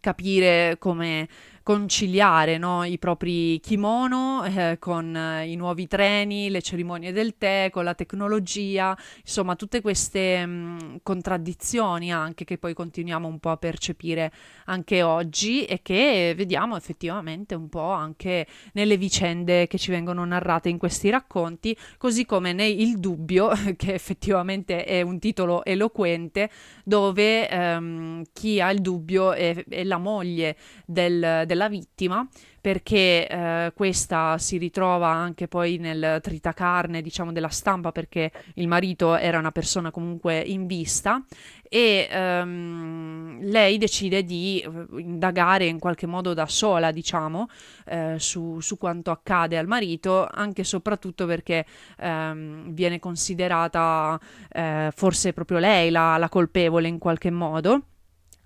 capire 0.00 0.76
come 0.78 1.28
conciliare 1.68 2.56
no, 2.56 2.82
i 2.82 2.96
propri 2.96 3.60
kimono 3.60 4.42
eh, 4.42 4.78
con 4.78 5.14
eh, 5.14 5.50
i 5.50 5.54
nuovi 5.54 5.86
treni, 5.86 6.48
le 6.48 6.62
cerimonie 6.62 7.12
del 7.12 7.36
tè, 7.36 7.68
con 7.70 7.84
la 7.84 7.92
tecnologia, 7.92 8.96
insomma 9.20 9.54
tutte 9.54 9.82
queste 9.82 10.46
mh, 10.46 10.50
mm, 10.50 10.96
contraddizioni 11.02 12.10
anche 12.10 12.44
che 12.46 12.56
poi 12.56 12.72
continuiamo 12.72 13.28
un 13.28 13.38
po' 13.38 13.50
a 13.50 13.58
percepire 13.58 14.32
anche 14.64 15.02
oggi 15.02 15.66
e 15.66 15.80
che 15.82 16.32
vediamo 16.34 16.74
effettivamente 16.74 17.54
un 17.54 17.68
po' 17.68 17.90
anche 17.90 18.46
nelle 18.72 18.96
vicende 18.96 19.66
che 19.66 19.76
ci 19.76 19.90
vengono 19.90 20.24
narrate 20.24 20.70
in 20.70 20.78
questi 20.78 21.10
racconti, 21.10 21.76
così 21.98 22.24
come 22.24 22.54
nei 22.54 22.80
Il 22.80 22.98
dubbio, 22.98 23.50
che 23.76 23.92
effettivamente 23.92 24.84
è 24.86 25.02
un 25.02 25.18
titolo 25.18 25.62
eloquente, 25.66 26.48
dove 26.82 27.46
ehm, 27.46 28.22
chi 28.32 28.58
ha 28.58 28.70
il 28.70 28.80
dubbio 28.80 29.32
è, 29.34 29.66
è 29.68 29.84
la 29.84 29.98
moglie 29.98 30.56
del, 30.86 31.42
del 31.44 31.56
della 31.58 31.68
vittima 31.68 32.26
perché 32.60 33.26
eh, 33.26 33.72
questa 33.74 34.38
si 34.38 34.56
ritrova 34.58 35.08
anche 35.08 35.48
poi 35.48 35.78
nel 35.78 36.20
tritacarne 36.22 37.02
diciamo 37.02 37.32
della 37.32 37.48
stampa 37.48 37.90
perché 37.90 38.30
il 38.54 38.68
marito 38.68 39.16
era 39.16 39.38
una 39.38 39.50
persona 39.50 39.90
comunque 39.90 40.38
in 40.38 40.66
vista 40.66 41.22
e 41.68 42.08
ehm, 42.10 43.40
lei 43.42 43.78
decide 43.78 44.22
di 44.24 44.60
eh, 44.60 45.00
indagare 45.00 45.66
in 45.66 45.78
qualche 45.78 46.06
modo 46.06 46.32
da 46.34 46.46
sola 46.46 46.92
diciamo 46.92 47.48
eh, 47.86 48.14
su, 48.18 48.60
su, 48.60 48.78
quanto 48.78 49.10
accade 49.10 49.58
al 49.58 49.66
marito 49.66 50.26
anche 50.30 50.62
e 50.62 50.64
soprattutto 50.64 51.26
perché 51.26 51.66
ehm, 51.98 52.72
viene 52.72 52.98
considerata 52.98 54.18
eh, 54.50 54.90
forse 54.94 55.32
proprio 55.32 55.58
lei 55.58 55.90
la, 55.90 56.16
la 56.16 56.28
colpevole 56.28 56.88
in 56.88 56.98
qualche 56.98 57.30
modo 57.30 57.82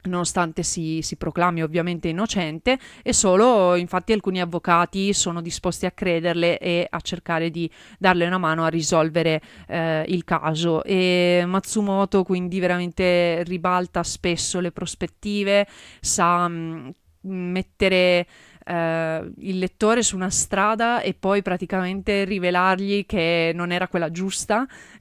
nonostante 0.05 0.63
si, 0.63 1.01
si, 1.03 1.17
proclami 1.17 1.63
ovviamente 1.63 2.09
innocente 2.09 2.79
e 3.03 3.13
solo 3.13 3.77
infatti 3.77 4.13
alcuni 4.13 4.41
avvocati 4.41 5.13
sono 5.13 5.41
disposti 5.41 5.87
a 5.87 5.91
crederle 5.91 6.59
e 6.59 6.87
a 6.89 7.01
cercare 7.01 7.51
di 7.51 7.71
darle 7.99 8.27
una 8.27 8.39
mano 8.39 8.65
a 8.65 8.69
risolvere 8.69 9.41
eh, 9.69 10.05
il 10.09 10.25
caso. 10.25 10.83
E 10.85 11.45
Matsumoto 11.47 12.23
quindi 12.23 12.59
veramente 12.61 13.43
ribalta 13.45 14.03
spesso 14.03 14.61
le 14.61 14.73
prospettive 14.73 15.67
sa 16.01 16.49
mh, 16.49 16.95
mettere 17.23 18.27
eh, 18.65 19.33
il 19.39 19.59
lettore 19.59 20.03
su 20.03 20.17
una 20.17 20.31
strada 20.31 21.01
e 21.01 21.15
poi 21.15 21.43
praticamente 21.43 22.25
rivelargli 22.25 23.07
che 23.07 23.53
non 23.55 23.73
era 23.73 23.89
quella 23.89 24.11
giusta 24.11 24.67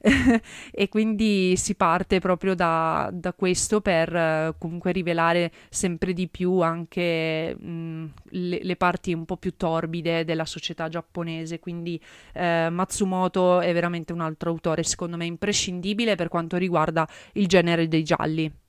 e 0.70 0.88
quindi 0.88 1.56
si 1.56 1.74
parte 1.74 2.18
proprio 2.18 2.54
da, 2.54 3.10
da 3.12 3.32
questo 3.32 3.80
per 3.80 4.14
eh, 4.14 4.54
comunque 4.58 4.92
rivelare 4.92 5.52
sempre 5.68 6.12
di 6.12 6.28
più 6.28 6.60
anche 6.60 7.56
mh, 7.58 8.04
le, 8.30 8.60
le, 8.62 8.76
parti 8.76 9.12
un 9.12 9.24
po' 9.24 9.36
più 9.36 9.56
torbide 9.56 10.24
della 10.24 10.44
società 10.44 10.88
giapponese, 10.88 11.60
quindi 11.60 12.00
eh, 12.32 12.68
Matsumoto 12.70 13.60
è 13.60 13.72
veramente 13.72 14.12
un 14.12 14.20
altro 14.20 14.50
autore 14.50 14.82
secondo 14.82 15.16
me 15.16 15.26
imprescindibile 15.26 16.16
per 16.16 16.28
quanto 16.28 16.56
riguarda 16.56 17.06
il 17.34 17.46
genere 17.46 17.88
dei 17.88 18.02
gialli. 18.02 18.61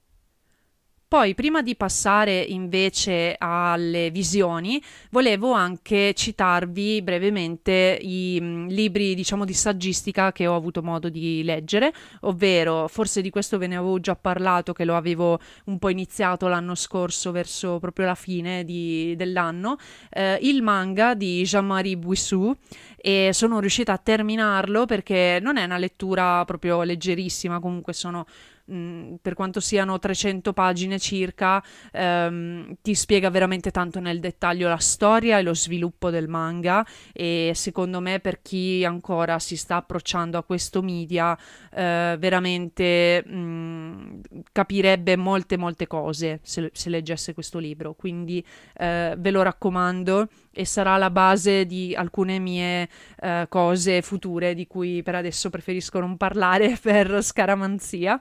Poi, 1.13 1.35
prima 1.35 1.61
di 1.61 1.75
passare 1.75 2.39
invece 2.39 3.35
alle 3.37 4.09
visioni, 4.09 4.81
volevo 5.11 5.51
anche 5.51 6.11
citarvi 6.15 7.03
brevemente 7.03 7.99
i 8.01 8.39
mh, 8.41 8.45
mm, 8.45 8.67
libri, 8.69 9.13
diciamo, 9.13 9.45
di 9.45 9.53
saggistica 9.53 10.31
che 10.31 10.47
ho 10.47 10.55
avuto 10.55 10.81
modo 10.81 11.09
di 11.09 11.43
leggere, 11.43 11.93
ovvero, 12.21 12.87
forse 12.87 13.21
di 13.21 13.29
questo 13.29 13.59
ve 13.59 13.67
ne 13.67 13.75
avevo 13.75 13.99
già 13.99 14.15
parlato, 14.15 14.73
che 14.73 14.85
lo 14.85 14.95
avevo 14.95 15.39
un 15.65 15.77
po' 15.77 15.89
iniziato 15.89 16.47
l'anno 16.47 16.73
scorso, 16.73 17.29
verso 17.29 17.77
proprio 17.77 18.07
la 18.07 18.15
fine 18.15 18.63
di, 18.65 19.13
dell'anno, 19.15 19.77
eh, 20.09 20.39
il 20.41 20.63
manga 20.63 21.13
di 21.13 21.43
Jean-Marie 21.43 21.95
Buissou 21.95 22.55
e 22.97 23.29
sono 23.33 23.59
riuscita 23.59 23.93
a 23.93 23.97
terminarlo 23.99 24.85
perché 24.85 25.37
non 25.41 25.57
è 25.57 25.63
una 25.65 25.77
lettura 25.77 26.43
proprio 26.45 26.81
leggerissima, 26.81 27.59
comunque 27.59 27.93
sono 27.93 28.25
Per 28.65 29.33
quanto 29.33 29.59
siano 29.59 29.99
300 29.99 30.53
pagine 30.53 30.97
circa, 30.97 31.61
ehm, 31.91 32.75
ti 32.81 32.95
spiega 32.95 33.29
veramente 33.29 33.71
tanto 33.71 33.99
nel 33.99 34.21
dettaglio 34.21 34.69
la 34.69 34.77
storia 34.77 35.37
e 35.37 35.41
lo 35.41 35.53
sviluppo 35.53 36.09
del 36.09 36.29
manga 36.29 36.85
e 37.11 37.51
secondo 37.55 37.99
me 37.99 38.21
per 38.21 38.41
chi 38.41 38.85
ancora 38.85 39.37
si 39.39 39.57
sta 39.57 39.75
approcciando 39.75 40.37
a 40.37 40.43
questo 40.43 40.81
media 40.81 41.37
eh, 41.73 42.15
veramente 42.17 43.21
mh, 43.25 44.19
capirebbe 44.53 45.17
molte 45.17 45.57
molte 45.57 45.85
cose 45.85 46.39
se, 46.41 46.69
se, 46.73 46.89
leggesse 46.89 47.33
questo 47.33 47.59
libro, 47.59 47.95
quindi 47.95 48.43
eh, 48.77 49.15
ve 49.17 49.31
lo 49.31 49.41
raccomando 49.41 50.29
e 50.53 50.65
sarà 50.65 50.97
la 50.97 51.09
base 51.09 51.65
di 51.65 51.95
alcune 51.95 52.39
mie 52.39 52.87
eh, 53.19 53.45
cose 53.49 54.01
future 54.01 54.53
di 54.53 54.67
cui 54.67 55.01
per 55.03 55.15
adesso 55.15 55.49
preferisco 55.49 55.99
non 55.99 56.15
parlare 56.17 56.77
per 56.81 57.23
scaramanzia. 57.23 58.19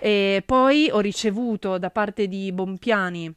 E 0.00 0.42
poi 0.46 0.88
ho 0.90 1.00
ricevuto 1.00 1.76
da 1.76 1.90
parte 1.90 2.28
di 2.28 2.52
Bompiani 2.52 3.34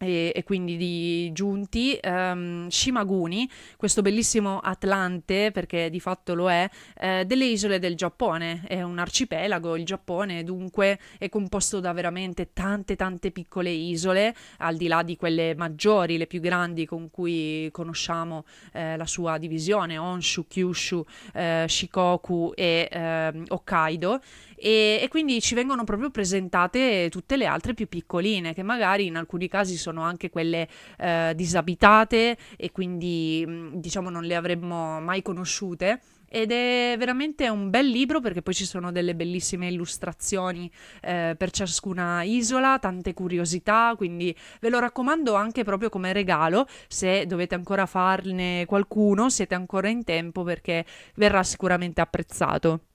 e, 0.00 0.32
e, 0.34 0.42
quindi 0.44 0.78
di 0.78 1.30
Giunti, 1.32 1.98
um, 2.02 2.68
Shimaguni, 2.68 3.48
questo 3.76 4.00
bellissimo 4.00 4.58
Atlante, 4.58 5.50
perché 5.50 5.90
di 5.90 6.00
fatto 6.00 6.34
lo 6.34 6.50
è, 6.50 6.68
eh, 6.98 7.24
delle 7.26 7.44
isole 7.44 7.78
del 7.78 7.96
Giappone. 7.96 8.62
È 8.66 8.80
un 8.80 8.98
arcipelago, 8.98 9.76
il 9.76 9.84
Giappone 9.84 10.42
dunque 10.42 10.98
è 11.18 11.28
composto 11.28 11.80
da 11.80 11.92
veramente 11.92 12.52
tante 12.54 12.96
tante 12.96 13.30
piccole 13.30 13.70
isole, 13.70 14.34
al 14.58 14.76
di 14.76 14.88
là 14.88 15.02
di 15.02 15.16
quelle 15.16 15.54
maggiori, 15.54 16.16
le 16.16 16.26
più 16.26 16.40
grandi 16.40 16.86
con 16.86 17.10
cui 17.10 17.68
conosciamo 17.70 18.44
eh, 18.72 18.96
la 18.96 19.06
sua 19.06 19.36
divisione, 19.36 19.98
Honshu, 19.98 20.46
Kyushu, 20.46 21.04
eh, 21.34 21.66
Shikoku 21.68 22.52
e 22.54 22.88
ehm, 22.90 23.44
Hokkaido 23.48 24.20
e, 24.62 25.00
e, 25.00 25.08
quindi 25.08 25.40
ci 25.40 25.54
vengono 25.54 25.84
proprio 25.84 26.10
presentate 26.10 27.08
tutte 27.10 27.38
le 27.38 27.46
altre 27.46 27.72
più 27.72 27.88
piccoline 27.88 28.52
che 28.52 28.62
magari 28.62 29.06
in 29.06 29.16
alcuni 29.16 29.48
casi 29.48 29.78
sono 29.78 30.02
anche 30.02 30.28
quelle 30.28 30.68
eh, 30.98 31.32
disabitate 31.34 32.36
e 32.58 32.70
quindi 32.70 33.42
mm, 33.46 33.76
diciamo 33.76 34.10
non 34.10 34.24
le 34.24 34.34
avremmo 34.34 35.00
mai 35.00 35.22
conosciute 35.22 36.00
ed 36.28 36.52
è 36.52 36.94
veramente 36.98 37.48
un 37.48 37.70
bel 37.70 37.88
libro 37.88 38.20
perché 38.20 38.42
poi 38.42 38.54
ci 38.54 38.66
sono 38.66 38.92
delle 38.92 39.16
bellissime 39.16 39.68
illustrazioni 39.68 40.70
eh, 41.00 41.34
per 41.36 41.50
ciascuna 41.50 42.22
isola, 42.22 42.78
tante 42.78 43.14
curiosità, 43.14 43.94
quindi 43.96 44.36
ve 44.60 44.68
lo 44.68 44.78
raccomando 44.78 45.34
anche 45.34 45.64
proprio 45.64 45.88
come 45.88 46.12
regalo 46.12 46.68
se 46.86 47.26
dovete 47.26 47.56
ancora 47.56 47.86
farne 47.86 48.64
qualcuno, 48.66 49.28
siete 49.30 49.56
ancora 49.56 49.88
in 49.88 50.04
tempo 50.04 50.44
perché 50.44 50.84
verrà 51.14 51.42
sicuramente 51.42 52.00
apprezzato. 52.00 52.89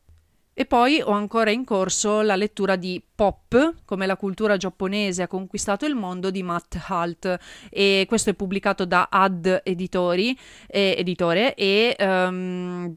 E 0.58 0.66
poi 0.66 1.02
ho 1.02 1.12
ancora 1.12 1.52
in 1.52 1.66
corso 1.66 2.22
la 2.22 2.38
lettura 2.38 2.78
di 2.78 3.04
Pop, 3.16 3.76
come 3.86 4.06
la 4.06 4.16
cultura 4.16 4.56
giapponese 4.56 5.22
ha 5.22 5.28
conquistato 5.28 5.86
il 5.86 5.96
mondo 5.96 6.32
di 6.32 6.44
Matt 6.44 6.78
Halt. 6.88 7.38
E 7.70 8.06
questo 8.08 8.30
è 8.30 8.34
pubblicato 8.34 8.86
da 8.86 9.08
Ad 9.12 9.62
Editori, 9.64 10.38
eh, 10.68 10.96
Editore 10.98 11.56
e, 11.56 11.96
um, 12.00 12.96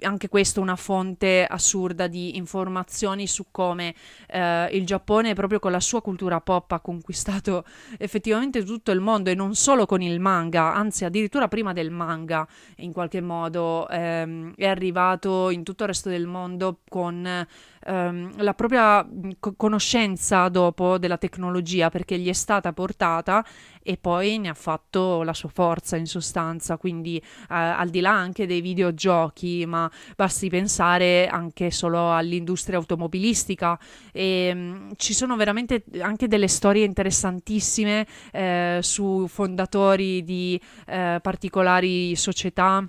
anche 0.00 0.28
questo 0.28 0.60
una 0.60 0.76
fonte 0.76 1.46
assurda 1.48 2.06
di 2.06 2.36
informazioni 2.36 3.26
su 3.26 3.46
come 3.50 3.94
eh, 4.28 4.68
il 4.72 4.84
Giappone 4.84 5.32
proprio 5.34 5.60
con 5.60 5.72
la 5.72 5.80
sua 5.80 6.02
cultura 6.02 6.40
pop 6.40 6.72
ha 6.72 6.80
conquistato 6.80 7.64
effettivamente 7.98 8.62
tutto 8.62 8.90
il 8.90 9.00
mondo 9.00 9.30
e 9.30 9.34
non 9.34 9.54
solo 9.54 9.86
con 9.86 10.02
il 10.02 10.20
manga, 10.20 10.74
anzi 10.74 11.06
addirittura 11.06 11.48
prima 11.48 11.72
del 11.72 11.90
manga 11.90 12.46
in 12.76 12.92
qualche 12.92 13.22
modo 13.22 13.88
ehm, 13.88 14.54
è 14.56 14.66
arrivato 14.66 15.48
in 15.48 15.62
tutto 15.62 15.82
il 15.82 15.88
resto 15.88 16.08
del 16.08 16.26
mondo 16.26 16.73
con 16.88 17.46
ehm, 17.86 18.42
la 18.42 18.54
propria 18.54 19.06
co- 19.38 19.54
conoscenza 19.56 20.48
dopo 20.48 20.98
della 20.98 21.18
tecnologia 21.18 21.90
perché 21.90 22.18
gli 22.18 22.28
è 22.28 22.32
stata 22.32 22.72
portata 22.72 23.44
e 23.82 23.98
poi 23.98 24.38
ne 24.38 24.48
ha 24.48 24.54
fatto 24.54 25.22
la 25.22 25.34
sua 25.34 25.50
forza 25.50 25.96
in 25.96 26.06
sostanza, 26.06 26.78
quindi 26.78 27.18
eh, 27.18 27.22
al 27.48 27.90
di 27.90 28.00
là 28.00 28.12
anche 28.12 28.46
dei 28.46 28.62
videogiochi, 28.62 29.66
ma 29.66 29.90
basti 30.16 30.48
pensare 30.48 31.26
anche 31.26 31.70
solo 31.70 32.12
all'industria 32.12 32.78
automobilistica. 32.78 33.78
E 34.10 34.54
mh, 34.54 34.58
mm, 34.58 34.90
ci 34.96 35.12
sono 35.12 35.36
veramente 35.36 35.84
anche 36.00 36.28
delle 36.28 36.48
storie 36.48 36.84
interessantissime 36.84 38.06
eh, 38.32 38.78
su 38.80 39.26
fondatori 39.28 40.24
di 40.24 40.58
eh, 40.86 41.18
particolari 41.20 42.16
società 42.16 42.88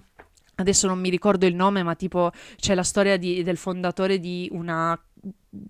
adesso 0.55 0.87
non 0.87 0.99
mi 0.99 1.09
ricordo 1.09 1.45
il 1.45 1.55
nome, 1.55 1.83
ma 1.83 1.95
tipo 1.95 2.31
c'è 2.55 2.75
la 2.75 2.83
storia 2.83 3.17
di, 3.17 3.43
del 3.43 3.57
fondatore 3.57 4.19
di 4.19 4.49
una 4.51 4.99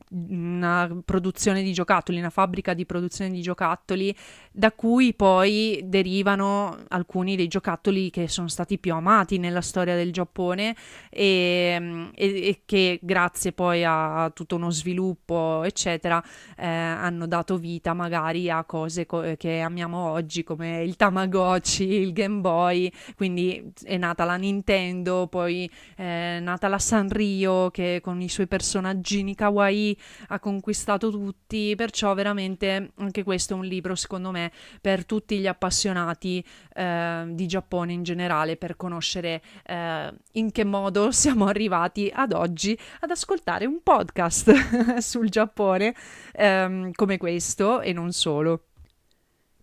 una 0.09 0.89
produzione 1.03 1.61
di 1.63 1.73
giocattoli, 1.73 2.19
una 2.19 2.29
fabbrica 2.29 2.73
di 2.73 2.86
produzione 2.86 3.31
di 3.31 3.41
giocattoli, 3.41 4.15
da 4.51 4.71
cui 4.71 5.13
poi 5.13 5.81
derivano 5.83 6.77
alcuni 6.89 7.36
dei 7.36 7.47
giocattoli 7.47 8.09
che 8.09 8.27
sono 8.27 8.47
stati 8.47 8.77
più 8.77 8.93
amati 8.93 9.38
nella 9.38 9.61
storia 9.61 9.95
del 9.95 10.11
Giappone 10.11 10.75
e, 11.09 12.09
e, 12.13 12.47
e 12.47 12.61
che 12.65 12.99
grazie 13.01 13.51
poi 13.51 13.83
a 13.86 14.31
tutto 14.33 14.55
uno 14.55 14.71
sviluppo, 14.71 15.63
eccetera, 15.63 16.23
eh, 16.57 16.65
hanno 16.65 17.27
dato 17.27 17.57
vita 17.57 17.93
magari 17.93 18.49
a 18.49 18.63
cose 18.63 19.05
co- 19.05 19.36
che 19.38 19.59
amiamo 19.59 20.09
oggi 20.09 20.43
come 20.43 20.83
il 20.83 20.95
Tamagotchi, 20.95 21.83
il 21.83 22.13
Game 22.13 22.39
Boy, 22.41 22.91
quindi 23.15 23.71
è 23.83 23.97
nata 23.97 24.23
la 24.25 24.36
Nintendo, 24.36 25.27
poi 25.27 25.69
è 25.95 26.39
nata 26.39 26.67
la 26.67 26.79
Sanrio 26.79 27.71
che 27.71 27.99
con 28.01 28.21
i 28.21 28.29
suoi 28.29 28.47
personaggini 28.47 29.36
kawaii 29.36 29.74
kawaii 29.76 29.97
ha 30.30 30.39
conquistato 30.39 31.09
tutti, 31.11 31.73
perciò 31.76 32.13
veramente 32.13 32.91
anche 32.95 33.23
questo 33.23 33.53
è 33.53 33.57
un 33.57 33.65
libro 33.65 33.95
secondo 33.95 34.32
me 34.32 34.51
per 34.80 35.05
tutti 35.05 35.38
gli 35.38 35.47
appassionati 35.47 36.43
eh, 36.73 37.26
di 37.30 37.45
Giappone 37.45 37.93
in 37.93 38.03
generale, 38.03 38.55
per 38.55 38.76
conoscere 38.76 39.41
eh, 39.65 40.13
in 40.34 40.51
che 40.51 40.63
modo 40.63 41.11
siamo 41.15 41.45
arrivati 41.45 42.11
ad 42.13 42.32
oggi 42.32 42.78
ad 43.01 43.11
ascoltare 43.11 43.65
un 43.65 43.82
podcast 43.84 44.97
sul 44.99 45.30
Giappone 45.30 45.93
ehm, 46.34 46.91
come 46.93 47.17
questo 47.17 47.82
e 47.82 47.93
non 47.93 48.11
solo. 48.11 48.63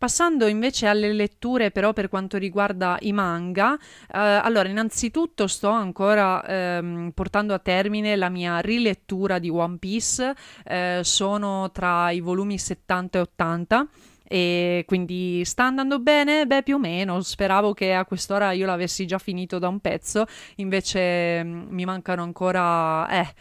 Passando 0.02 0.48
invece 0.48 0.88
alle 0.88 1.12
letture 1.12 1.70
però 1.70 1.92
per 1.92 2.08
quanto 2.08 2.36
riguarda 2.36 2.96
i 3.02 3.12
manga, 3.12 3.76
eh, 3.76 4.18
allora 4.18 4.68
innanzitutto 4.68 5.46
sto 5.46 5.68
ancora 5.68 6.44
ehm, 6.44 7.12
portando 7.14 7.54
a 7.54 7.60
termine 7.60 8.16
la 8.16 8.28
mia 8.28 8.58
rilettura 8.58 9.38
di 9.38 9.48
One 9.48 9.76
Piece, 9.78 10.34
eh, 10.64 11.02
sono 11.04 11.70
tra 11.70 12.10
i 12.10 12.18
volumi 12.18 12.58
70 12.58 13.18
e 13.18 13.20
80 13.20 13.88
e 14.24 14.82
quindi 14.88 15.44
sta 15.44 15.66
andando 15.66 16.00
bene? 16.00 16.48
Beh, 16.48 16.64
più 16.64 16.74
o 16.74 16.78
meno. 16.80 17.20
Speravo 17.20 17.72
che 17.72 17.94
a 17.94 18.04
quest'ora 18.04 18.50
io 18.50 18.66
l'avessi 18.66 19.06
già 19.06 19.18
finito 19.18 19.60
da 19.60 19.68
un 19.68 19.78
pezzo, 19.78 20.26
invece 20.56 21.44
mm, 21.44 21.66
mi 21.68 21.84
mancano 21.84 22.24
ancora 22.24 23.08
eh 23.08 23.34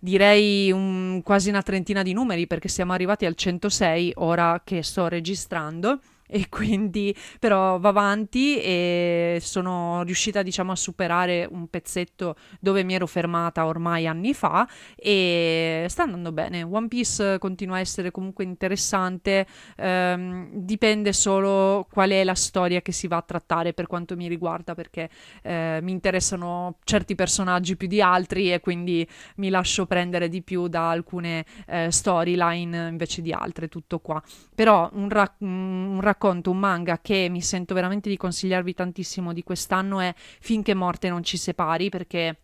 direi 0.00 0.72
un, 0.72 1.20
quasi 1.22 1.50
una 1.50 1.62
trentina 1.62 2.02
di 2.02 2.12
numeri 2.12 2.46
perché 2.46 2.68
siamo 2.68 2.92
arrivati 2.92 3.26
al 3.26 3.34
106 3.34 4.14
ora 4.16 4.60
che 4.64 4.82
sto 4.82 5.06
registrando 5.06 6.00
e 6.32 6.48
quindi 6.48 7.14
però 7.38 7.78
va 7.78 7.88
avanti 7.88 8.60
e 8.60 9.38
sono 9.40 10.02
riuscita 10.04 10.42
diciamo 10.42 10.70
a 10.72 10.76
superare 10.76 11.46
un 11.50 11.66
pezzetto 11.66 12.36
dove 12.60 12.84
mi 12.84 12.94
ero 12.94 13.06
fermata 13.06 13.66
ormai 13.66 14.06
anni 14.06 14.32
fa 14.32 14.68
e 14.96 15.86
sta 15.88 16.04
andando 16.04 16.30
bene. 16.32 16.62
One 16.62 16.86
Piece 16.88 17.38
continua 17.38 17.76
a 17.76 17.80
essere 17.80 18.10
comunque 18.12 18.44
interessante, 18.44 19.46
ehm, 19.76 20.50
dipende 20.52 21.12
solo 21.12 21.86
qual 21.90 22.10
è 22.10 22.22
la 22.22 22.34
storia 22.34 22.80
che 22.80 22.92
si 22.92 23.08
va 23.08 23.16
a 23.16 23.22
trattare 23.22 23.72
per 23.72 23.86
quanto 23.86 24.16
mi 24.16 24.28
riguarda 24.28 24.74
perché 24.74 25.10
eh, 25.42 25.80
mi 25.82 25.90
interessano 25.90 26.78
certi 26.84 27.14
personaggi 27.16 27.76
più 27.76 27.88
di 27.88 28.00
altri 28.00 28.52
e 28.52 28.60
quindi 28.60 29.06
mi 29.36 29.48
lascio 29.48 29.86
prendere 29.86 30.28
di 30.28 30.42
più 30.42 30.68
da 30.68 30.90
alcune 30.90 31.44
eh, 31.66 31.90
storyline 31.90 32.88
invece 32.88 33.20
di 33.20 33.32
altre, 33.32 33.68
tutto 33.68 33.98
qua. 33.98 34.22
Però 34.54 34.88
un, 34.92 35.08
ra- 35.08 35.34
un 35.38 35.98
racconto 36.00 36.19
racconto, 36.20 36.50
un 36.50 36.58
manga 36.58 37.00
che 37.00 37.28
mi 37.30 37.40
sento 37.40 37.72
veramente 37.72 38.10
di 38.10 38.18
consigliarvi 38.18 38.74
tantissimo 38.74 39.32
di 39.32 39.42
quest'anno 39.42 40.00
è 40.00 40.14
Finché 40.14 40.74
morte 40.74 41.08
non 41.08 41.24
ci 41.24 41.38
separi 41.38 41.88
perché 41.88 42.36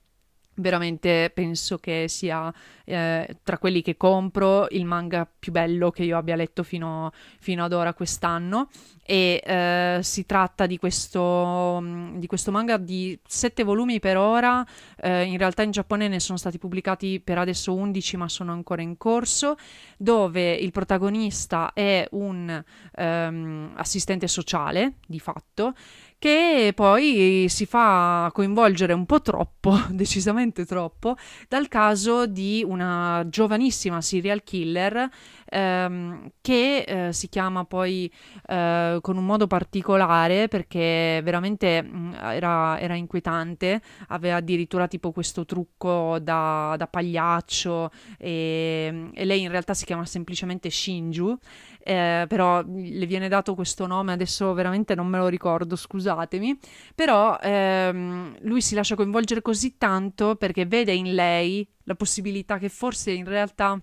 veramente 0.54 1.30
penso 1.34 1.76
che 1.76 2.06
sia 2.08 2.50
eh, 2.86 3.36
tra 3.42 3.58
quelli 3.58 3.82
che 3.82 3.98
compro 3.98 4.66
il 4.70 4.86
manga 4.86 5.30
più 5.38 5.52
bello 5.52 5.90
che 5.90 6.04
io 6.04 6.16
abbia 6.16 6.36
letto 6.36 6.62
fino, 6.62 7.12
fino 7.38 7.64
ad 7.64 7.74
ora 7.74 7.92
quest'anno 7.92 8.70
e 9.06 9.40
eh, 9.44 9.98
si 10.02 10.26
tratta 10.26 10.66
di 10.66 10.78
questo, 10.78 11.78
mm, 11.80 12.16
di 12.16 12.26
questo, 12.26 12.50
manga 12.50 12.76
di 12.76 13.18
sette 13.26 13.62
volumi 13.62 14.00
per 14.00 14.16
ora. 14.16 14.66
Eh, 15.00 15.24
in 15.24 15.38
realtà 15.38 15.62
in 15.62 15.70
Giappone 15.70 16.08
ne 16.08 16.20
sono 16.20 16.36
stati 16.36 16.58
pubblicati 16.58 17.20
per 17.20 17.38
adesso 17.38 17.72
11 17.74 18.16
ma 18.16 18.28
sono 18.28 18.52
ancora 18.52 18.82
in 18.82 18.96
corso 18.96 19.56
dove 19.96 20.52
il 20.52 20.72
protagonista 20.72 21.72
è 21.72 22.06
un 22.10 22.62
um, 22.96 23.72
assistente 23.76 24.26
sociale 24.28 24.94
di 25.06 25.20
fatto 25.20 25.72
che 26.18 26.72
poi 26.74 27.46
si 27.48 27.66
fa 27.66 28.30
coinvolgere 28.32 28.92
un 28.92 29.04
po' 29.04 29.20
troppo, 29.20 29.78
decisamente 29.90 30.64
troppo, 30.64 31.16
dal 31.48 31.68
caso 31.68 32.26
di 32.26 32.64
una 32.66 33.24
giovanissima 33.28 34.00
serial 34.00 34.42
killer 34.42 35.08
ehm, 35.48 36.30
che 36.40 36.84
eh, 36.86 37.12
si 37.12 37.28
chiama 37.28 37.64
poi 37.64 38.10
eh, 38.48 38.98
con 39.00 39.16
un 39.16 39.24
modo 39.24 39.46
particolare 39.46 40.48
perché 40.48 41.20
veramente 41.22 41.82
mh, 41.82 41.96
mm, 41.96 42.12
era, 42.14 42.78
era, 42.78 42.94
inquietante, 42.94 43.80
aveva 44.08 44.36
addirittura 44.36 44.88
tipo 44.88 45.12
questo 45.12 45.44
trucco 45.44 46.18
da, 46.20 46.74
da 46.76 46.86
pagliaccio 46.86 47.90
e, 48.18 49.10
e, 49.14 49.24
lei 49.24 49.42
in 49.42 49.50
realtà 49.50 49.74
si 49.74 49.84
chiama 49.84 50.04
semplicemente 50.04 50.70
Shinju, 50.70 51.36
eh, 51.80 52.26
però 52.28 52.62
le 52.66 53.06
viene 53.06 53.28
dato 53.28 53.54
questo 53.54 53.86
nome, 53.86 54.12
adesso 54.12 54.52
veramente 54.54 54.94
non 54.94 55.06
me 55.06 55.18
lo 55.18 55.28
ricordo, 55.28 55.76
scusatemi, 55.76 56.58
però 56.94 57.38
ehm, 57.40 58.38
lui 58.42 58.60
si 58.60 58.74
lascia 58.74 58.94
coinvolgere 58.96 59.42
così 59.42 59.76
tanto 59.78 60.36
perché 60.36 60.66
vede 60.66 60.92
in 60.92 61.14
lei 61.14 61.66
la 61.84 61.94
possibilità 61.94 62.58
che 62.58 62.68
forse 62.68 63.12
in 63.12 63.24
realtà 63.24 63.80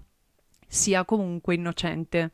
sia 0.73 1.05
comunque 1.05 1.53
innocente, 1.53 2.31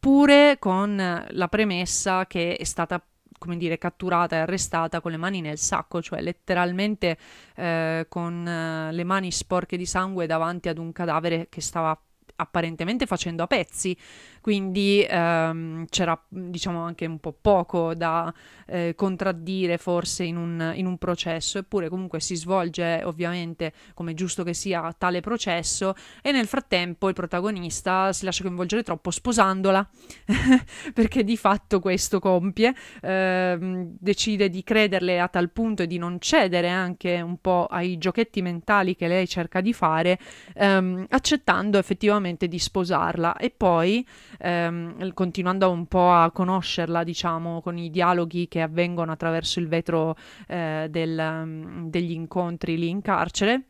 pure 0.00 0.56
con 0.58 1.26
la 1.28 1.48
premessa 1.48 2.26
che 2.26 2.56
è 2.56 2.64
stata 2.64 3.04
come 3.38 3.56
dire, 3.56 3.76
catturata 3.76 4.36
e 4.36 4.38
arrestata 4.40 5.00
con 5.00 5.10
le 5.10 5.16
mani 5.16 5.40
nel 5.40 5.58
sacco, 5.58 6.00
cioè 6.00 6.20
letteralmente 6.22 7.18
eh, 7.56 8.06
con 8.08 8.46
eh, 8.46 8.92
le 8.92 9.02
mani 9.02 9.32
sporche 9.32 9.76
di 9.76 9.84
sangue 9.84 10.26
davanti 10.26 10.68
ad 10.68 10.78
un 10.78 10.92
cadavere 10.92 11.48
che 11.48 11.60
stava 11.60 12.00
apparentemente 12.36 13.06
facendo 13.06 13.42
a 13.42 13.46
pezzi, 13.46 13.96
quindi 14.42 15.06
ehm, 15.08 15.86
c'era 15.88 16.20
diciamo 16.28 16.80
anche 16.80 17.06
un 17.06 17.20
po' 17.20 17.32
poco 17.32 17.94
da 17.94 18.32
eh, 18.66 18.94
contraddire 18.96 19.78
forse 19.78 20.24
in 20.24 20.36
un, 20.36 20.72
in 20.74 20.86
un, 20.86 20.98
processo, 20.98 21.58
eppure 21.58 21.88
comunque 21.88 22.20
si 22.20 22.34
svolge 22.34 23.02
ovviamente 23.04 23.72
come 23.94 24.14
giusto 24.14 24.42
che 24.42 24.52
sia 24.52 24.92
tale 24.98 25.20
processo 25.20 25.94
e 26.22 26.32
nel 26.32 26.46
frattempo 26.46 27.08
il 27.08 27.14
protagonista 27.14 28.12
si 28.12 28.24
lascia 28.24 28.42
coinvolgere 28.42 28.82
troppo 28.82 29.12
sposandola, 29.12 29.88
perché 30.92 31.22
di 31.22 31.36
fatto 31.36 31.78
questo 31.78 32.18
compie, 32.18 32.74
ehm, 33.00 33.94
decide 33.98 34.48
di 34.48 34.64
crederle 34.64 35.20
a 35.20 35.28
tal 35.28 35.50
punto 35.50 35.84
e 35.84 35.86
di 35.86 35.98
non 35.98 36.18
cedere 36.18 36.68
anche 36.68 37.20
un 37.20 37.38
po' 37.40 37.66
ai 37.70 37.96
giochetti 37.96 38.42
mentali 38.42 38.96
che 38.96 39.06
lei 39.06 39.28
cerca 39.28 39.60
di 39.60 39.72
fare, 39.72 40.18
ehm, 40.54 41.06
accettando 41.10 41.78
effettivamente 41.78 42.21
di 42.30 42.58
sposarla. 42.58 43.36
E 43.36 43.50
poi 43.50 44.06
ehm, 44.38 45.12
continuando 45.12 45.70
un 45.70 45.86
po' 45.86 46.12
a 46.12 46.30
conoscerla, 46.30 47.04
diciamo, 47.04 47.60
con 47.60 47.78
i 47.78 47.90
dialoghi 47.90 48.48
che 48.48 48.60
avvengono 48.62 49.12
attraverso 49.12 49.60
il 49.60 49.68
vetro 49.68 50.16
eh, 50.46 50.86
del, 50.90 51.18
um, 51.18 51.90
degli 51.90 52.12
incontri 52.12 52.78
lì 52.78 52.88
in 52.88 53.02
carcere, 53.02 53.62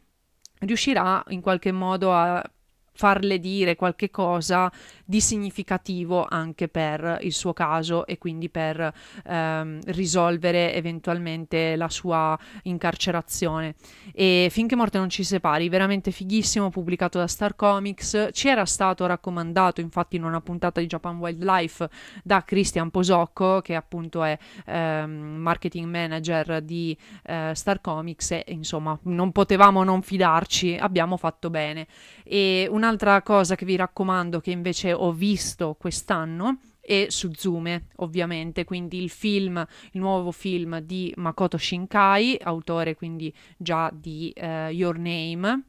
riuscirà 0.61 1.23
in 1.29 1.41
qualche 1.41 1.73
modo 1.73 2.13
a 2.13 2.43
farle 2.93 3.39
dire 3.39 3.77
qualche 3.77 4.11
cosa 4.11 4.71
di 5.05 5.21
significativo 5.21 6.27
anche 6.29 6.69
per 6.69 7.19
il 7.23 7.33
suo 7.33 7.53
caso 7.53 8.07
e 8.07 8.19
quindi 8.19 8.49
per 8.49 8.93
ehm, 9.27 9.81
risolvere 9.87 10.75
eventualmente 10.75 11.77
la 11.77 11.89
sua 11.89 12.39
incarcerazione. 12.63 13.75
E 14.15 14.49
finché 14.51 14.77
morte 14.77 14.99
non 14.99 15.11
ci 15.11 15.25
separi, 15.25 15.69
veramente 15.69 16.11
fighissimo, 16.11 16.71
pubblicato 16.71 17.19
da 17.19 17.27
Star 17.27 17.57
Comics, 17.57 18.29
ci 18.33 18.49
era 18.49 18.65
stato 18.65 19.07
raccomandato 19.07 19.81
infatti 19.81 20.17
in 20.17 20.25
una 20.25 20.41
puntata 20.41 20.81
di 20.81 20.87
Japan 20.87 21.19
Wildlife 21.19 21.89
da 22.23 22.43
Christian 22.45 22.91
Posocco, 22.91 23.61
che 23.61 23.75
appunto 23.75 24.23
è 24.23 24.39
ehm, 24.67 25.11
marketing 25.39 25.89
manager 25.89 26.63
di 26.63 26.97
eh, 27.25 27.53
Star 27.55 27.81
Comics 27.81 28.31
e 28.33 28.45
insomma 28.49 28.99
non 29.05 29.33
potevamo 29.33 29.85
non 29.85 30.03
fidarci, 30.03 30.77
abbiamo 30.81 31.17
fatto 31.17 31.51
bene. 31.51 31.87
E 32.25 32.67
un'altra 32.83 33.23
cosa 33.23 33.55
che 33.55 33.65
vi 33.65 33.77
raccomando 33.77 34.41
che 34.41 34.51
invece 34.51 34.93
ho 34.93 35.13
visto 35.13 35.77
quest'anno 35.79 36.59
e 36.81 37.07
Suzume, 37.11 37.87
ovviamente, 37.97 38.65
quindi 38.65 39.01
il 39.01 39.09
film, 39.09 39.65
il 39.93 40.01
nuovo 40.01 40.33
film 40.33 40.81
di 40.81 41.13
Makoto 41.17 41.57
Shinkai, 41.57 42.41
autore 42.43 42.97
quindi 42.97 43.33
già 43.57 43.89
di 43.95 44.33
uh, 44.37 44.69
Your 44.71 44.99
Name. 44.99 45.67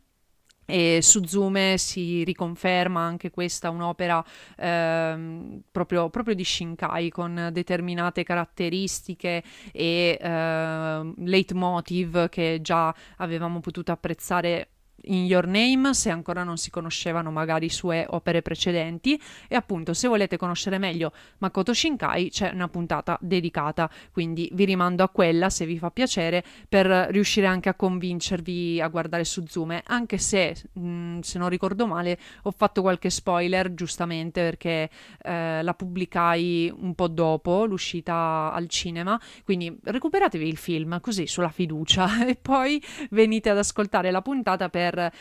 E 0.65 0.99
Suzume 1.01 1.77
si 1.77 2.23
riconferma 2.23 3.01
anche 3.01 3.29
questa 3.29 3.69
un'opera 3.69 4.23
ehm, 4.55 5.61
proprio, 5.69 6.09
proprio, 6.09 6.33
di 6.33 6.45
Shinkai 6.45 7.09
con 7.09 7.49
determinate 7.51 8.23
caratteristiche 8.23 9.43
e 9.73 10.17
eh, 10.19 11.13
leitmotiv 11.17 12.29
che 12.29 12.59
già 12.61 12.95
avevamo 13.17 13.59
potuto 13.59 13.91
apprezzare 13.91 14.69
in 15.05 15.25
Your 15.25 15.47
Name 15.47 15.93
se 15.93 16.09
ancora 16.09 16.43
non 16.43 16.57
si 16.57 16.69
conoscevano 16.69 17.31
magari 17.31 17.69
sue 17.69 18.05
opere 18.09 18.41
precedenti. 18.41 19.19
E 19.47 19.55
appunto 19.55 19.93
se 19.93 20.07
volete 20.07 20.37
conoscere 20.37 20.77
meglio 20.77 21.11
Makoto 21.39 21.73
Shinkai 21.73 22.29
c'è 22.29 22.51
una 22.53 22.67
puntata 22.67 23.17
dedicata. 23.21 23.89
Quindi 24.11 24.49
vi 24.53 24.65
rimando 24.65 25.03
a 25.03 25.09
quella 25.09 25.49
se 25.49 25.65
vi 25.65 25.77
fa 25.77 25.91
piacere 25.91 26.43
per 26.67 26.85
riuscire 27.09 27.47
anche 27.47 27.69
a 27.69 27.73
convincervi 27.73 28.81
a 28.81 28.87
guardare 28.87 29.23
Suzume 29.23 29.83
anche 29.85 30.17
se 30.17 30.55
mh, 30.73 30.87
mm, 30.87 31.19
se 31.19 31.37
non 31.39 31.49
ricordo 31.49 31.87
male 31.87 32.17
ho 32.43 32.51
fatto 32.51 32.81
qualche 32.81 33.09
spoiler 33.09 33.73
giustamente 33.73 34.41
perché 34.41 34.89
eh, 35.23 35.61
la 35.61 35.73
pubblicai 35.73 36.71
un 36.75 36.93
po' 36.95 37.07
dopo 37.07 37.65
l'uscita 37.65 38.51
al 38.53 38.67
cinema. 38.67 39.19
Quindi 39.43 39.77
recuperatevi 39.83 40.47
il 40.47 40.57
film 40.57 40.99
così 40.99 41.27
sulla 41.27 41.49
fiducia. 41.49 42.21
E 42.33 42.35
poi 42.35 42.81
venite 43.11 43.49
ad 43.49 43.57
ascoltare 43.57 44.09
la 44.09 44.21
puntata 44.21 44.69
per 44.69 44.92
per 44.93 45.11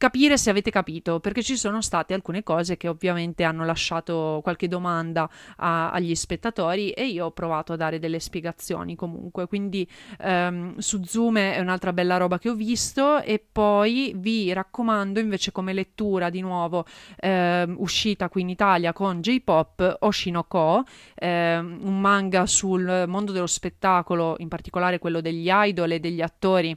capire 0.00 0.38
se 0.38 0.48
avete 0.48 0.70
capito, 0.70 1.20
perché 1.20 1.42
ci 1.42 1.58
sono 1.58 1.82
state 1.82 2.14
alcune 2.14 2.42
cose 2.42 2.78
che 2.78 2.88
ovviamente 2.88 3.44
hanno 3.44 3.66
lasciato 3.66 4.40
qualche 4.42 4.66
domanda 4.66 5.28
a, 5.56 5.90
agli 5.90 6.14
spettatori 6.14 6.90
e 6.92 7.06
io 7.06 7.26
ho 7.26 7.30
provato 7.32 7.74
a 7.74 7.76
dare 7.76 7.98
delle 7.98 8.18
spiegazioni 8.18 8.96
comunque. 8.96 9.46
Quindi 9.46 9.86
ehm, 10.20 10.78
su 10.78 11.02
Zoom 11.04 11.36
è 11.36 11.60
un'altra 11.60 11.92
bella 11.92 12.16
roba 12.16 12.38
che 12.38 12.48
ho 12.48 12.54
visto 12.54 13.20
e 13.20 13.44
poi 13.52 14.14
vi 14.16 14.50
raccomando 14.54 15.20
invece 15.20 15.52
come 15.52 15.74
lettura 15.74 16.30
di 16.30 16.40
nuovo 16.40 16.86
ehm, 17.18 17.76
uscita 17.78 18.30
qui 18.30 18.40
in 18.40 18.48
Italia 18.48 18.94
con 18.94 19.20
J-Pop 19.20 19.98
Oshinoko, 20.00 20.82
ehm, 21.14 21.78
un 21.82 22.00
manga 22.00 22.46
sul 22.46 23.04
mondo 23.06 23.32
dello 23.32 23.46
spettacolo, 23.46 24.36
in 24.38 24.48
particolare 24.48 24.98
quello 24.98 25.20
degli 25.20 25.48
idol 25.50 25.90
e 25.90 26.00
degli 26.00 26.22
attori 26.22 26.74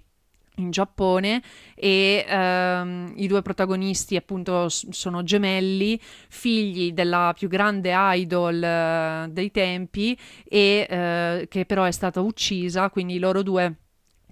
in 0.57 0.71
Giappone 0.71 1.41
e 1.75 2.25
ehm, 2.27 3.13
i 3.15 3.27
due 3.27 3.41
protagonisti 3.41 4.15
appunto 4.15 4.67
sono 4.69 5.23
gemelli, 5.23 5.99
figli 6.01 6.91
della 6.91 7.33
più 7.35 7.47
grande 7.47 7.91
idol 7.93 8.61
eh, 8.63 9.27
dei 9.29 9.51
tempi 9.51 10.17
e 10.43 10.87
eh, 10.89 11.47
che 11.49 11.65
però 11.65 11.83
è 11.83 11.91
stata 11.91 12.21
uccisa, 12.21 12.89
quindi 12.89 13.19
loro 13.19 13.41
due 13.41 13.77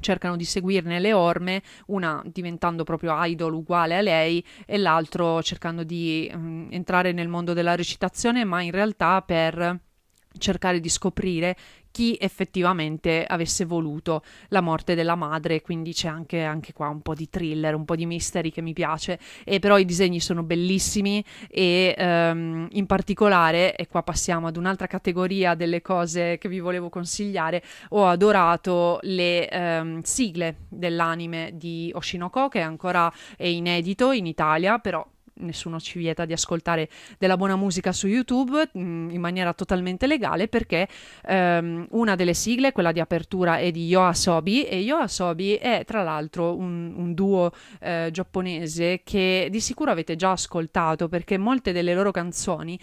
cercano 0.02 0.36
di 0.36 0.46
seguirne 0.46 1.00
le 1.00 1.14
orme, 1.14 1.62
una 1.88 2.22
diventando 2.26 2.84
proprio 2.84 3.14
idol 3.24 3.54
uguale 3.54 3.96
a 3.96 4.02
lei 4.02 4.44
e 4.66 4.78
l'altro 4.78 5.42
cercando 5.42 5.84
di 5.84 6.30
um, 6.34 6.68
entrare 6.72 7.12
nel 7.14 7.28
mondo 7.28 7.54
della 7.54 7.76
recitazione, 7.76 8.44
ma 8.44 8.62
in 8.62 8.72
realtà 8.72 9.22
per 9.22 9.80
cercare 10.38 10.80
di 10.80 10.90
scoprire 10.90 11.56
chi 11.92 12.18
effettivamente 12.20 13.26
avesse 13.26 13.66
voluto 13.66 14.24
la 14.48 14.62
morte 14.62 14.96
della 14.96 15.16
madre, 15.16 15.62
quindi 15.62 15.94
c'è 15.94 16.08
anche, 16.08 16.44
anche, 16.44 16.74
qua 16.74 16.88
un 16.88 17.02
po' 17.02 17.14
di 17.14 17.30
thriller, 17.30 17.76
un 17.76 17.86
po' 17.86 17.96
di 17.96 18.06
mystery 18.06 18.50
che 18.52 18.62
mi 18.62 18.74
piace, 18.74 19.20
e 19.44 19.60
però 19.60 19.78
i 19.78 19.86
disegni 19.86 20.20
sono 20.20 20.44
bellissimi 20.44 21.24
e 21.50 21.96
um, 21.98 22.68
in 22.72 22.86
particolare, 22.86 23.76
e 23.76 23.88
qua 23.88 24.04
passiamo 24.04 24.48
ad 24.48 24.58
un'altra 24.58 24.88
categoria 24.88 25.54
delle 25.56 25.82
cose 25.82 26.38
che 26.38 26.50
vi 26.50 26.60
volevo 26.60 26.90
consigliare, 26.90 27.64
ho 27.90 28.08
adorato 28.08 29.00
le 29.04 29.50
um, 29.52 30.02
sigle 30.02 30.58
dell'anime 30.70 31.52
di 31.54 31.92
Oshinoko 31.94 32.48
che 32.48 32.62
ancora 32.62 33.12
è 33.36 33.46
inedito 33.46 34.12
in 34.12 34.26
Italia, 34.26 34.80
però 34.80 35.06
nessuno 35.36 35.80
ci 35.80 35.98
vieta 35.98 36.26
di 36.26 36.34
ascoltare 36.34 36.90
della 37.18 37.38
buona 37.38 37.56
musica 37.56 37.92
su 37.92 38.08
YouTube 38.08 38.70
mm, 38.78 39.10
in 39.10 39.20
maniera 39.20 39.54
totalmente 39.54 40.08
legale 40.08 40.48
perché 40.48 40.88
ehm, 41.26 41.88
una 41.92 42.16
delle 42.16 42.34
sigle, 42.34 42.72
quella 42.72 42.92
di 42.92 43.00
apertura, 43.00 43.58
è 43.58 43.72
di 43.72 43.88
Yoasobi 43.88 44.64
e 44.64 44.80
Yoasobi 44.80 45.56
è 45.56 45.84
tra 45.86 46.04
l'altro 46.04 46.56
un, 46.56 46.94
un 46.96 47.14
duo 47.14 47.52
eh, 47.80 48.10
giapponese 48.12 49.02
che 49.04 49.48
di 49.50 49.60
sicuro 49.60 49.92
avete 49.92 50.16
già 50.16 50.32
ascoltato 50.32 51.08
perché 51.08 51.38
molte 51.38 51.72
delle 51.72 51.94
loro 51.94 52.12
canzoni 52.12 52.80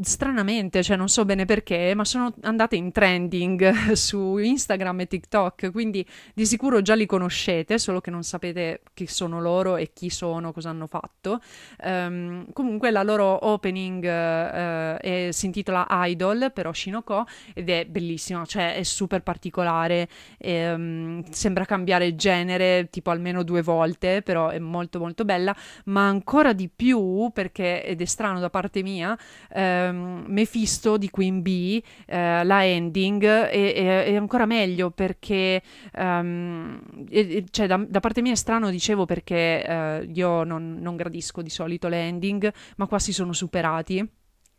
stranamente, 0.00 0.82
cioè 0.82 0.96
non 0.96 1.08
so 1.08 1.24
bene 1.24 1.44
perché, 1.44 1.92
ma 1.94 2.04
sono 2.04 2.34
andate 2.42 2.74
in 2.74 2.90
trending 2.90 3.92
su 3.94 4.38
Instagram 4.38 5.00
e 5.00 5.06
TikTok, 5.06 5.70
quindi 5.70 6.04
di 6.34 6.44
sicuro 6.46 6.82
già 6.82 6.94
li 6.94 7.06
conoscete, 7.06 7.78
solo 7.78 8.00
che 8.00 8.10
non 8.10 8.24
sapete 8.24 8.80
chi 8.92 9.06
sono 9.06 9.40
loro 9.40 9.76
e 9.76 9.92
chi 9.92 10.10
sono, 10.10 10.52
cosa 10.52 10.70
hanno 10.70 10.88
fatto. 10.88 11.40
Um, 11.84 12.52
comunque 12.52 12.90
la 12.90 13.04
loro 13.04 13.46
opening 13.46 14.02
uh, 14.04 14.96
è, 14.96 15.28
si 15.30 15.46
intitola 15.46 15.86
Idol 15.88 16.50
per 16.52 16.66
Oshinoko 16.66 17.26
ed 17.54 17.70
è 17.70 17.84
bellissima, 17.86 18.44
cioè 18.46 18.74
è 18.74 18.82
super 18.82 19.22
particolare, 19.22 20.08
e, 20.38 20.72
um, 20.72 21.22
sembra 21.30 21.64
cambiare 21.64 22.16
genere 22.16 22.88
tipo 22.90 23.10
almeno 23.10 23.44
due 23.44 23.62
volte, 23.62 24.22
però 24.22 24.48
è 24.48 24.58
molto 24.58 24.98
molto 24.98 25.24
bella, 25.24 25.54
ma 25.84 26.08
ancora 26.08 26.52
di 26.52 26.68
più 26.68 27.30
perché, 27.32 27.84
ed 27.84 28.00
è 28.00 28.04
strano 28.06 28.40
da 28.40 28.50
parte 28.50 28.82
mia, 28.82 29.16
uh, 29.50 29.82
ehm, 29.88 30.24
Mephisto 30.28 30.96
di 30.96 31.10
Queen 31.10 31.42
Bee, 31.42 31.82
eh, 32.06 32.44
la 32.44 32.64
ending, 32.64 33.24
è, 33.24 33.74
è, 33.74 34.04
è, 34.04 34.14
ancora 34.14 34.46
meglio 34.46 34.90
perché, 34.90 35.62
um, 35.96 36.80
è, 37.08 37.44
cioè 37.50 37.66
da, 37.66 37.84
da, 37.88 38.00
parte 38.00 38.22
mia 38.22 38.32
è 38.32 38.36
strano, 38.36 38.70
dicevo, 38.70 39.04
perché 39.04 39.64
eh, 39.64 40.10
io 40.12 40.44
non, 40.44 40.78
non 40.80 40.96
gradisco 40.96 41.42
di 41.42 41.50
solito 41.50 41.88
le 41.88 41.98
ending, 41.98 42.52
ma 42.76 42.86
qua 42.86 42.98
si 42.98 43.12
sono 43.12 43.32
superati. 43.32 44.06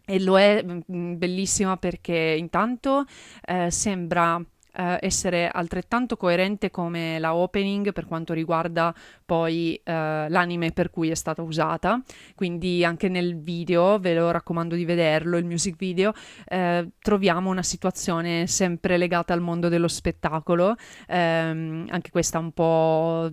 E 0.08 0.20
lo 0.22 0.38
è 0.38 0.64
mm, 0.64 1.18
bellissima 1.18 1.78
perché 1.78 2.36
intanto 2.38 3.06
eh, 3.44 3.72
sembra 3.72 4.40
eh, 4.76 4.98
essere 5.02 5.48
altrettanto 5.48 6.18
coerente 6.18 6.72
come 6.72 7.20
la 7.20 7.36
opening 7.36 7.94
per 7.94 8.06
quanto 8.06 8.34
riguarda 8.34 8.94
poi 9.26 9.80
eh, 9.84 10.30
l'anime 10.30 10.72
per 10.72 10.90
cui 10.90 11.10
è 11.10 11.16
stata 11.16 11.42
usata, 11.42 12.02
quindi 12.36 12.84
anche 12.84 13.10
nel 13.10 13.40
video, 13.42 14.00
ve 14.00 14.14
lo 14.14 14.32
raccomando 14.32 14.76
di 14.76 14.86
vederlo, 14.86 15.38
il 15.38 15.46
music 15.46 15.76
video, 15.78 16.14
eh, 16.48 16.90
troviamo 17.00 17.50
una 17.50 17.64
situazione 17.64 18.48
sempre 18.48 18.98
legata 18.98 19.34
al 19.34 19.42
mondo 19.42 19.70
dello 19.70 19.88
spettacolo, 19.88 20.76
ehm, 21.08 21.88
anche 21.90 22.12
questa 22.12 22.40
un 22.40 22.52
po' 22.52 23.30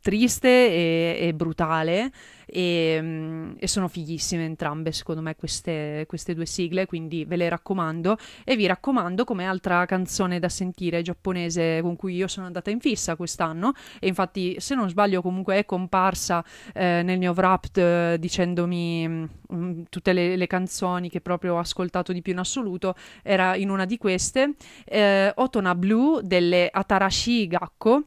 triste 0.00 0.48
e, 0.48 1.16
e 1.20 1.34
brutale 1.34 2.12
e, 2.46 2.98
mm, 3.00 3.52
e, 3.58 3.66
sono 3.68 3.88
fighissime 3.88 4.44
entrambe 4.44 4.92
secondo 4.92 5.20
me 5.20 5.36
queste, 5.36 6.04
queste, 6.06 6.34
due 6.34 6.46
sigle 6.46 6.86
quindi 6.86 7.24
ve 7.24 7.36
le 7.36 7.48
raccomando. 7.48 8.16
E 8.44 8.56
vi 8.56 8.66
raccomando 8.66 9.24
come 9.24 9.46
altra 9.46 9.84
canzone 9.86 10.38
da 10.38 10.48
sentire 10.48 11.02
giapponese 11.02 11.80
con 11.82 11.96
cui 11.96 12.14
io 12.14 12.28
sono 12.28 12.46
andata 12.46 12.70
in 12.70 12.80
fissa 12.80 13.16
quest'anno 13.16 13.72
e 14.00 14.08
infatti 14.08 14.56
se 14.58 14.74
non 14.74 14.88
sbaglio 14.88 15.22
comunque 15.22 15.56
è 15.58 15.64
comparsa 15.64 16.44
eh, 16.72 17.02
nel 17.02 17.18
mio 17.18 17.32
wrapped 17.32 17.76
eh, 17.76 18.18
dicendomi 18.18 19.08
mh, 19.08 19.28
mm, 19.54 19.82
tutte 19.88 20.12
le, 20.12 20.36
le, 20.36 20.46
canzoni 20.46 21.08
che 21.10 21.20
proprio 21.20 21.54
ho 21.54 21.58
ascoltato 21.58 22.12
di 22.12 22.22
più 22.22 22.32
in 22.32 22.38
assoluto 22.38 22.94
era 23.22 23.54
in 23.56 23.70
una 23.70 23.84
di 23.84 23.96
queste 23.98 24.54
eh, 24.84 25.32
Otona 25.34 25.74
Blue 25.74 26.20
delle 26.22 26.68
Atarashi 26.70 27.46
Gakko 27.46 28.04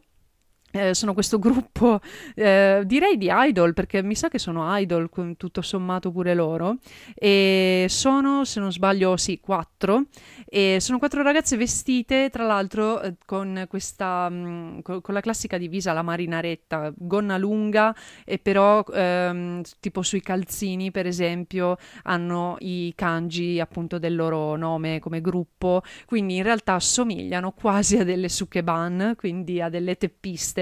eh, 0.71 0.93
sono 0.93 1.13
questo 1.13 1.39
gruppo, 1.39 1.99
eh, 2.35 2.81
direi 2.85 3.17
di 3.17 3.29
idol, 3.31 3.73
perché 3.73 4.03
mi 4.03 4.15
sa 4.15 4.27
che 4.27 4.37
sono 4.37 4.75
idol, 4.77 5.09
tutto 5.37 5.61
sommato 5.61 6.11
pure 6.11 6.33
loro, 6.33 6.77
e 7.15 7.85
sono, 7.89 8.43
se 8.43 8.59
non 8.59 8.71
sbaglio, 8.71 9.15
sì, 9.17 9.39
quattro, 9.39 10.03
e 10.45 10.77
sono 10.79 10.99
quattro 10.99 11.21
ragazze 11.23 11.55
vestite, 11.57 12.29
tra 12.29 12.45
l'altro, 12.45 13.01
eh, 13.01 13.15
con 13.25 13.65
questa, 13.69 14.29
mh, 14.29 14.35
mm, 14.35 14.79
con, 14.81 15.01
con, 15.01 15.13
la 15.13 15.21
classica 15.21 15.57
divisa, 15.57 15.93
la 15.93 16.01
marinaretta, 16.01 16.91
gonna 16.95 17.37
lunga, 17.37 17.95
e 18.25 18.37
però, 18.37 18.83
ehm, 18.93 19.61
tipo 19.79 20.01
sui 20.01 20.21
calzini, 20.21 20.91
per 20.91 21.07
esempio, 21.07 21.77
hanno 22.03 22.57
i 22.59 22.91
kanji, 22.95 23.59
appunto, 23.59 23.99
del 23.99 24.15
loro 24.15 24.55
nome 24.57 24.99
come 24.99 25.21
gruppo, 25.21 25.81
quindi 26.05 26.35
in 26.35 26.43
realtà 26.43 26.73
assomigliano 26.73 27.51
quasi 27.51 27.97
a 27.97 28.03
delle 28.03 28.29
sukeban, 28.29 29.13
quindi 29.15 29.61
a 29.61 29.69
delle 29.69 29.95
teppiste, 29.95 30.56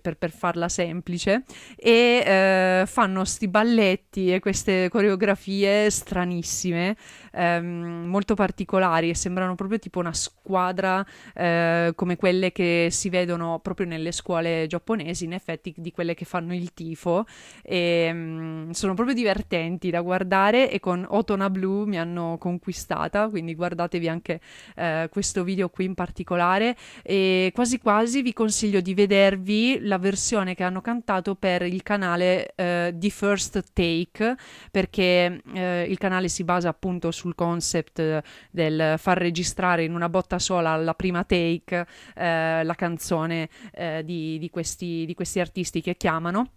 per, 0.00 0.16
per 0.16 0.30
farla 0.30 0.68
semplice, 0.68 1.42
e 1.76 2.22
eh, 2.24 2.84
fanno 2.86 3.24
sti 3.24 3.48
balletti 3.48 4.32
e 4.32 4.40
queste 4.40 4.88
coreografie 4.88 5.90
stranissime, 5.90 6.96
ehm, 7.36 8.04
molto 8.06 8.34
particolari 8.34 9.10
e 9.10 9.14
sembrano 9.14 9.54
proprio 9.54 9.78
tipo 9.78 9.98
una 9.98 10.14
squadra 10.14 11.04
eh, 11.34 11.92
come 11.94 12.16
quelle 12.16 12.52
che 12.52 12.88
si 12.90 13.10
vedono 13.10 13.60
proprio 13.62 13.86
nelle 13.86 14.12
scuole 14.12 14.66
giapponesi, 14.66 15.24
in 15.24 15.32
effetti 15.32 15.74
di 15.76 15.92
quelle 15.92 16.14
che 16.14 16.24
fanno 16.24 16.54
il 16.54 16.72
tifo, 16.72 17.26
e 17.62 18.06
ehm, 18.08 18.70
sono 18.70 18.94
proprio 18.94 19.14
divertenti 19.14 19.90
da 19.90 20.00
guardare 20.00 20.70
e 20.70 20.80
con 20.80 21.04
Otona 21.08 21.50
Blue 21.50 21.86
mi 21.86 21.98
hanno 21.98 22.36
conquistata, 22.38 23.28
quindi 23.28 23.54
guardatevi 23.54 24.08
anche 24.08 24.40
eh, 24.76 25.08
questo 25.10 25.44
video 25.44 25.68
qui 25.68 25.84
in 25.84 25.94
particolare. 25.94 26.76
E 27.02 27.50
quasi 27.54 27.78
quasi 27.78 28.22
vi 28.22 28.32
consiglio 28.32 28.80
di 28.80 28.94
vedervi 28.94 29.78
la 29.82 29.98
versione 29.98 30.54
che 30.54 30.62
hanno 30.62 30.80
cantato 30.80 31.34
per 31.34 31.62
il 31.62 31.82
canale 31.82 32.52
eh, 32.54 32.94
The 32.94 33.10
First 33.10 33.72
Take, 33.72 34.36
perché 34.70 35.42
eh, 35.54 35.86
il 35.88 35.98
canale 35.98 36.28
si 36.28 36.44
basa 36.44 36.68
appunto 36.68 37.10
sul 37.26 37.34
concept 37.34 38.22
del 38.50 38.94
far 38.98 39.18
registrare 39.18 39.82
in 39.82 39.92
una 39.92 40.08
botta 40.08 40.38
sola 40.38 40.70
alla 40.70 40.94
prima 40.94 41.24
take 41.24 41.86
eh, 42.14 42.62
la 42.62 42.74
canzone 42.74 43.48
eh, 43.72 44.02
di, 44.04 44.38
di, 44.38 44.48
questi, 44.48 45.04
di 45.04 45.14
questi 45.14 45.40
artisti 45.40 45.80
che 45.80 45.96
chiamano. 45.96 46.52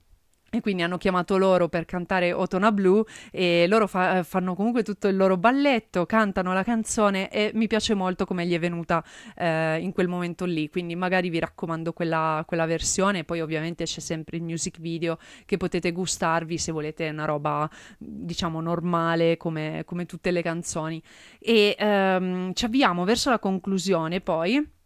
E 0.51 0.61
quindi 0.61 0.81
hanno 0.81 0.97
chiamato 0.97 1.37
loro 1.37 1.69
per 1.69 1.85
cantare 1.85 2.33
Otona 2.33 2.71
Blue 2.71 3.03
e 3.31 3.67
loro 3.67 3.87
fa- 3.87 4.23
fanno 4.23 4.55
comunque 4.55 4.83
tutto 4.83 5.07
il 5.07 5.15
loro 5.15 5.37
balletto, 5.37 6.05
cantano 6.05 6.53
la 6.53 6.63
canzone 6.63 7.29
e 7.29 7.51
mi 7.53 7.67
piace 7.67 7.93
molto 7.93 8.25
come 8.25 8.45
gli 8.45 8.53
è 8.53 8.59
venuta 8.59 9.03
eh, 9.35 9.77
in 9.79 9.91
quel 9.91 10.07
momento 10.07 10.45
lì, 10.45 10.69
quindi 10.69 10.95
magari 10.95 11.29
vi 11.29 11.39
raccomando 11.39 11.93
quella, 11.93 12.43
quella, 12.47 12.65
versione, 12.65 13.23
poi 13.23 13.41
ovviamente 13.41 13.85
c'è 13.85 13.99
sempre 13.99 14.37
il 14.37 14.43
music 14.43 14.79
video 14.79 15.17
che 15.45 15.57
potete 15.57 15.91
gustarvi 15.91 16.57
se 16.57 16.71
volete 16.71 17.09
una 17.09 17.25
roba 17.25 17.69
diciamo 17.97 18.61
normale 18.61 19.37
come, 19.37 19.83
come 19.85 20.05
tutte 20.05 20.31
le 20.31 20.41
canzoni. 20.41 21.01
E 21.39 21.75
ehm, 21.77 22.53
ci 22.53 22.65
avviamo 22.65 23.03
verso 23.05 23.29
la 23.29 23.39
conclusione 23.39 24.21
poi 24.21 24.77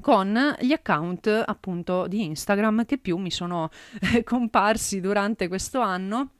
con 0.00 0.56
gli 0.60 0.72
account 0.72 1.26
appunto 1.46 2.06
di 2.06 2.24
Instagram 2.24 2.84
che 2.84 2.98
più 2.98 3.16
mi 3.16 3.30
sono 3.30 3.70
eh, 4.14 4.24
comparsi 4.24 5.00
durante 5.00 5.48
questo 5.48 5.80
anno 5.80 6.30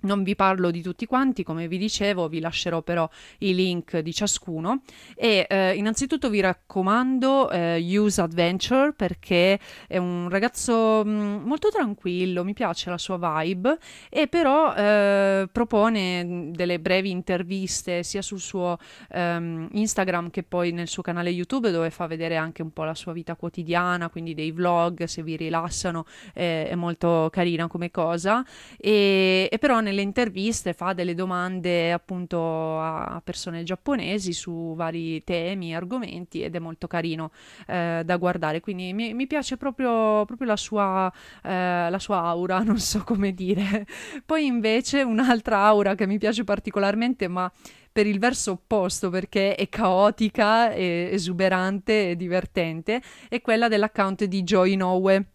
non 0.00 0.22
vi 0.22 0.36
parlo 0.36 0.70
di 0.70 0.82
tutti 0.82 1.06
quanti, 1.06 1.42
come 1.42 1.68
vi 1.68 1.78
dicevo, 1.78 2.28
vi 2.28 2.40
lascerò 2.40 2.82
però 2.82 3.08
i 3.38 3.54
link 3.54 3.98
di 3.98 4.12
ciascuno. 4.12 4.82
E 5.14 5.46
eh, 5.48 5.74
innanzitutto 5.74 6.28
vi 6.28 6.40
raccomando 6.40 7.50
eh, 7.50 7.78
Use 7.80 8.20
Adventure 8.20 8.92
perché 8.92 9.58
è 9.88 9.96
un 9.96 10.28
ragazzo 10.28 11.02
mh, 11.04 11.10
mm, 11.10 11.44
molto 11.44 11.70
tranquillo, 11.70 12.44
mi 12.44 12.52
piace 12.52 12.90
la 12.90 12.98
sua 12.98 13.18
vibe 13.18 13.78
e 14.10 14.28
però 14.28 14.74
eh, 14.74 15.48
propone 15.50 16.50
delle 16.52 16.78
brevi 16.78 17.10
interviste 17.10 18.02
sia 18.02 18.22
sul 18.22 18.40
suo 18.40 18.78
ehm, 19.10 19.68
Instagram 19.72 20.30
che 20.30 20.42
poi 20.42 20.72
nel 20.72 20.88
suo 20.88 21.02
canale 21.02 21.30
YouTube 21.30 21.70
dove 21.70 21.90
fa 21.90 22.06
vedere 22.06 22.36
anche 22.36 22.62
un 22.62 22.72
po' 22.72 22.84
la 22.84 22.94
sua 22.94 23.12
vita 23.12 23.34
quotidiana, 23.34 24.10
quindi 24.10 24.34
dei 24.34 24.52
vlog 24.52 25.04
se 25.04 25.22
vi 25.22 25.36
rilassano, 25.36 26.04
è 26.32 26.74
molto 26.74 27.28
carina 27.32 27.66
come 27.66 27.90
cosa. 27.90 28.44
E, 28.76 29.48
e 29.50 29.58
però 29.58 29.80
nelle 29.86 30.02
interviste 30.02 30.72
fa 30.72 30.92
delle 30.92 31.14
domande 31.14 31.92
appunto 31.92 32.80
a 32.80 33.20
persone 33.22 33.62
giapponesi 33.62 34.32
su 34.32 34.74
vari 34.74 35.22
temi, 35.22 35.76
argomenti 35.76 36.42
ed 36.42 36.56
è 36.56 36.58
molto 36.58 36.88
carino 36.88 37.30
eh, 37.66 38.02
da 38.04 38.16
guardare. 38.16 38.60
Quindi 38.60 38.92
mi, 38.92 39.14
mi 39.14 39.26
piace 39.28 39.56
proprio, 39.56 40.24
proprio 40.24 40.48
la, 40.48 40.56
sua, 40.56 41.12
eh, 41.42 41.88
la 41.88 41.98
sua 42.00 42.22
aura, 42.22 42.58
non 42.64 42.78
so 42.78 43.04
come 43.04 43.32
dire. 43.32 43.86
Poi 44.24 44.44
invece 44.44 45.02
un'altra 45.02 45.60
aura 45.60 45.94
che 45.94 46.06
mi 46.06 46.18
piace 46.18 46.42
particolarmente, 46.42 47.28
ma 47.28 47.50
per 47.92 48.06
il 48.06 48.18
verso 48.18 48.50
opposto 48.52 49.08
perché 49.08 49.54
è 49.54 49.68
caotica, 49.68 50.70
è 50.70 51.10
esuberante 51.12 52.10
e 52.10 52.16
divertente, 52.16 53.00
è 53.28 53.40
quella 53.40 53.68
dell'account 53.68 54.24
di 54.24 54.42
Joy 54.42 54.72
Inoue 54.72 55.30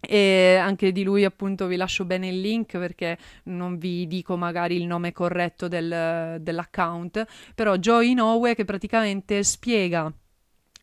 e 0.00 0.56
anche 0.60 0.92
di 0.92 1.02
lui 1.02 1.24
appunto 1.24 1.66
vi 1.66 1.76
lascio 1.76 2.04
bene 2.04 2.28
il 2.28 2.40
link 2.40 2.78
perché 2.78 3.18
non 3.44 3.78
vi 3.78 4.06
dico 4.06 4.36
magari 4.36 4.76
il 4.76 4.86
nome 4.86 5.12
corretto 5.12 5.68
del, 5.68 6.38
dell'account, 6.40 7.26
però 7.54 7.76
Joy 7.76 8.10
Inoue 8.10 8.54
che 8.54 8.64
praticamente 8.64 9.42
spiega 9.42 10.12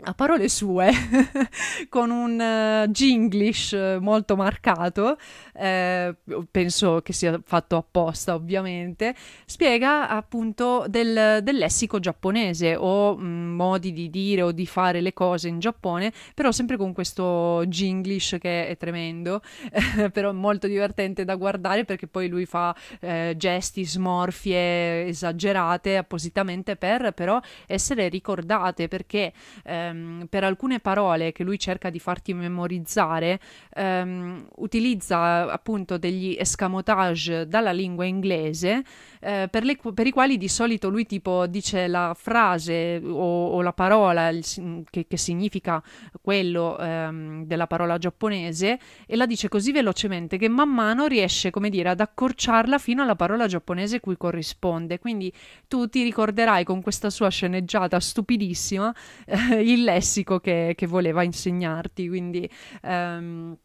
a 0.03 0.13
parole 0.13 0.49
sue, 0.49 0.91
con 1.87 2.11
un 2.11 2.37
uh, 2.37 4.01
molto 4.01 4.35
marcato, 4.35 5.17
eh, 5.53 6.13
penso 6.51 7.01
che 7.01 7.13
sia 7.13 7.39
fatto 7.43 7.77
apposta 7.77 8.35
ovviamente, 8.35 9.15
spiega 9.45 10.09
appunto 10.09 10.85
del, 10.89 11.39
del 11.41 11.55
lessico 11.55 11.99
giapponese 11.99 12.75
o 12.75 13.15
mh, 13.15 13.25
mm, 13.25 13.55
modi 13.55 13.93
di 13.93 14.09
dire 14.09 14.41
o 14.41 14.51
di 14.51 14.65
fare 14.65 14.99
le 14.99 15.13
cose 15.13 15.47
in 15.47 15.59
Giappone, 15.59 16.11
però 16.33 16.51
sempre 16.51 16.75
con 16.75 16.91
questo 16.91 17.63
Jinglish 17.65 18.35
che 18.39 18.67
è 18.67 18.75
tremendo, 18.75 19.41
però 20.11 20.33
molto 20.33 20.67
divertente 20.67 21.23
da 21.23 21.35
guardare 21.35 21.85
perché 21.85 22.07
poi 22.07 22.27
lui 22.27 22.45
fa 22.45 22.75
eh, 22.99 23.33
gesti, 23.37 23.85
smorfie 23.85 25.07
esagerate 25.07 25.95
appositamente 25.95 26.75
per 26.75 27.13
però 27.13 27.39
essere 27.65 28.09
ricordate 28.09 28.87
perché 28.89 29.31
eh, 29.63 29.84
ehm, 29.89 30.27
per 30.29 30.43
alcune 30.43 30.79
parole 30.79 31.31
che 31.31 31.43
lui 31.43 31.57
cerca 31.59 31.89
di 31.89 31.99
farti 31.99 32.33
memorizzare, 32.33 33.39
ehm, 33.73 34.47
utilizza 34.57 35.51
appunto 35.51 35.97
degli 35.97 36.35
escamotage 36.37 37.47
dalla 37.47 37.71
lingua 37.71 38.05
inglese 38.05 38.83
eh, 39.25 39.47
per, 39.49 39.63
le, 39.63 39.77
per, 39.93 40.05
i 40.05 40.11
quali 40.11 40.37
di 40.37 40.47
solito 40.47 40.89
lui 40.89 41.05
tipo 41.05 41.47
dice 41.47 41.87
la 41.87 42.13
frase 42.15 43.01
o, 43.03 43.47
o 43.47 43.61
la 43.61 43.73
parola 43.73 44.29
il, 44.29 44.43
che, 44.89 45.07
che, 45.07 45.17
significa 45.17 45.81
quello 46.21 46.77
ehm, 46.77 47.45
della 47.45 47.65
parola 47.65 47.97
giapponese 47.97 48.79
e 49.07 49.15
la 49.15 49.25
dice 49.25 49.47
così 49.49 49.71
velocemente 49.71 50.37
che 50.37 50.47
man 50.47 50.69
mano 50.69 51.07
riesce, 51.07 51.49
come 51.49 51.69
dire, 51.69 51.89
ad 51.89 51.99
accorciarla 52.01 52.77
fino 52.77 53.01
alla 53.01 53.15
parola 53.15 53.47
giapponese 53.47 53.99
cui 53.99 54.15
corrisponde. 54.15 54.99
Quindi 54.99 55.31
tu 55.67 55.87
ti 55.87 56.03
ricorderai 56.03 56.63
con 56.63 56.81
questa 56.81 57.09
sua 57.09 57.29
sceneggiata 57.29 57.99
stupidissima 57.99 58.93
eh, 59.25 59.63
il 59.75 59.83
lessico 59.83 60.39
che, 60.39 60.73
che 60.75 60.87
voleva 60.87 61.23
insegnarti. 61.23 62.07
Quindi. 62.07 62.49
Um, 62.81 63.57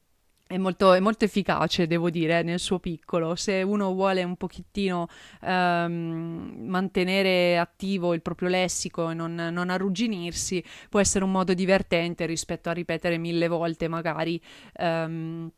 è 0.50 0.58
molto, 0.58 0.94
è 0.94 0.98
molto, 0.98 1.24
efficace, 1.24 1.86
devo 1.86 2.11
dire, 2.11 2.42
nel 2.42 2.58
suo 2.58 2.80
piccolo. 2.80 3.36
Se 3.36 3.62
uno 3.62 3.92
vuole 3.92 4.24
un 4.24 4.34
pochettino 4.34 5.06
um, 5.42 6.54
mantenere 6.58 7.56
attivo 7.56 8.14
il 8.14 8.20
proprio 8.20 8.48
lessico 8.48 9.11
e 9.11 9.14
non, 9.14 9.36
non, 9.36 9.70
arrugginirsi, 9.70 10.61
può 10.88 10.98
essere 10.98 11.22
un 11.22 11.30
modo 11.30 11.54
divertente 11.54 12.26
rispetto 12.26 12.68
a 12.68 12.72
ripetere 12.72 13.16
mille 13.16 13.46
volte 13.46 13.86
magari 13.86 14.42
um, 14.78 15.48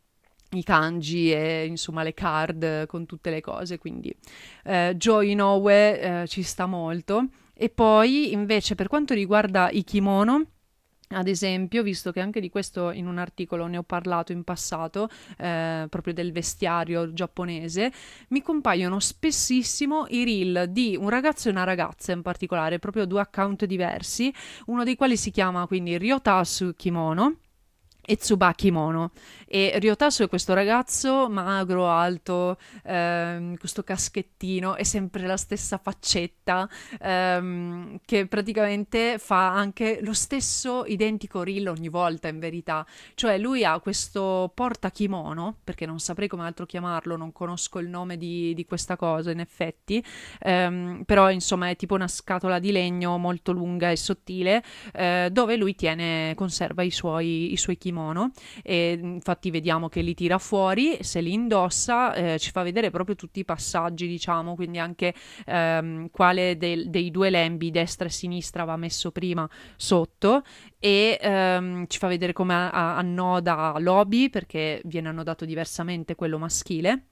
i 0.51 0.63
kanji 0.63 1.33
e 1.33 1.65
insomma 1.65 2.03
le 2.03 2.13
card 2.13 2.85
con 2.85 3.07
tutte 3.07 3.31
le 3.31 3.41
cose. 3.41 3.79
Quindi 3.79 4.15
uh, 4.65 4.93
Joe 4.93 5.25
Inoue 5.25 6.21
uh, 6.21 6.27
ci 6.27 6.43
sta 6.43 6.67
molto. 6.67 7.29
E 7.55 7.69
poi 7.69 8.31
invece 8.31 8.75
per 8.75 8.87
quanto 8.87 9.13
riguarda 9.13 9.69
i 9.69 9.83
kimono, 9.83 10.47
ad 11.09 11.27
esempio, 11.27 11.83
visto 11.83 12.11
che 12.11 12.19
anche 12.19 12.39
di 12.39 12.49
questo 12.49 12.91
in 12.91 13.05
un 13.05 13.19
articolo 13.19 13.67
ne 13.67 13.77
ho 13.77 13.83
parlato 13.83 14.31
in 14.31 14.43
passato, 14.43 15.09
eh, 15.37 15.85
proprio 15.89 16.13
del 16.13 16.31
vestiario 16.31 17.13
giapponese, 17.13 17.91
mi 18.29 18.41
compaiono 18.41 18.99
spessissimo 18.99 20.05
i 20.09 20.23
reel 20.23 20.69
di 20.69 20.97
un 20.99 21.09
ragazzo 21.09 21.47
e 21.47 21.51
una 21.51 21.63
ragazza 21.63 22.11
in 22.11 22.23
particolare, 22.23 22.79
proprio 22.79 23.05
due 23.05 23.21
account 23.21 23.65
diversi, 23.65 24.33
uno 24.65 24.83
dei 24.83 24.95
quali 24.95 25.15
si 25.15 25.29
chiama 25.29 25.67
quindi 25.67 25.97
Ryotasu 25.97 26.73
Kimono 26.75 27.37
e 28.05 28.17
Tsubaki 28.17 28.69
Mono. 28.71 29.11
E 29.47 29.73
Ryotasu 29.77 30.23
è 30.23 30.27
questo 30.27 30.53
ragazzo 30.53 31.29
magro, 31.29 31.87
alto, 31.87 32.57
ehm, 32.83 33.55
questo 33.57 33.83
caschettino, 33.83 34.75
è 34.75 34.83
sempre 34.83 35.25
la 35.25 35.37
stessa 35.37 35.77
faccetta, 35.77 36.67
ehm, 36.99 37.99
che 38.03 38.25
praticamente 38.27 39.19
fa 39.19 39.53
anche 39.53 39.99
lo 40.01 40.13
stesso 40.13 40.85
identico 40.85 41.43
reel 41.43 41.67
ogni 41.67 41.89
volta, 41.89 42.27
in 42.27 42.39
verità. 42.39 42.85
Cioè 43.13 43.37
lui 43.37 43.63
ha 43.63 43.79
questo 43.79 44.51
portakimono, 44.53 45.59
perché 45.63 45.85
non 45.85 45.99
saprei 45.99 46.27
come 46.27 46.43
altro 46.43 46.65
chiamarlo, 46.65 47.15
non 47.15 47.31
conosco 47.31 47.79
il 47.79 47.87
nome 47.87 48.17
di, 48.17 48.53
di 48.55 48.65
questa 48.65 48.95
cosa 48.95 49.31
in 49.31 49.39
effetti, 49.39 50.03
ehm, 50.39 51.03
però 51.05 51.29
insomma 51.29 51.69
è 51.69 51.75
tipo 51.75 51.93
una 51.93 52.07
scatola 52.07 52.59
di 52.59 52.71
legno 52.71 53.17
molto 53.17 53.51
lunga 53.51 53.91
e 53.91 53.97
sottile, 53.97 54.63
eh, 54.93 55.29
dove 55.31 55.55
lui 55.57 55.75
tiene, 55.75 56.33
conserva 56.35 56.81
i 56.81 56.91
suoi, 56.91 57.53
i 57.53 57.57
suoi 57.57 57.77
kimono 57.77 57.92
kimono 57.93 58.31
e 58.63 58.99
infatti 58.99 59.51
vediamo 59.51 59.87
che 59.87 60.01
li 60.01 60.15
tira 60.15 60.39
fuori, 60.39 60.97
se 61.01 61.21
li 61.21 61.31
indossa 61.31 62.13
eh, 62.13 62.39
ci 62.39 62.49
fa 62.49 62.63
vedere 62.63 62.89
proprio 62.89 63.15
tutti 63.15 63.39
i 63.39 63.45
passaggi 63.45 64.07
diciamo, 64.07 64.55
quindi 64.55 64.79
anche 64.79 65.13
ehm, 65.45 66.09
quale 66.09 66.57
del, 66.57 66.89
dei 66.89 67.11
due 67.11 67.29
lembi 67.29 67.69
destra 67.69 68.07
e 68.07 68.11
sinistra 68.11 68.63
va 68.63 68.75
messo 68.75 69.11
prima 69.11 69.47
sotto 69.75 70.41
e 70.79 71.17
ehm, 71.21 71.85
ci 71.87 71.99
fa 71.99 72.07
vedere 72.07 72.33
come 72.33 72.53
annoda 72.53 73.75
l'obi 73.77 74.29
perché 74.29 74.81
viene 74.85 75.09
annodato 75.09 75.45
diversamente 75.45 76.15
quello 76.15 76.39
maschile. 76.39 77.07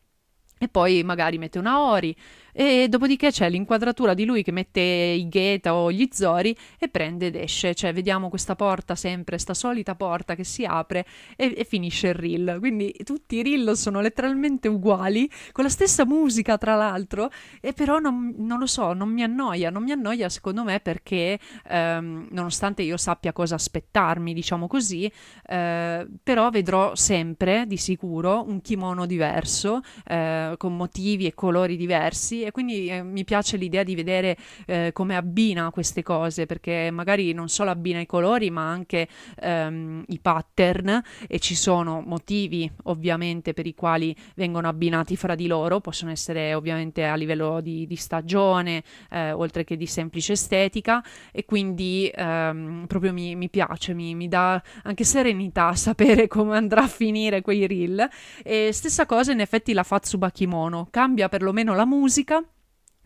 E 0.62 0.68
poi 0.68 1.02
magari 1.02 1.40
mette 1.40 1.58
una 1.58 1.90
ori 1.90 2.16
e 2.54 2.88
dopodiché 2.90 3.32
c'è 3.32 3.50
l'inquadratura 3.50 4.14
di 4.14 4.26
lui 4.26 4.44
che 4.44 4.52
mette 4.52 4.82
i 4.82 5.28
gheta 5.28 5.74
o 5.76 5.92
gli 5.92 6.08
zori 6.12 6.56
e 6.78 6.90
prende 6.90 7.28
ed 7.28 7.36
esce, 7.36 7.74
cioè 7.74 7.94
vediamo 7.94 8.30
questa 8.30 8.56
porta 8.56 8.96
sempre, 8.96 9.38
sta 9.38 9.54
solita 9.54 9.96
porta 9.96 10.36
che 10.36 10.44
si 10.44 10.66
apre 10.66 11.06
e, 11.36 11.54
e 11.56 11.64
finisce 11.64 12.08
il 12.08 12.14
reel, 12.16 12.58
quindi 12.60 12.94
tutti 13.04 13.38
i 13.38 13.44
reel 13.44 13.76
sono 13.76 14.02
letteralmente 14.02 14.68
uguali, 14.68 15.30
con 15.52 15.64
la 15.64 15.70
stessa 15.70 16.06
musica 16.06 16.58
tra 16.58 16.76
l'altro, 16.76 17.30
e 17.60 17.74
però 17.74 18.00
non, 18.00 18.34
non 18.38 18.60
lo 18.60 18.66
so, 18.66 18.94
non 18.94 19.10
mi 19.10 19.24
annoia, 19.24 19.70
non 19.70 19.84
mi 19.84 19.92
annoia 19.92 20.30
secondo 20.30 20.64
me 20.64 20.80
perché 20.80 21.40
ehm, 21.68 22.28
nonostante 22.32 22.82
io 22.82 22.98
sappia 22.98 23.34
cosa 23.34 23.56
aspettarmi, 23.56 24.34
diciamo 24.34 24.68
così, 24.68 25.12
eh, 25.48 26.08
però 26.24 26.50
vedrò 26.50 26.96
sempre 26.96 27.66
di 27.68 27.78
sicuro 27.78 28.44
un 28.48 28.62
kimono 28.62 29.06
diverso, 29.06 29.82
eh, 30.06 30.56
con 30.58 30.76
motivi 30.76 31.26
e 31.26 31.34
colori 31.34 31.78
diversi 31.78 32.41
e 32.44 32.52
quindi 32.52 32.88
eh, 32.88 33.04
mi 33.04 33.24
piace 33.24 33.58
l'idea 33.58 33.84
di 33.84 33.96
vedere 33.96 34.38
eh, 34.66 34.92
come 34.94 35.16
abbina 35.16 35.70
queste 35.72 36.04
cose 36.04 36.46
perché 36.46 36.90
magari 36.92 37.34
non 37.34 37.50
solo 37.50 37.70
abbina 37.70 38.00
i 38.00 38.06
colori 38.06 38.50
ma 38.50 38.70
anche 38.70 39.08
ehm, 39.40 40.04
i 40.08 40.20
pattern 40.20 41.02
e 41.28 41.40
ci 41.40 41.56
sono 41.56 42.02
motivi 42.06 42.70
ovviamente 42.84 43.54
per 43.54 43.66
i 43.66 43.74
quali 43.74 44.16
vengono 44.36 44.68
abbinati 44.68 45.16
fra 45.16 45.36
di 45.36 45.48
loro, 45.48 45.80
possono 45.80 46.12
essere 46.12 46.54
ovviamente 46.54 47.06
a 47.06 47.16
livello 47.16 47.62
di, 47.62 47.86
di 47.88 47.96
stagione 47.96 48.84
eh, 49.10 49.32
oltre 49.32 49.64
che 49.64 49.78
di 49.78 49.86
semplice 49.86 50.34
estetica 50.34 51.04
e 51.32 51.46
quindi 51.46 52.12
ehm, 52.14 52.86
proprio 52.88 53.14
mi, 53.14 53.36
mi 53.36 53.50
piace, 53.50 53.94
mi, 53.94 54.16
mi, 54.16 54.28
dà 54.28 54.62
anche 54.84 55.04
serenità 55.04 55.74
sapere 55.76 56.28
come 56.28 56.56
andrà 56.56 56.84
a 56.84 56.88
finire 56.88 57.42
quei 57.42 57.68
reel. 57.68 58.08
E 58.44 58.70
stessa 58.72 59.06
cosa 59.06 59.32
in 59.32 59.40
effetti 59.40 59.74
la 59.74 59.84
fa 59.84 60.00
Tsubakimono, 60.00 60.88
cambia 60.90 61.30
perlomeno 61.30 61.74
la 61.74 61.86
musica 61.86 62.31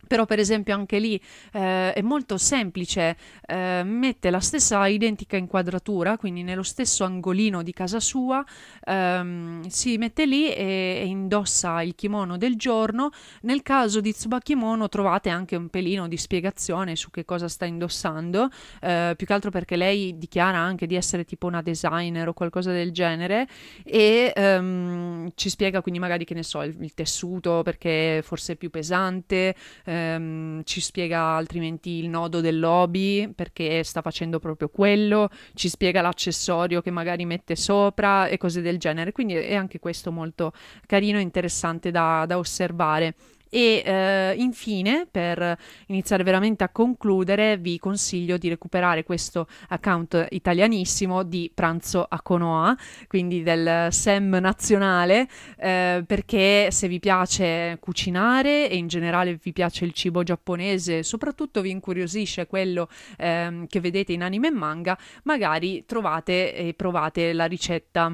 però 0.08 0.26
per 0.26 0.40
esempio 0.40 0.74
anche 0.74 1.00
lì 1.00 1.20
eh, 1.54 1.94
è 1.94 2.02
molto 2.02 2.38
semplice, 2.38 3.18
eh, 3.46 3.84
mette 3.84 4.30
la 4.30 4.40
stessa 4.40 4.86
identica 4.88 5.38
inquadratura, 5.38 6.18
quindi 6.18 6.44
nello 6.44 6.64
stesso 6.64 7.04
angolino 7.04 7.64
di 7.64 7.74
casa 7.74 8.00
sua, 8.00 8.44
ehm, 8.86 9.68
si 9.68 9.98
mette 9.98 10.26
lì 10.26 10.52
e, 10.52 11.00
e, 11.02 11.06
indossa 11.06 11.82
il 11.82 11.96
kimono 11.96 12.38
del 12.38 12.56
giorno. 12.56 13.10
Nel 13.42 13.62
caso 13.62 14.02
di 14.02 14.14
Tsubakimono 14.14 14.90
trovate 14.90 15.30
anche 15.30 15.56
un 15.56 15.70
pelino 15.70 16.08
di 16.08 16.18
spiegazione 16.18 16.96
su 16.96 17.10
che 17.10 17.26
cosa 17.26 17.48
sta 17.48 17.66
indossando, 17.66 18.50
eh, 18.82 19.14
più 19.16 19.26
che 19.26 19.34
altro 19.34 19.52
perché 19.52 19.76
lei 19.76 20.18
dichiara 20.18 20.58
anche 20.58 20.88
di 20.88 20.96
essere 20.96 21.26
tipo 21.26 21.48
una 21.48 21.62
designer 21.62 22.28
o 22.28 22.34
qualcosa 22.34 22.72
del 22.72 22.92
genere 22.92 23.48
e 23.84 24.32
ehm, 24.36 25.32
ci 25.36 25.50
spiega 25.50 25.82
quindi 25.82 26.00
magari 26.00 26.26
che 26.26 26.34
ne 26.34 26.44
so 26.44 26.62
il, 26.62 26.76
il 26.80 26.94
tessuto 26.94 27.62
perché 27.64 28.22
forse 28.24 28.54
è 28.54 28.56
più 28.56 28.70
pesante 28.70 29.56
ehm, 29.96 30.64
ci 30.64 30.82
spiega 30.82 31.22
altrimenti 31.36 31.92
il 31.92 32.10
nodo 32.10 32.42
del 32.42 32.60
lobby 32.60 33.32
perché 33.34 33.84
sta 33.84 34.02
facendo 34.02 34.40
proprio 34.40 34.70
quello, 34.70 35.30
ci 35.54 35.70
spiega 35.70 36.02
l'accessorio 36.02 36.82
che 36.82 36.92
magari 36.92 37.26
mette 37.26 37.56
sopra 37.56 38.28
e 38.28 38.38
cose 38.38 38.62
del 38.62 38.78
genere. 38.78 39.12
Quindi 39.12 39.36
è 39.36 39.56
anche 39.56 39.80
questo 39.80 40.12
molto 40.12 40.52
carino 40.86 41.18
e 41.18 41.22
interessante 41.22 41.92
da, 41.92 42.26
da 42.28 42.38
osservare. 42.38 43.16
E 43.56 43.82
eh, 43.86 44.34
infine, 44.38 45.08
per 45.10 45.58
iniziare 45.86 46.24
veramente 46.24 46.66
a 46.66 46.70
concludere, 46.70 47.56
vi 47.56 47.80
consiglio 47.80 48.38
di 48.38 48.50
recuperare 48.50 49.06
questo 49.06 49.48
account 49.70 50.28
italianissimo 50.32 51.24
di 51.24 51.50
Pranzo 51.56 52.06
a 52.06 52.22
Konoha, 52.22 52.76
quindi 53.08 53.44
del 53.44 53.94
SEM 53.94 54.40
nazionale, 54.42 55.30
eh, 55.58 56.04
perché 56.06 56.68
se 56.70 56.90
vi 56.90 57.00
piace 57.00 57.78
cucinare 57.80 58.70
e 58.70 58.76
in 58.76 58.88
generale 58.88 59.40
vi 59.42 59.54
piace 59.54 59.86
il 59.86 59.94
cibo 59.94 60.22
giapponese, 60.22 61.02
soprattutto 61.02 61.62
vi 61.62 61.70
incuriosisce 61.70 62.48
quello 62.48 62.90
ehm, 63.18 63.68
che 63.68 63.80
vedete 63.80 64.12
in 64.12 64.24
anime 64.24 64.48
e 64.48 64.52
manga, 64.52 64.98
magari 65.24 65.86
trovate 65.86 66.54
e 66.54 66.74
provate 66.74 67.32
la 67.32 67.46
ricetta 67.46 68.14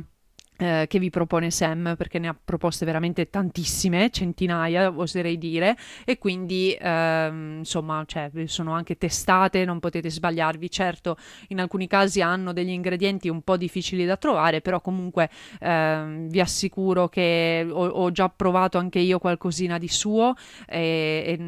eh, 0.61 0.85
che 0.87 0.99
vi 0.99 1.09
propone 1.09 1.49
Sam, 1.49 1.95
perché 1.97 2.19
ne 2.19 2.27
ha 2.27 2.35
proposte 2.45 2.85
veramente 2.85 3.31
tantissime, 3.31 4.11
centinaia 4.11 4.93
oserei 4.95 5.39
dire, 5.39 5.75
e 6.05 6.19
quindi 6.19 6.77
ehm, 6.79 7.57
insomma 7.59 8.03
cioè, 8.05 8.29
sono 8.45 8.73
anche 8.73 8.95
testate, 8.95 9.65
non 9.65 9.79
potete 9.79 10.11
sbagliarvi. 10.11 10.69
Certo, 10.69 11.17
in 11.47 11.59
alcuni 11.59 11.87
casi 11.87 12.21
hanno 12.21 12.53
degli 12.53 12.69
ingredienti 12.69 13.27
un 13.27 13.41
po' 13.41 13.57
difficili 13.57 14.05
da 14.05 14.17
trovare, 14.17 14.61
però 14.61 14.81
comunque 14.81 15.31
ehm, 15.59 16.27
vi 16.29 16.39
assicuro 16.39 17.09
che 17.09 17.65
ho, 17.67 17.87
ho, 17.87 18.11
già 18.11 18.29
provato 18.29 18.77
anche 18.77 18.99
io 18.99 19.17
qualcosina 19.17 19.79
di 19.79 19.87
suo 19.87 20.35
e, 20.67 21.39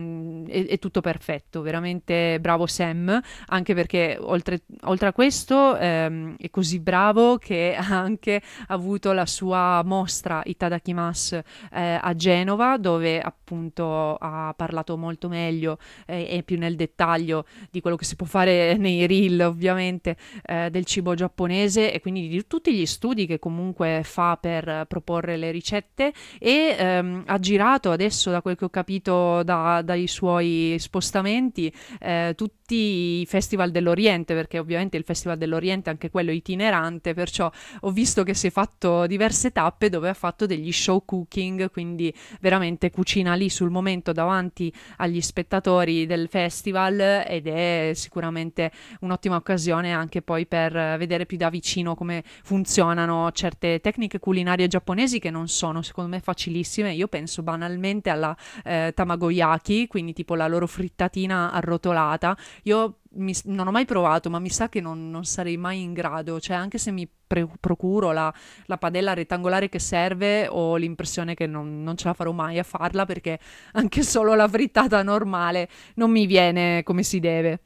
e, 0.48 0.66
è 0.66 0.80
tutto 0.80 1.02
perfetto, 1.02 1.62
veramente 1.62 2.40
bravo 2.40 2.66
Sam, 2.66 3.22
anche 3.48 3.76
perché 3.76 4.18
oltre, 4.20 4.62
oltre 4.86 5.10
a 5.10 5.14
questo 5.14 5.78
ehm, 5.78 6.36
è 6.40 6.50
così 6.50 6.80
bravo 6.80 7.38
che 7.38 7.76
ha 7.78 8.00
anche 8.00 8.42
avuto 8.68 9.03
avuto 9.04 9.12
la 9.12 9.26
sua 9.26 9.82
mostra 9.84 10.42
Itadakimas 10.46 11.34
eh, 11.72 12.00
a 12.02 12.16
Genova, 12.16 12.78
dove 12.78 13.20
appunto 13.20 14.16
ha 14.16 14.54
parlato 14.56 14.96
molto 14.96 15.28
meglio 15.28 15.78
eh, 16.06 16.28
e 16.30 16.44
più 16.44 16.58
nel 16.58 16.78
dettaglio 16.78 17.46
di 17.70 17.82
quello 17.82 17.98
che 17.98 18.06
si 18.06 18.16
può 18.16 18.26
fare 18.26 18.76
nei 18.80 19.06
reel, 19.06 19.42
ovviamente, 19.42 20.16
eh, 20.46 20.70
del 20.70 20.86
cibo 20.86 21.14
giapponese 21.16 21.92
e 21.92 22.00
quindi 22.00 22.30
di 22.30 22.48
tutti 22.48 22.74
gli 22.74 22.86
studi 22.86 23.26
che 23.26 23.40
comunque 23.40 24.02
fa 24.04 24.38
per 24.38 24.86
proporre 24.88 25.36
le 25.36 25.52
ricette. 25.52 26.14
E 26.40 26.76
ehm, 26.78 27.24
ha 27.26 27.40
girato 27.40 27.92
adesso, 27.92 28.32
da 28.32 28.42
quel 28.42 28.56
che 28.56 28.66
ho 28.66 28.70
capito 28.70 29.44
da, 29.44 29.82
dai 29.82 30.08
suoi 30.08 30.76
spostamenti, 30.80 31.74
eh, 32.00 32.34
tutti 32.74 33.22
i 33.22 33.26
festival 33.28 33.70
dell'Oriente, 33.70 34.34
perché 34.34 34.58
ovviamente 34.58 34.98
il 34.98 35.04
Festival 35.04 35.38
dell'Oriente 35.38 35.90
è 35.90 35.94
anche 35.94 36.10
quello 36.10 36.32
itinerante, 36.32 37.14
perciò 37.14 37.52
ho 37.82 37.92
visto 37.92 38.24
che 38.24 38.34
si 38.34 38.48
è 38.48 38.50
fatto 38.50 39.06
diverse 39.06 39.52
tappe 39.52 39.90
dove 39.90 40.10
ha 40.10 40.14
fatto 40.14 40.46
degli 40.46 40.72
show 40.72 41.04
cooking, 41.06 41.70
quindi 41.70 42.14
veramente 42.42 42.90
cucina 42.90 43.36
lì 43.36 43.50
sul 43.50 43.70
momento 43.70 44.12
davanti 44.12 44.74
agli 44.98 45.22
spettatori 45.22 46.06
del 46.06 46.28
festival 46.30 47.26
ed 47.28 47.48
è 47.48 47.92
sicuramente 47.94 48.72
un'ottima 49.02 49.36
occasione 49.36 49.94
anche 49.94 50.22
poi 50.22 50.48
per 50.48 50.74
vedere 50.98 51.26
più 51.26 51.38
da 51.38 51.50
vicino 51.50 51.96
come 51.96 52.24
funzionano 52.44 53.32
certe 53.32 53.80
tecniche 53.80 54.20
culinarie 54.20 54.68
giapponesi 54.68 55.20
che 55.20 55.30
non 55.30 55.48
sono 55.48 55.82
secondo 55.82 56.10
me 56.10 56.20
facilissime. 56.20 56.94
Io 56.94 57.08
penso 57.08 57.44
banalmente 57.44 58.10
alla 58.10 58.36
eh, 58.64 58.92
tamagoyaki, 58.96 59.88
quindi 59.88 60.14
tipo 60.14 60.36
la 60.36 60.48
loro 60.48 60.66
frittatina 60.66 61.52
arrotolata. 61.52 62.36
Io 62.64 63.00
mi, 63.16 63.34
non 63.46 63.68
ho 63.68 63.72
mai 63.72 63.86
provato, 63.86 64.30
ma 64.30 64.40
mi 64.40 64.50
sa 64.50 64.70
che 64.70 64.82
non, 64.82 65.10
non 65.10 65.26
sarei 65.26 65.58
mai 65.58 65.82
in 65.82 65.94
grado, 65.94 66.40
cioè 66.40 66.56
anche 66.56 66.78
se 66.78 66.92
mi 66.92 67.08
pre- 67.28 67.48
procuro 67.60 68.12
la, 68.12 68.34
la, 68.66 68.78
padella 68.78 69.14
rettangolare 69.14 69.70
che 69.70 69.80
serve, 69.80 70.48
ho 70.48 70.76
l'impressione 70.76 71.34
che 71.34 71.48
non, 71.48 71.84
non, 71.84 71.98
ce 71.98 72.08
la 72.08 72.14
farò 72.14 72.32
mai 72.32 72.60
a 72.60 72.64
farla 72.64 73.06
perché 73.06 73.40
anche 73.74 74.04
solo 74.04 74.34
la 74.34 74.48
frittata 74.48 75.04
normale 75.04 75.70
non 75.96 76.12
mi 76.12 76.26
viene 76.26 76.84
come 76.84 77.04
si 77.04 77.20
deve. 77.20 77.60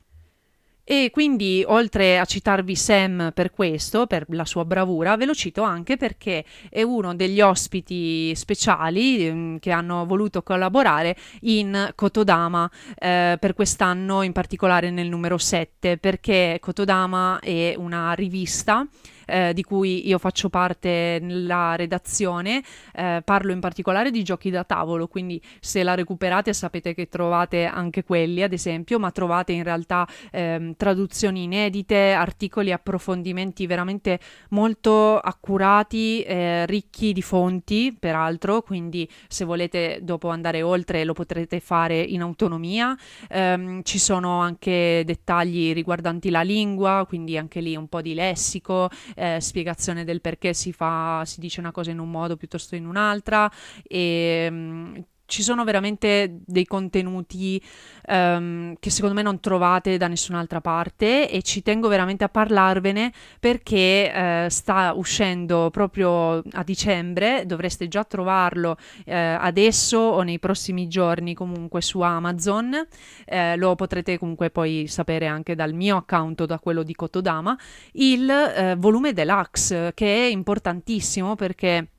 E 0.89 1.09
quindi, 1.11 1.65
oltre 1.67 2.17
a 2.17 2.23
citarvi 2.23 2.73
Sam 2.73 3.31
per 3.33 3.51
questo, 3.51 4.07
per 4.07 4.23
la 4.29 4.45
sua 4.45 4.63
bravura, 4.63 5.17
ve 5.17 5.25
lo 5.25 5.33
cito 5.33 5.63
anche 5.63 5.97
perché 5.97 6.45
è 6.69 6.81
uno 6.81 7.13
degli 7.13 7.41
ospiti 7.41 8.33
speciali 8.33 9.29
mh, 9.29 9.37
mm, 9.37 9.55
che 9.57 9.71
hanno 9.71 10.05
voluto 10.05 10.43
collaborare 10.43 11.17
in 11.41 11.91
Kotodama 11.93 12.71
eh, 12.97 13.35
per 13.37 13.53
quest'anno, 13.53 14.21
in 14.21 14.31
particolare 14.31 14.89
nel 14.89 15.09
numero 15.09 15.37
7, 15.37 15.97
perché 15.97 16.57
Kotodama 16.61 17.39
è 17.41 17.73
una 17.75 18.13
rivista 18.13 18.87
eh, 19.27 19.53
di 19.53 19.63
cui 19.63 20.07
io 20.07 20.17
faccio 20.17 20.49
parte 20.49 21.19
nella 21.21 21.75
redazione, 21.75 22.63
eh, 22.93 23.21
parlo 23.23 23.51
in 23.51 23.59
particolare 23.59 24.09
di 24.09 24.23
giochi 24.23 24.49
da 24.49 24.63
tavolo, 24.63 25.07
quindi 25.07 25.39
se 25.59 25.83
la 25.83 25.93
recuperate 25.93 26.53
sapete 26.53 26.93
che 26.93 27.07
trovate 27.07 27.65
anche 27.65 28.03
quelli, 28.03 28.41
ad 28.41 28.53
esempio, 28.53 28.97
ma 28.99 29.11
trovate 29.11 29.51
in 29.51 29.63
realtà 29.63 30.07
ehm, 30.31 30.75
traduzioni 30.75 31.43
inedite, 31.43 32.13
articoli, 32.13 32.71
approfondimenti 32.71 33.67
veramente 33.67 34.19
molto 34.49 35.17
accurati, 35.17 36.21
eh, 36.21 36.65
ricchi 36.65 37.13
di 37.13 37.21
fonti, 37.21 37.95
peraltro, 37.97 38.61
quindi 38.61 39.07
se 39.27 39.45
volete 39.45 39.99
dopo 40.01 40.29
andare 40.29 40.61
oltre 40.61 41.03
lo 41.03 41.13
potrete 41.13 41.59
fare 41.59 41.99
in 41.99 42.21
autonomia. 42.21 42.97
Ehm, 43.29 43.83
ci 43.83 43.99
sono 43.99 44.39
anche 44.39 45.03
dettagli 45.05 45.73
riguardanti 45.73 46.29
la 46.29 46.41
lingua, 46.41 47.05
quindi 47.07 47.37
anche 47.37 47.59
lì 47.59 47.75
un 47.75 47.87
po' 47.87 48.01
di 48.01 48.13
lessico, 48.13 48.89
eh, 49.17 49.41
spiegazione 49.41 50.03
del 50.03 50.21
perché 50.21 50.53
si 50.53 50.71
fa, 50.71 51.23
si 51.25 51.39
dice 51.39 51.59
una 51.59 51.71
cosa 51.71 51.91
in 51.91 51.99
un 51.99 52.09
modo 52.09 52.37
piuttosto 52.37 52.75
in 52.75 52.85
un'altra 52.85 53.51
e 53.83 54.47
mh, 54.49 54.55
mm, 54.55 54.95
ci 55.27 55.43
sono 55.43 55.63
veramente 55.65 56.39
dei 56.45 56.65
contenuti 56.65 57.61
um, 58.07 58.75
che 58.79 58.89
secondo 58.89 59.13
me 59.13 59.21
non 59.21 59.39
trovate 59.39 59.97
da 59.97 60.07
nessun'altra 60.07 60.61
parte 60.61 61.29
e 61.29 61.41
ci 61.43 61.61
tengo 61.61 61.89
veramente 61.89 62.23
a 62.23 62.29
parlarvene 62.29 63.11
perché 63.39 64.45
uh, 64.45 64.49
sta 64.49 64.93
uscendo 64.95 65.69
proprio 65.69 66.41
a 66.53 66.63
dicembre, 66.63 67.43
dovreste 67.45 67.89
già 67.89 68.05
trovarlo 68.05 68.71
uh, 68.71 69.03
adesso 69.05 69.97
o 69.97 70.21
nei 70.21 70.39
prossimi 70.39 70.87
giorni 70.87 71.33
comunque 71.33 71.81
su 71.81 71.99
Amazon, 71.99 72.71
uh, 72.73 73.35
lo 73.57 73.75
potrete 73.75 74.17
comunque 74.17 74.49
poi 74.49 74.87
sapere 74.87 75.27
anche 75.27 75.55
dal 75.55 75.73
mio 75.73 75.97
account 75.97 76.41
o 76.41 76.45
da 76.45 76.57
quello 76.57 76.83
di 76.83 76.95
Kotodama, 76.95 77.57
il 77.93 78.75
volume 78.77 79.11
deluxe 79.11 79.91
che 79.93 80.27
è 80.27 80.29
importantissimo 80.29 81.35
perché 81.35 81.89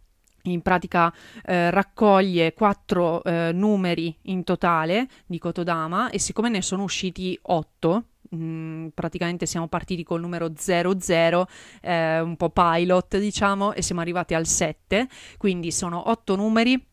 in 0.42 0.62
pratica 0.62 1.12
eh, 1.44 1.70
raccoglie 1.70 2.54
quattro 2.54 3.22
eh, 3.22 3.50
numeri 3.52 4.16
in 4.22 4.44
totale 4.44 5.08
di 5.26 5.38
Kotodama 5.38 6.10
e 6.10 6.18
siccome 6.18 6.48
ne 6.48 6.62
sono 6.62 6.84
usciti 6.84 7.38
otto, 7.42 8.04
Mm, 8.34 8.88
praticamente 8.88 9.46
siamo 9.46 9.68
partiti 9.68 10.04
col 10.04 10.20
numero 10.20 10.52
00, 10.54 11.48
eh, 11.80 12.20
un 12.20 12.36
po' 12.36 12.50
pilot 12.50 13.18
diciamo, 13.18 13.72
e 13.72 13.80
siamo 13.80 14.02
arrivati 14.02 14.34
al 14.34 14.46
7, 14.46 15.08
quindi 15.38 15.72
sono 15.72 16.10
otto 16.10 16.36
numeri 16.36 16.84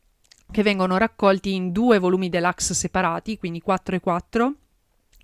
che 0.50 0.64
vengono 0.64 0.98
raccolti 0.98 1.54
in 1.54 1.72
due 1.72 2.00
volumi 2.00 2.30
deluxe 2.30 2.74
separati, 2.74 3.38
quindi 3.38 3.60
4 3.60 3.96
e 3.96 4.00
4 4.00 4.56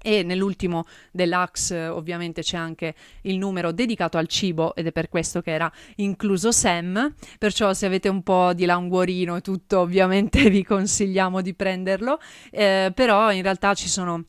e 0.02 0.24
nell'ultimo 0.24 0.86
deluxe 1.12 1.88
ovviamente 1.88 2.41
c'è 2.41 2.58
anche 2.58 2.95
il 3.22 3.38
numero 3.38 3.72
dedicato 3.72 4.18
al 4.18 4.28
cibo 4.28 4.76
ed 4.76 4.88
è 4.88 4.91
per 4.91 5.10
questo 5.10 5.41
che 5.41 5.52
era 5.52 5.72
incluso 5.97 6.52
Sam, 6.52 7.14
perciò 7.38 7.74
se 7.74 7.86
avete 7.86 8.10
un 8.10 8.24
po' 8.24 8.54
di 8.54 8.66
languorino 8.66 9.36
e 9.36 9.41
tutto 9.41 9.80
ovviamente 9.80 10.47
vi 10.49 10.64
consigliamo 10.64 11.41
di 11.41 11.54
prenderlo, 11.54 12.20
eh, 12.49 12.91
però 12.93 13.32
in 13.32 13.41
realtà 13.41 13.74
ci 13.74 13.88
sono 13.88 14.26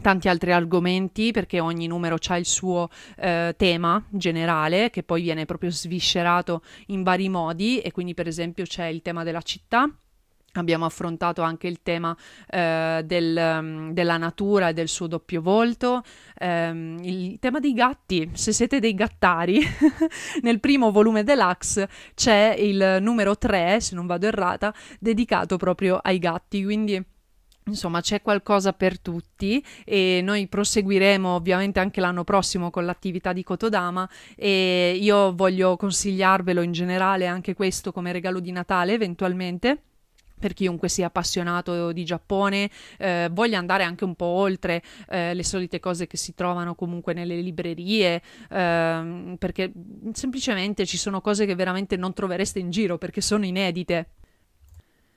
tanti 0.00 0.28
altri 0.28 0.52
argomenti 0.52 1.30
perché 1.30 1.60
ogni 1.60 1.86
numero 1.86 2.16
ha 2.26 2.36
il 2.36 2.44
suo 2.44 2.88
eh, 3.16 3.54
tema 3.56 4.04
generale 4.10 4.90
che 4.90 5.02
poi 5.02 5.22
viene 5.22 5.46
proprio 5.46 5.70
sviscerato 5.70 6.62
in 6.86 7.02
vari 7.02 7.28
modi. 7.28 7.78
E 7.78 7.92
quindi 7.92 8.12
per 8.12 8.26
esempio 8.26 8.64
c'è 8.64 8.86
il 8.86 9.00
tema 9.00 9.22
della 9.22 9.42
città 9.42 9.88
Abbiamo 10.54 10.84
affrontato 10.84 11.40
anche 11.40 11.66
il 11.66 11.80
tema 11.82 12.14
eh, 12.46 13.00
del, 13.06 13.58
um, 13.58 13.92
della 13.92 14.18
natura 14.18 14.68
e 14.68 14.72
del 14.74 14.88
suo 14.88 15.06
doppio 15.06 15.40
volto, 15.40 16.02
ehm, 16.38 16.98
il 17.02 17.38
tema 17.38 17.58
dei 17.58 17.72
gatti, 17.72 18.30
se 18.34 18.52
siete 18.52 18.78
dei 18.78 18.92
gattari, 18.92 19.60
nel 20.42 20.60
primo 20.60 20.90
volume 20.90 21.24
deluxe 21.24 21.88
c'è 22.14 22.54
il 22.58 22.98
numero 23.00 23.38
3, 23.38 23.80
se 23.80 23.94
non 23.94 24.06
vado 24.06 24.26
errata, 24.26 24.74
dedicato 25.00 25.56
proprio 25.56 25.98
ai 26.02 26.18
gatti, 26.18 26.62
quindi 26.62 27.02
Insomma, 27.66 28.00
c'è 28.00 28.22
qualcosa 28.22 28.72
per 28.72 28.98
tutti 28.98 29.64
e 29.84 30.20
noi 30.20 30.48
proseguiremo 30.48 31.28
ovviamente 31.28 31.78
anche 31.78 32.00
l'anno 32.00 32.24
prossimo 32.24 32.70
con 32.70 32.84
l'attività 32.84 33.32
di 33.32 33.44
Kotodama 33.44 34.08
e 34.36 34.98
io 35.00 35.32
voglio 35.32 35.76
consigliarvelo 35.76 36.60
in 36.60 36.72
generale 36.72 37.28
anche 37.28 37.54
questo 37.54 37.92
come 37.92 38.10
regalo 38.10 38.40
di 38.40 38.50
Natale 38.50 38.94
eventualmente 38.94 39.82
per 40.42 40.54
chiunque 40.54 40.88
sia 40.88 41.06
appassionato 41.06 41.92
di 41.92 42.04
Giappone, 42.04 42.68
eh, 42.98 43.28
voglia 43.30 43.58
andare 43.58 43.84
anche 43.84 44.02
un 44.02 44.16
po' 44.16 44.26
oltre 44.26 44.82
eh, 45.08 45.34
le 45.34 45.44
solite 45.44 45.78
cose 45.78 46.08
che 46.08 46.16
si 46.16 46.34
trovano 46.34 46.74
comunque 46.74 47.14
nelle 47.14 47.40
librerie, 47.40 48.20
eh, 48.50 49.36
perché 49.38 49.72
semplicemente 50.12 50.84
ci 50.84 50.96
sono 50.98 51.20
cose 51.20 51.46
che 51.46 51.54
veramente 51.54 51.96
non 51.96 52.12
trovereste 52.12 52.58
in 52.58 52.70
giro 52.70 52.98
perché 52.98 53.20
sono 53.20 53.44
inedite. 53.44 54.08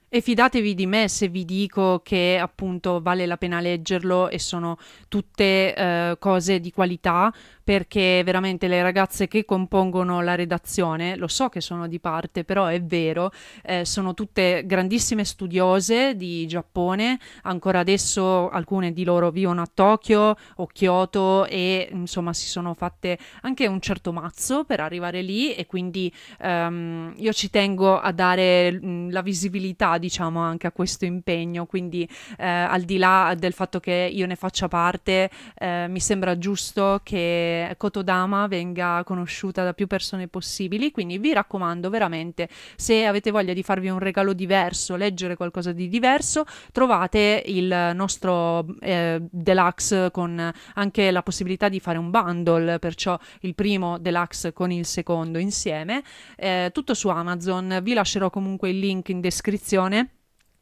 e 0.07 0.21
fidatevi 0.21 0.75
di 0.75 0.85
me 0.85 1.09
se 1.09 1.27
vi 1.27 1.43
dico 1.43 1.99
che 2.03 2.37
appunto 2.39 3.01
vale 3.01 3.25
la 3.25 3.35
pena 3.35 3.59
leggerlo 3.59 4.29
e 4.29 4.39
sono 4.39 4.77
tutte 5.09 5.75
eh, 5.75 6.15
cose 6.19 6.59
di 6.59 6.71
qualità 6.71 7.33
perché 7.65 8.21
veramente 8.23 8.67
le 8.67 8.83
ragazze 8.83 9.27
che 9.27 9.43
compongono 9.43 10.21
la 10.21 10.35
redazione, 10.35 11.15
lo 11.15 11.27
so 11.27 11.49
che 11.49 11.61
sono 11.61 11.87
di 11.87 11.99
parte, 11.99 12.43
però 12.43 12.67
è 12.67 12.79
vero, 12.79 13.31
eh, 13.63 13.85
sono 13.85 14.13
tutte 14.13 14.61
grandissime 14.67 15.25
studiose 15.25 16.15
di 16.15 16.45
Giappone, 16.45 17.17
ancora 17.41 17.79
adesso 17.79 18.49
alcune 18.51 18.93
di 18.93 19.03
loro 19.03 19.31
vivono 19.31 19.63
a 19.63 19.69
Tokyo 19.73 20.37
o 20.57 20.67
Kyoto 20.67 21.47
e 21.47 21.89
insomma 21.91 22.33
si 22.33 22.45
sono 22.45 22.75
fatte 22.75 23.17
anche 23.41 23.65
un 23.65 23.81
certo 23.81 24.13
mazzo 24.13 24.63
per 24.63 24.79
arrivare 24.79 25.23
lì 25.23 25.55
e 25.55 25.65
quindi 25.65 26.13
um, 26.41 27.15
io 27.17 27.33
ci 27.33 27.49
tengo 27.49 27.99
a 27.99 28.11
dare 28.11 28.73
mh, 28.73 29.09
la 29.09 29.23
visibilità 29.23 29.97
diciamo 29.97 30.39
anche 30.39 30.67
a 30.67 30.71
questo 30.71 31.05
impegno, 31.05 31.65
quindi 31.65 32.07
eh, 32.37 32.47
al 32.47 32.83
di 32.83 32.99
là 32.99 33.33
del 33.35 33.53
fatto 33.53 33.79
che 33.79 34.07
io 34.13 34.27
ne 34.27 34.35
faccia 34.35 34.67
parte, 34.67 35.31
eh, 35.57 35.87
mi 35.89 35.99
sembra 35.99 36.37
giusto 36.37 36.99
che 37.01 37.53
Kotodama 37.77 38.47
venga 38.47 39.03
conosciuta 39.05 39.63
da 39.63 39.73
più 39.73 39.87
persone 39.87 40.27
possibili, 40.27 40.91
quindi 40.91 41.17
vi 41.17 41.33
raccomando 41.33 41.89
veramente 41.89 42.49
se 42.75 43.05
avete 43.05 43.31
voglia 43.31 43.53
di 43.53 43.63
farvi 43.63 43.89
un 43.89 43.99
regalo 43.99 44.33
diverso, 44.33 44.95
leggere 44.95 45.35
qualcosa 45.35 45.71
di 45.71 45.87
diverso, 45.87 46.45
trovate 46.71 47.43
il 47.45 47.91
nostro 47.93 48.65
eh, 48.79 49.19
deluxe 49.29 50.09
con 50.11 50.51
anche 50.75 51.11
la 51.11 51.23
possibilità 51.23 51.69
di 51.69 51.79
fare 51.79 51.97
un 51.97 52.09
bundle, 52.09 52.79
perciò 52.79 53.17
il 53.41 53.55
primo 53.55 53.97
deluxe 53.97 54.53
con 54.53 54.71
il 54.71 54.85
secondo 54.85 55.37
insieme, 55.37 56.03
eh, 56.35 56.69
tutto 56.73 56.93
su 56.93 57.09
Amazon, 57.09 57.79
vi 57.81 57.93
lascerò 57.93 58.29
comunque 58.29 58.69
il 58.69 58.79
link 58.79 59.09
in 59.09 59.21
descrizione 59.21 60.14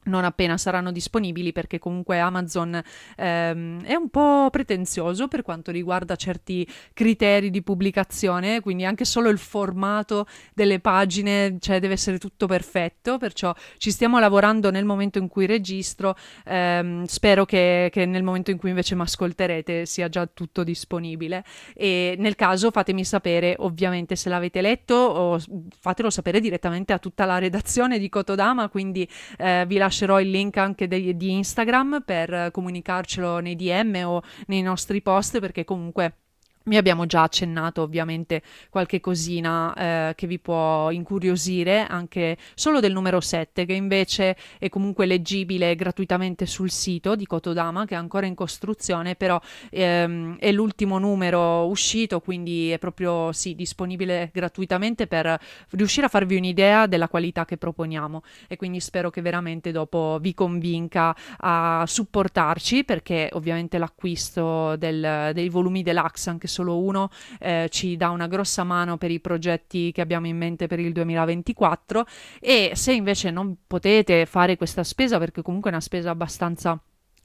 non 0.05 0.23
appena 0.25 0.57
saranno 0.57 0.91
disponibili 0.91 1.51
perché 1.51 1.79
comunque 1.79 2.19
Amazon 2.19 2.81
ehm, 3.15 3.83
è 3.83 3.95
un 3.95 4.09
po' 4.09 4.49
pretenzioso 4.51 5.27
per 5.27 5.41
quanto 5.41 5.71
riguarda 5.71 6.15
certi 6.15 6.67
criteri 6.93 7.49
di 7.49 7.61
pubblicazione, 7.61 8.59
quindi 8.61 8.85
anche 8.85 9.05
solo 9.05 9.29
il 9.29 9.37
formato 9.37 10.27
delle 10.53 10.79
pagine, 10.79 11.57
cioè 11.59 11.79
deve 11.79 11.93
essere 11.93 12.17
tutto 12.17 12.47
perfetto, 12.47 13.17
perciò 13.17 13.53
ci 13.77 13.91
stiamo 13.91 14.19
lavorando 14.19 14.71
nel 14.71 14.85
momento 14.85 15.19
in 15.19 15.27
cui 15.27 15.45
registro, 15.45 16.15
ehm, 16.45 17.05
spero 17.05 17.45
che, 17.45 17.89
che, 17.91 18.05
nel 18.05 18.23
momento 18.23 18.51
in 18.51 18.57
cui 18.57 18.69
invece 18.69 18.95
mi 18.95 19.01
ascolterete 19.01 19.85
sia 19.85 20.09
già 20.09 20.27
tutto 20.27 20.63
disponibile. 20.63 21.43
E 21.73 22.15
nel 22.17 22.35
caso 22.35 22.71
fatemi 22.71 23.05
sapere 23.05 23.55
ovviamente 23.59 24.15
se 24.15 24.29
l'avete 24.29 24.61
letto 24.61 24.95
o 24.95 25.39
fatelo 25.79 26.09
sapere 26.09 26.39
direttamente 26.39 26.93
a 26.93 26.99
tutta 26.99 27.25
la 27.25 27.37
redazione 27.37 27.99
di 27.99 28.09
Kotodama, 28.09 28.69
quindi 28.69 29.07
eh, 29.37 29.65
vi 29.67 29.77
lascio 29.77 29.92
lascerò 29.93 30.19
il 30.19 30.31
link 30.31 30.57
anche 30.57 30.87
de- 30.87 31.15
di 31.15 31.31
Instagram 31.33 32.01
per 32.03 32.49
comunicarcelo 32.51 33.37
nei 33.37 33.55
DM 33.55 34.01
o 34.05 34.23
nei 34.47 34.63
nostri 34.63 35.03
post 35.03 35.39
perché 35.39 35.63
comunque 35.63 36.22
mi 36.66 36.78
abbiamo 36.78 37.05
già 37.05 37.24
accennato 37.24 37.82
ovviamente 37.82 38.41
qualche 38.70 38.99
cosina 38.99 39.74
eh, 39.74 40.16
che 40.16 40.28
vi 40.28 40.39
può 40.39 40.91
incuriosire, 40.91 41.86
anche 41.86 42.38
solo 42.55 42.80
del 42.80 42.93
numero 42.93 43.20
7, 43.20 43.66
che 43.66 43.74
invece 43.74 44.38
è 44.59 44.70
comunque 44.70 45.05
leggibile 45.05 45.76
gratuitamente 45.76 46.45
sul 46.45 46.72
sito 46.72 47.16
di 47.16 47.26
Kotodama, 47.26 47.86
che 47.86 47.95
è 47.95 47.97
ancora 47.97 48.26
in 48.26 48.36
costruzione, 48.36 49.16
però 49.16 49.39
ehm, 49.70 50.38
è 50.39 50.51
l'ultimo 50.51 50.99
numero 50.99 51.68
uscito, 51.68 52.22
quindi 52.22 52.72
è 52.72 52.80
proprio 52.80 53.32
sì, 53.34 53.55
disponibile 53.55 54.30
gratuitamente 54.34 55.07
per 55.07 55.38
riuscire 55.72 56.05
a 56.05 56.09
farvi 56.09 56.38
un'idea 56.38 56.88
della 56.88 57.09
qualità 57.09 57.45
che 57.45 57.57
proponiamo. 57.57 58.24
E 58.47 58.55
quindi 58.55 58.80
spero 58.80 59.09
che 59.09 59.22
veramente 59.22 59.72
dopo 59.72 60.18
vi 60.22 60.34
convinca 60.34 61.16
a 61.38 61.84
supportarci, 61.86 62.86
perché 62.86 63.30
ovviamente 63.34 63.78
l'acquisto 63.78 64.76
del, 64.78 65.32
dei 65.34 65.49
volumi 65.49 65.84
deluxe, 65.84 66.30
anche 66.30 66.47
solo 66.53 66.79
uno, 66.79 67.09
eh, 67.39 67.67
ci 67.69 67.97
dà 67.97 68.09
una 68.09 68.27
grossa 68.27 68.63
mano 68.63 68.97
per 68.97 69.11
i 69.11 69.19
progetti 69.19 69.91
che 69.91 70.01
abbiamo 70.01 70.27
in 70.27 70.37
mente 70.37 70.67
per 70.67 70.79
il 70.79 70.93
2024 70.93 72.05
e 72.39 72.71
se 72.75 72.93
invece 72.93 73.31
non 73.31 73.57
potete 73.67 74.25
fare 74.25 74.55
questa 74.55 74.83
spesa 74.83 75.17
perché 75.17 75.41
comunque 75.41 75.71
è 75.71 75.73
una 75.73 75.81
spesa 75.81 76.11
abbastanza 76.11 76.79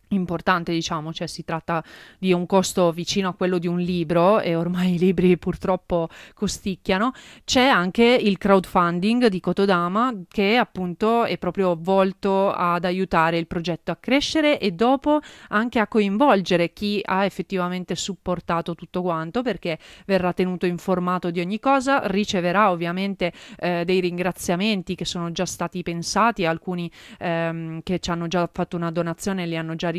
importante, 0.09 0.73
diciamo, 0.73 1.13
cioè 1.13 1.27
si 1.27 1.45
tratta 1.45 1.83
di 2.19 2.33
un 2.33 2.47
costo 2.47 2.93
vicino 2.93 3.29
a 3.29 3.35
quello 3.35 3.59
di 3.59 3.67
un 3.67 3.79
libro 3.79 4.41
e 4.41 4.55
ormai 4.55 4.95
i 4.95 4.99
libri 4.99 5.37
purtroppo 5.37 6.09
costicchiano. 6.35 7.13
C'è 7.45 7.67
anche 7.67 8.05
il 8.05 8.39
crowdfunding 8.39 9.27
di 9.27 9.41
Kotodama 9.41 10.15
che 10.29 10.57
appunto 10.57 11.25
è 11.25 11.39
proprio 11.39 11.77
volto 11.79 12.53
ad 12.53 12.85
aiutare 12.85 13.39
il 13.39 13.47
progetto 13.47 13.91
a 13.91 13.97
crescere 13.97 14.59
e 14.59 14.73
dopo 14.73 15.21
anche 15.49 15.79
a 15.79 15.87
coinvolgere 15.87 16.73
chi 16.73 17.01
ha 17.05 17.25
effettivamente 17.25 17.95
supportato 17.95 18.75
tutto 18.75 19.03
quanto 19.03 19.43
perché 19.43 19.79
verrà 20.07 20.33
tenuto 20.33 20.67
informato 20.67 21.31
di 21.31 21.41
ogni 21.41 21.59
cosa, 21.59 22.01
riceverà 22.07 22.71
ovviamente 22.71 23.33
eh, 23.59 23.85
dei 23.85 24.01
ringraziamenti 24.01 24.95
che 24.95 25.05
sono 25.05 25.33
già 25.33 25.47
stati 25.47 25.83
pensati, 25.83 26.45
alcuni 26.45 26.91
ehm, 27.19 27.81
che 27.83 27.99
ci 27.99 28.11
hanno 28.11 28.27
già 28.29 28.49
fatto 28.53 28.77
una 28.77 28.91
donazione 28.91 29.47
li 29.47 29.57
hanno 29.57 29.75
già 29.75 29.89
ricevuti 29.89 29.98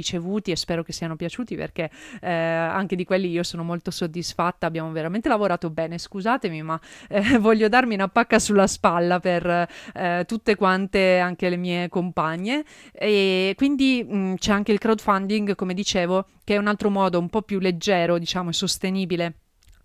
e 0.51 0.55
spero 0.55 0.83
che 0.83 0.93
siano 0.93 1.15
piaciuti 1.15 1.55
perché 1.55 1.89
eh, 2.21 2.31
anche 2.31 2.95
di 2.95 3.05
quelli 3.05 3.29
io 3.29 3.43
sono 3.43 3.63
molto 3.63 3.91
soddisfatta, 3.91 4.67
abbiamo 4.67 4.91
veramente 4.91 5.29
lavorato 5.29 5.69
bene, 5.69 5.97
scusatemi 5.97 6.61
ma 6.61 6.79
eh, 7.07 7.37
voglio 7.39 7.67
darmi 7.69 7.93
una 7.93 8.07
pacca 8.07 8.39
sulla 8.39 8.67
spalla 8.67 9.19
per 9.19 9.67
eh, 9.93 10.23
tutte 10.27 10.55
quante 10.55 11.19
anche 11.19 11.49
le 11.49 11.57
mie 11.57 11.89
compagne. 11.89 12.63
E 12.91 13.53
quindi 13.55 14.05
mh, 14.07 14.17
mm, 14.17 14.33
c'è 14.35 14.51
anche 14.51 14.71
il 14.71 14.79
crowdfunding 14.79 15.55
come 15.55 15.73
dicevo 15.73 16.25
che 16.43 16.55
è 16.55 16.57
un 16.57 16.67
altro 16.67 16.89
modo 16.89 17.19
un 17.19 17.29
po' 17.29 17.41
più 17.41 17.59
leggero 17.59 18.17
diciamo 18.17 18.49
e 18.49 18.53
sostenibile 18.53 19.33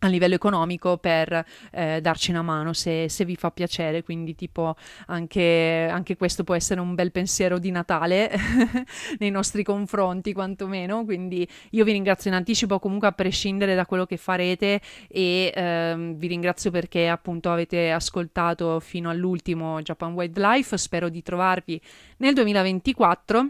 a 0.07 0.09
livello 0.09 0.35
economico 0.35 0.99
per 0.99 1.45
eh, 1.73 2.01
darci 2.01 2.31
una 2.31 2.43
mano 2.43 2.73
se, 2.73 3.09
se, 3.09 3.25
vi 3.25 3.37
fa 3.37 3.51
piacere, 3.51 4.03
quindi 4.03 4.35
tipo 4.35 4.77
anche, 5.07 5.89
anche, 5.91 6.17
questo 6.17 6.45
può 6.45 6.55
essere 6.55 6.81
un 6.81 6.95
bel 6.95 7.11
pensiero 7.13 7.59
di 7.59 7.71
Natale 7.71 8.31
nei 9.19 9.31
nostri 9.31 9.63
confronti 9.63 10.33
quantomeno, 10.33 11.05
quindi 11.05 11.49
io 11.71 11.85
vi 11.85 11.93
ringrazio 11.93 12.31
in 12.31 12.37
anticipo 12.37 12.79
comunque 12.79 13.09
a 13.09 13.13
prescindere 13.13 13.75
da 13.75 13.87
quello 13.87 14.07
che 14.07 14.17
farete 14.17 14.81
e 15.09 15.53
ehm, 15.55 16.15
vi 16.17 16.27
ringrazio 16.27 16.71
perché 16.71 17.09
appunto 17.09 17.51
avete 17.51 17.91
ascoltato 17.91 18.81
fino 18.81 19.11
all'ultimo 19.11 19.81
Japan 19.83 20.13
Wildlife, 20.13 20.77
spero 20.77 21.09
di 21.09 21.23
trovarvi 21.23 21.81
nel 22.19 22.35
2024 22.35 23.49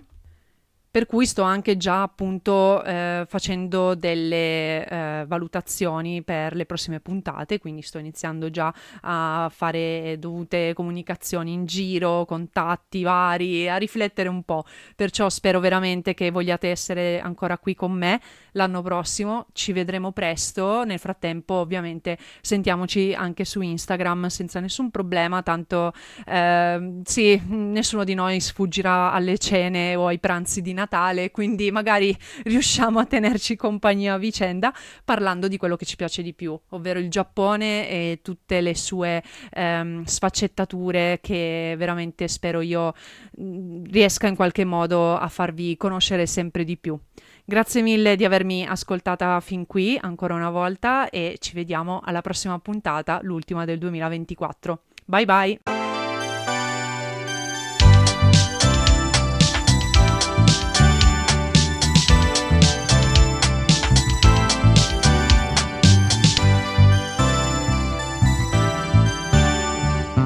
per 0.94 1.06
cui 1.06 1.26
sto 1.26 1.42
anche 1.42 1.76
già 1.76 2.02
appunto 2.02 2.80
eh, 2.84 3.24
facendo 3.28 3.96
delle 3.96 4.86
eh, 4.86 5.24
valutazioni 5.26 6.22
per 6.22 6.54
le 6.54 6.66
prossime 6.66 7.00
puntate, 7.00 7.58
quindi 7.58 7.82
sto 7.82 7.98
iniziando 7.98 8.48
già 8.48 8.72
a 9.00 9.50
fare 9.52 10.20
dovute 10.20 10.72
comunicazioni 10.72 11.52
in 11.52 11.66
giro, 11.66 12.24
contatti 12.26 13.02
vari, 13.02 13.68
a 13.68 13.76
riflettere 13.76 14.28
un 14.28 14.44
po', 14.44 14.66
perciò 14.94 15.28
spero 15.28 15.58
veramente 15.58 16.14
che 16.14 16.30
vogliate 16.30 16.70
essere 16.70 17.18
ancora 17.18 17.58
qui 17.58 17.74
con 17.74 17.90
me 17.90 18.20
l'anno 18.52 18.80
prossimo, 18.80 19.46
ci 19.52 19.72
vedremo 19.72 20.12
presto, 20.12 20.84
nel 20.84 21.00
frattempo 21.00 21.54
ovviamente 21.54 22.16
sentiamoci 22.40 23.12
anche 23.14 23.44
su 23.44 23.60
Instagram 23.62 24.28
senza 24.28 24.60
nessun 24.60 24.92
problema, 24.92 25.42
tanto 25.42 25.92
eh, 26.24 27.00
sì, 27.02 27.42
nessuno 27.48 28.04
di 28.04 28.14
noi 28.14 28.38
sfuggirà 28.38 29.10
alle 29.10 29.38
cene 29.38 29.96
o 29.96 30.06
ai 30.06 30.20
pranzi 30.20 30.62
di 30.62 30.72
Natale 30.72 30.82
Natale, 30.84 31.30
quindi 31.30 31.70
magari 31.70 32.16
riusciamo 32.44 32.98
a 32.98 33.06
tenerci 33.06 33.56
compagnia 33.56 34.14
a 34.14 34.18
vicenda 34.18 34.72
parlando 35.04 35.48
di 35.48 35.56
quello 35.56 35.76
che 35.76 35.86
ci 35.86 35.96
piace 35.96 36.22
di 36.22 36.34
più, 36.34 36.58
ovvero 36.70 36.98
il 36.98 37.08
Giappone 37.08 37.88
e 37.88 38.20
tutte 38.22 38.60
le 38.60 38.74
sue 38.74 39.22
ehm, 39.50 40.04
sfaccettature 40.04 41.18
che 41.22 41.74
veramente 41.76 42.28
spero 42.28 42.60
io 42.60 42.92
riesca 43.36 44.26
in 44.26 44.36
qualche 44.36 44.64
modo 44.64 45.16
a 45.16 45.28
farvi 45.28 45.76
conoscere 45.76 46.26
sempre 46.26 46.64
di 46.64 46.76
più. 46.76 46.98
Grazie 47.46 47.82
mille 47.82 48.16
di 48.16 48.24
avermi 48.24 48.66
ascoltata 48.66 49.38
fin 49.40 49.66
qui 49.66 49.98
ancora 50.00 50.34
una 50.34 50.50
volta 50.50 51.10
e 51.10 51.36
ci 51.40 51.54
vediamo 51.54 52.00
alla 52.02 52.22
prossima 52.22 52.58
puntata, 52.58 53.20
l'ultima 53.22 53.64
del 53.64 53.78
2024. 53.78 54.80
Bye 55.04 55.24
bye! 55.24 55.83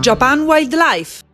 Japan 0.09 0.47
Wildlife 0.49 1.28